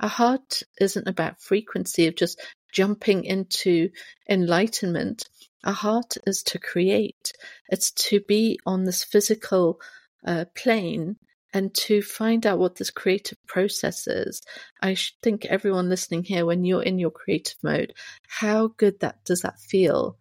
a 0.00 0.08
heart 0.08 0.62
isn't 0.80 1.08
about 1.08 1.40
frequency 1.40 2.06
of 2.06 2.16
just 2.16 2.40
jumping 2.72 3.24
into 3.24 3.90
enlightenment. 4.28 5.28
A 5.64 5.72
heart 5.72 6.16
is 6.26 6.42
to 6.44 6.58
create. 6.58 7.32
It's 7.68 7.92
to 7.92 8.20
be 8.20 8.58
on 8.66 8.84
this 8.84 9.04
physical 9.04 9.80
uh, 10.26 10.46
plane 10.56 11.16
and 11.54 11.72
to 11.74 12.02
find 12.02 12.46
out 12.46 12.58
what 12.58 12.76
this 12.76 12.90
creative 12.90 13.38
process 13.46 14.06
is. 14.06 14.42
I 14.80 14.96
think 15.22 15.44
everyone 15.44 15.88
listening 15.88 16.24
here, 16.24 16.46
when 16.46 16.64
you're 16.64 16.82
in 16.82 16.98
your 16.98 17.10
creative 17.10 17.56
mode, 17.62 17.92
how 18.26 18.68
good 18.76 19.00
that 19.00 19.24
does 19.24 19.42
that 19.42 19.60
feel? 19.60 20.16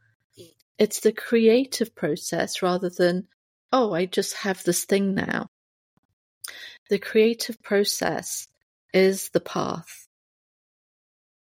It's 0.78 1.00
the 1.00 1.14
creative 1.14 1.96
process 1.96 2.62
rather 2.62 2.90
than, 2.90 3.28
oh, 3.72 3.94
I 3.94 4.06
just 4.06 4.34
have 4.34 4.64
this 4.64 4.84
thing 4.84 5.16
now. 5.16 5.48
The 6.90 7.00
creative 7.00 7.62
process 7.62 8.48
is 8.94 9.30
the 9.30 9.40
path. 9.40 10.01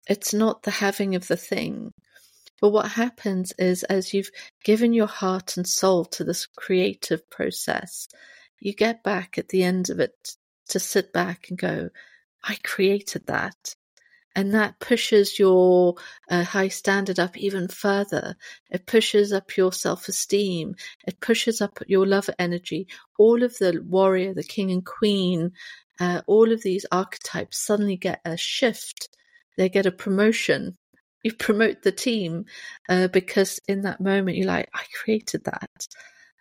It's 0.07 0.33
not 0.33 0.63
the 0.63 0.71
having 0.71 1.15
of 1.15 1.27
the 1.27 1.37
thing. 1.37 1.91
But 2.61 2.69
what 2.69 2.91
happens 2.91 3.53
is, 3.57 3.83
as 3.83 4.13
you've 4.13 4.31
given 4.63 4.93
your 4.93 5.07
heart 5.07 5.57
and 5.57 5.67
soul 5.67 6.05
to 6.05 6.23
this 6.23 6.45
creative 6.45 7.29
process, 7.29 8.07
you 8.59 8.73
get 8.73 9.03
back 9.03 9.37
at 9.37 9.49
the 9.49 9.63
end 9.63 9.89
of 9.89 9.99
it 9.99 10.35
to 10.69 10.79
sit 10.79 11.11
back 11.11 11.47
and 11.49 11.57
go, 11.57 11.89
I 12.43 12.57
created 12.63 13.27
that. 13.27 13.75
And 14.37 14.53
that 14.53 14.79
pushes 14.79 15.39
your 15.39 15.95
uh, 16.29 16.43
high 16.43 16.67
standard 16.67 17.19
up 17.19 17.37
even 17.37 17.69
further. 17.69 18.35
It 18.69 18.85
pushes 18.85 19.31
up 19.31 19.55
your 19.55 19.71
self 19.71 20.09
esteem. 20.09 20.75
It 21.07 21.21
pushes 21.21 21.61
up 21.61 21.79
your 21.87 22.05
love 22.05 22.29
energy. 22.37 22.87
All 23.17 23.43
of 23.43 23.57
the 23.57 23.81
warrior, 23.85 24.33
the 24.33 24.43
king 24.43 24.71
and 24.71 24.85
queen, 24.85 25.51
uh, 25.99 26.21
all 26.27 26.51
of 26.51 26.61
these 26.63 26.85
archetypes 26.91 27.57
suddenly 27.57 27.95
get 27.95 28.19
a 28.25 28.35
shift. 28.35 29.14
They 29.57 29.69
get 29.69 29.85
a 29.85 29.91
promotion. 29.91 30.75
You 31.23 31.33
promote 31.33 31.81
the 31.81 31.91
team 31.91 32.45
uh, 32.87 33.07
because 33.07 33.59
in 33.67 33.81
that 33.81 34.01
moment 34.01 34.37
you're 34.37 34.47
like, 34.47 34.69
I 34.73 34.83
created 35.01 35.45
that 35.45 35.87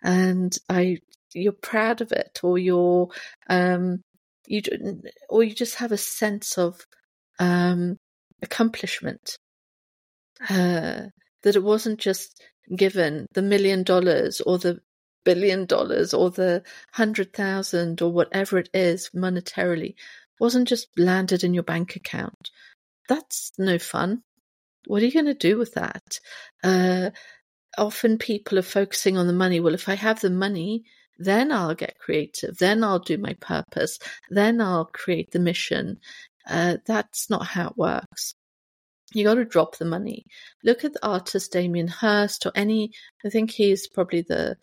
and 0.05 0.55
I 0.69 0.99
you're 1.33 1.51
proud 1.51 1.99
of 1.99 2.11
it 2.13 2.39
or 2.43 2.57
you're 2.57 3.09
um 3.49 4.01
you 4.47 4.61
or 5.29 5.43
you 5.43 5.53
just 5.53 5.75
have 5.75 5.91
a 5.91 5.97
sense 5.97 6.57
of 6.57 6.85
um 7.39 7.97
accomplishment. 8.41 9.37
Uh 10.49 11.07
that 11.43 11.55
it 11.55 11.63
wasn't 11.63 11.99
just 11.99 12.41
given 12.75 13.27
the 13.33 13.41
million 13.41 13.83
dollars 13.83 14.41
or 14.41 14.57
the 14.57 14.79
billion 15.23 15.65
dollars 15.65 16.13
or 16.13 16.29
the 16.29 16.63
hundred 16.93 17.33
thousand 17.33 18.01
or 18.01 18.11
whatever 18.11 18.57
it 18.59 18.69
is 18.73 19.09
monetarily. 19.15 19.95
Wasn't 20.39 20.67
just 20.67 20.87
landed 20.97 21.43
in 21.43 21.53
your 21.53 21.63
bank 21.63 21.95
account 21.95 22.51
that's 23.07 23.51
no 23.57 23.77
fun 23.77 24.21
what 24.87 25.01
are 25.01 25.05
you 25.05 25.11
going 25.11 25.25
to 25.25 25.33
do 25.33 25.57
with 25.57 25.73
that 25.73 26.19
uh, 26.63 27.09
often 27.77 28.17
people 28.17 28.59
are 28.59 28.63
focusing 28.63 29.17
on 29.17 29.27
the 29.27 29.33
money 29.33 29.59
well 29.59 29.73
if 29.73 29.89
i 29.89 29.95
have 29.95 30.21
the 30.21 30.29
money 30.29 30.83
then 31.17 31.51
I'll 31.51 31.75
get 31.75 31.99
creative. 31.99 32.57
Then 32.57 32.83
I'll 32.83 32.99
do 32.99 33.17
my 33.17 33.33
purpose. 33.39 33.99
Then 34.29 34.61
I'll 34.61 34.85
create 34.85 35.31
the 35.31 35.39
mission. 35.39 35.99
Uh, 36.47 36.77
that's 36.85 37.29
not 37.29 37.45
how 37.45 37.69
it 37.69 37.77
works. 37.77 38.35
you 39.13 39.23
got 39.23 39.35
to 39.35 39.45
drop 39.45 39.77
the 39.77 39.85
money. 39.85 40.25
Look 40.63 40.83
at 40.83 40.93
the 40.93 41.05
artist 41.05 41.51
Damien 41.51 41.87
Hirst 41.87 42.45
or 42.45 42.51
any, 42.55 42.91
I 43.25 43.29
think 43.29 43.51
he's 43.51 43.87
probably 43.87 44.21
the 44.21 44.57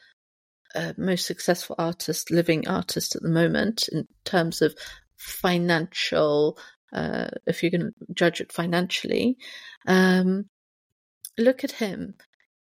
uh, 0.75 0.93
most 0.99 1.27
successful 1.27 1.77
artist, 1.79 2.31
living 2.31 2.69
artist 2.69 3.17
at 3.17 3.23
the 3.23 3.29
moment 3.31 3.89
in 3.89 4.07
terms 4.25 4.61
of 4.61 4.75
financial, 5.17 6.59
uh, 6.93 7.29
if 7.47 7.63
going 7.63 7.81
to 7.81 7.93
judge 8.15 8.41
it 8.41 8.53
financially. 8.53 9.37
Um, 9.87 10.47
look 11.39 11.65
at 11.65 11.73
him. 11.73 12.15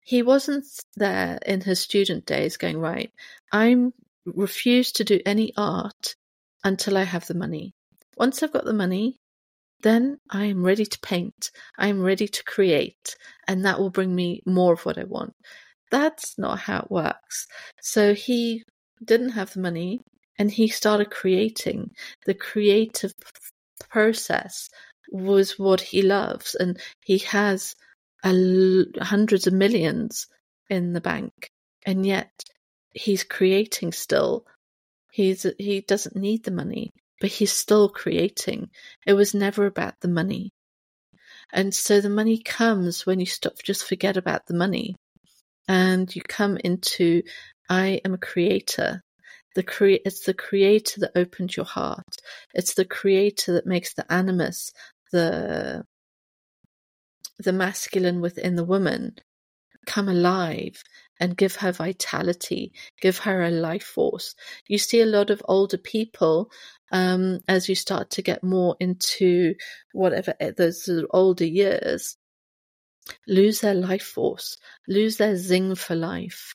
He 0.03 0.24
wasn't 0.24 0.66
there 0.95 1.40
in 1.45 1.62
his 1.62 1.80
student 1.80 2.26
days 2.26 2.58
going, 2.58 2.80
right, 2.80 3.12
I'm 3.52 3.94
refuse 4.26 4.91
to 4.94 5.03
do 5.03 5.20
any 5.26 5.53
art 5.58 6.16
until 6.64 6.98
I 6.98 7.03
have 7.03 7.28
the 7.28 7.34
money. 7.36 7.74
Once 8.18 8.41
I've 8.41 8.53
got 8.53 8.66
the 8.66 8.74
money, 8.74 9.18
then 9.82 10.18
I 10.30 10.45
am 10.45 10.64
ready 10.64 10.86
to 10.86 10.99
paint. 10.99 11.52
I 11.78 11.88
am 11.88 12.02
ready 12.02 12.28
to 12.28 12.44
create, 12.44 13.16
and 13.48 13.66
that 13.66 13.80
will 13.80 13.90
bring 13.90 14.14
me 14.14 14.41
more 14.45 14.74
of 14.74 14.86
what 14.86 14.98
I 14.98 15.06
want. 15.06 15.34
That's 15.90 16.38
not 16.38 16.60
how 16.60 16.80
it 16.80 16.91
works. 16.91 17.48
So 17.82 18.14
he 18.14 18.64
didn't 19.03 19.32
have 19.32 19.53
the 19.53 19.60
money 19.60 20.02
and 20.40 20.49
he 20.49 20.68
started 20.68 21.12
creating. 21.12 21.91
The 22.26 22.34
creative 22.34 23.14
process 23.91 24.69
was 25.11 25.59
what 25.59 25.81
he 25.81 26.01
loves, 26.01 26.55
and 26.55 26.80
he 27.01 27.19
has 27.19 27.76
hundreds 28.23 29.47
of 29.47 29.53
millions 29.53 30.27
in 30.69 30.93
the 30.93 31.01
bank, 31.01 31.51
and 31.85 32.05
yet 32.05 32.31
he's 32.93 33.23
creating 33.23 33.91
still. 33.91 34.45
He's 35.11 35.45
he 35.57 35.81
doesn't 35.81 36.15
need 36.15 36.43
the 36.43 36.51
money 36.51 36.91
but 37.22 37.30
he's 37.30 37.53
still 37.53 37.88
creating. 37.88 38.72
It 39.05 39.13
was 39.13 39.34
never 39.34 39.68
about 39.68 39.93
the 40.01 40.09
money. 40.09 40.51
And 41.53 41.73
so 41.73 42.01
the 42.01 42.09
money 42.09 42.41
comes 42.41 43.05
when 43.05 43.19
you 43.19 43.26
stop, 43.27 43.53
just 43.63 43.85
forget 43.85 44.18
about 44.18 44.47
the 44.47 44.55
money. 44.55 44.95
And 45.68 46.13
you 46.13 46.23
come 46.27 46.57
into, 46.57 47.22
I 47.69 48.01
am 48.03 48.15
a 48.15 48.18
creator. 48.18 49.01
The 49.56 49.64
cre- 49.64 50.03
it's 50.06 50.26
the 50.26 50.34
creator 50.34 51.02
that 51.02 51.11
opens 51.15 51.57
your 51.57 51.65
heart. 51.65 52.18
It's 52.53 52.73
the 52.73 52.86
creator 52.86 53.53
that 53.53 53.65
makes 53.65 53.94
the 53.94 54.11
animus, 54.11 54.72
the, 55.11 55.84
the 57.40 57.53
masculine 57.53 58.22
within 58.22 58.56
the 58.56 58.64
woman 58.64 59.15
come 59.86 60.10
alive 60.10 60.84
and 61.19 61.38
give 61.38 61.56
her 61.57 61.72
vitality, 61.72 62.73
give 62.99 63.19
her 63.19 63.44
a 63.44 63.52
life 63.52 63.84
force. 63.84 64.36
You 64.68 64.78
see 64.78 65.02
a 65.02 65.06
lot 65.06 65.30
of 65.30 65.41
older 65.45 65.78
people 65.78 66.52
um, 66.91 67.40
as 67.48 67.69
you 67.69 67.76
start 67.76 68.10
to 68.11 68.22
get 68.22 68.44
more 68.44 68.76
into 68.80 69.56
whatever 69.94 70.34
eh, 70.40 70.52
those 70.56 70.90
older 71.11 71.45
years, 71.45 72.18
lose 73.28 73.61
their 73.61 73.73
life 73.73 74.03
force, 74.03 74.57
lose 74.88 75.18
their 75.18 75.38
zing 75.38 75.76
for 75.76 75.95
life. 75.95 76.53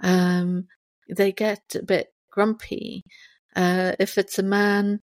Um, 0.00 0.66
they 1.08 1.32
get 1.32 1.62
a 1.74 1.82
bit 1.82 2.11
grumpy. 2.32 3.04
Uh, 3.54 3.92
if 4.00 4.18
it's 4.18 4.40
a 4.40 4.42
man 4.42 5.00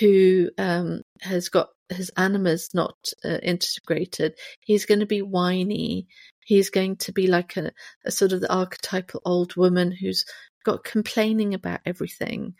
who 0.00 0.50
um, 0.58 1.00
has 1.22 1.48
got 1.48 1.68
his 1.88 2.10
animus 2.16 2.74
not 2.74 2.96
uh, 3.24 3.38
integrated, 3.42 4.34
he's 4.60 4.84
going 4.84 5.00
to 5.00 5.06
be 5.06 5.22
whiny. 5.22 6.06
He's 6.44 6.68
going 6.70 6.96
to 6.96 7.12
be 7.12 7.26
like 7.26 7.56
a, 7.56 7.72
a 8.04 8.10
sort 8.10 8.32
of 8.32 8.42
the 8.42 8.52
archetypal 8.52 9.22
old 9.24 9.56
woman 9.56 9.90
who's 9.90 10.26
got 10.64 10.84
complaining 10.84 11.54
about 11.54 11.80
everything 11.86 12.54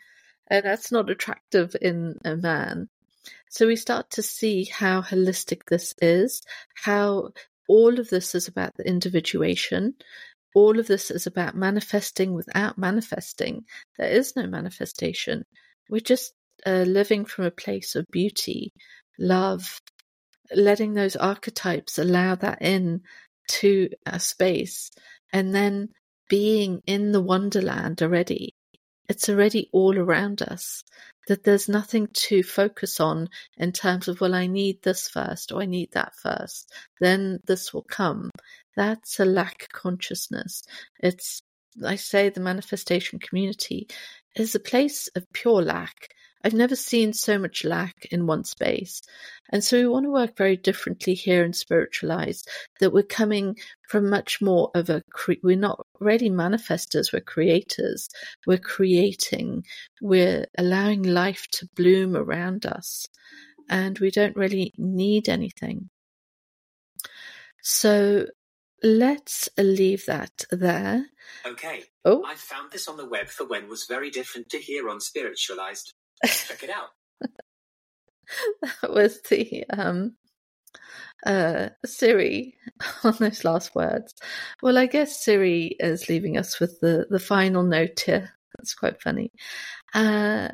and 0.49 0.65
that's 0.65 0.91
not 0.91 1.09
attractive 1.09 1.75
in 1.81 2.17
a 2.23 2.35
man. 2.35 2.89
So 3.49 3.67
we 3.67 3.75
start 3.75 4.11
to 4.11 4.23
see 4.23 4.65
how 4.65 5.01
holistic 5.01 5.61
this 5.67 5.93
is, 6.01 6.41
how 6.73 7.31
all 7.67 7.99
of 7.99 8.09
this 8.09 8.35
is 8.35 8.47
about 8.47 8.75
the 8.77 8.87
individuation. 8.87 9.95
All 10.55 10.79
of 10.79 10.87
this 10.87 11.11
is 11.11 11.27
about 11.27 11.55
manifesting 11.55 12.33
without 12.33 12.77
manifesting. 12.77 13.65
There 13.97 14.09
is 14.09 14.35
no 14.35 14.47
manifestation. 14.47 15.43
We're 15.89 16.01
just 16.01 16.33
uh, 16.65 16.85
living 16.87 17.25
from 17.25 17.45
a 17.45 17.51
place 17.51 17.95
of 17.95 18.05
beauty, 18.11 18.73
love, 19.19 19.81
letting 20.53 20.93
those 20.93 21.15
archetypes 21.15 21.97
allow 21.97 22.35
that 22.35 22.61
in 22.61 23.01
to 23.49 23.89
a 24.05 24.19
space, 24.19 24.91
and 25.31 25.53
then 25.53 25.89
being 26.29 26.81
in 26.85 27.11
the 27.11 27.21
wonderland 27.21 28.01
already 28.01 28.53
it's 29.09 29.29
already 29.29 29.69
all 29.71 29.97
around 29.97 30.41
us. 30.41 30.83
That 31.27 31.43
there's 31.43 31.67
nothing 31.67 32.07
to 32.13 32.41
focus 32.41 32.99
on 32.99 33.29
in 33.57 33.71
terms 33.71 34.07
of, 34.07 34.21
well, 34.21 34.33
I 34.33 34.47
need 34.47 34.81
this 34.81 35.09
first 35.09 35.51
or 35.51 35.61
I 35.61 35.65
need 35.65 35.91
that 35.91 36.15
first. 36.15 36.71
Then 37.01 37.39
this 37.45 37.73
will 37.73 37.83
come. 37.83 38.31
That's 38.75 39.19
a 39.19 39.25
lack 39.25 39.67
consciousness. 39.73 40.63
It's, 41.01 41.41
I 41.85 41.95
say, 41.95 42.29
the 42.29 42.39
manifestation 42.39 43.19
community 43.19 43.87
is 44.35 44.55
a 44.55 44.59
place 44.59 45.09
of 45.15 45.25
pure 45.33 45.61
lack. 45.61 45.95
I've 46.43 46.53
never 46.53 46.75
seen 46.75 47.13
so 47.13 47.39
much 47.39 47.65
lack 47.65 47.95
in 48.11 48.27
one 48.27 48.43
space. 48.43 49.01
And 49.51 49.63
so 49.63 49.77
we 49.77 49.87
want 49.87 50.05
to 50.05 50.11
work 50.11 50.37
very 50.37 50.55
differently 50.55 51.15
here 51.15 51.43
in 51.43 51.51
Spiritualized, 51.51 52.47
that 52.79 52.93
we're 52.93 53.03
coming 53.03 53.57
from 53.89 54.09
much 54.09 54.39
more 54.39 54.69
of 54.75 54.89
a, 54.89 55.01
we're 55.41 55.57
not 55.57 55.86
really 55.99 56.29
manifestors, 56.29 57.11
we're 57.13 57.21
creators. 57.21 58.09
We're 58.45 58.57
creating, 58.57 59.65
we're 60.01 60.45
allowing 60.57 61.03
life 61.03 61.47
to 61.53 61.69
bloom 61.75 62.15
around 62.15 62.65
us. 62.65 63.07
And 63.69 63.99
we 63.99 64.11
don't 64.11 64.35
really 64.35 64.73
need 64.77 65.27
anything. 65.27 65.89
So 67.61 68.27
let's 68.81 69.49
leave 69.57 70.05
that 70.05 70.45
there. 70.51 71.05
Okay. 71.45 71.83
Oh. 72.05 72.23
I 72.25 72.35
found 72.35 72.71
this 72.71 72.87
on 72.87 72.97
the 72.97 73.07
web 73.07 73.27
for 73.27 73.45
when 73.45 73.67
was 73.67 73.85
very 73.85 74.09
different 74.09 74.49
to 74.49 74.57
here 74.57 74.87
on 74.89 75.01
Spiritualized. 75.01 75.93
Check 76.25 76.63
it 76.63 76.69
out. 76.69 76.89
that 78.81 78.93
was 78.93 79.21
the 79.29 79.65
um 79.69 80.15
uh 81.25 81.69
Siri 81.85 82.55
on 83.03 83.15
those 83.19 83.43
last 83.43 83.75
words. 83.75 84.13
Well, 84.61 84.77
I 84.77 84.85
guess 84.85 85.23
Siri 85.23 85.75
is 85.79 86.09
leaving 86.09 86.37
us 86.37 86.59
with 86.59 86.79
the 86.81 87.05
the 87.09 87.19
final 87.19 87.63
note 87.63 87.99
here. 87.99 88.31
That's 88.57 88.73
quite 88.73 89.01
funny. 89.01 89.31
Uh 89.93 90.49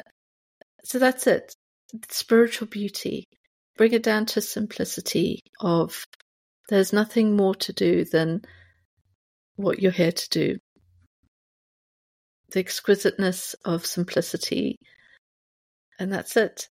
so 0.83 0.99
that's 0.99 1.27
it. 1.27 1.55
Spiritual 2.09 2.67
beauty. 2.67 3.25
Bring 3.77 3.93
it 3.93 4.03
down 4.03 4.25
to 4.27 4.41
simplicity 4.41 5.41
of 5.59 6.05
there's 6.69 6.93
nothing 6.93 7.35
more 7.35 7.55
to 7.55 7.73
do 7.73 8.05
than 8.05 8.43
what 9.55 9.79
you're 9.79 9.91
here 9.91 10.11
to 10.11 10.29
do. 10.29 10.57
The 12.51 12.59
exquisiteness 12.59 13.55
of 13.65 13.85
simplicity 13.85 14.77
and 15.99 16.11
that's 16.11 16.37
it. 16.37 16.67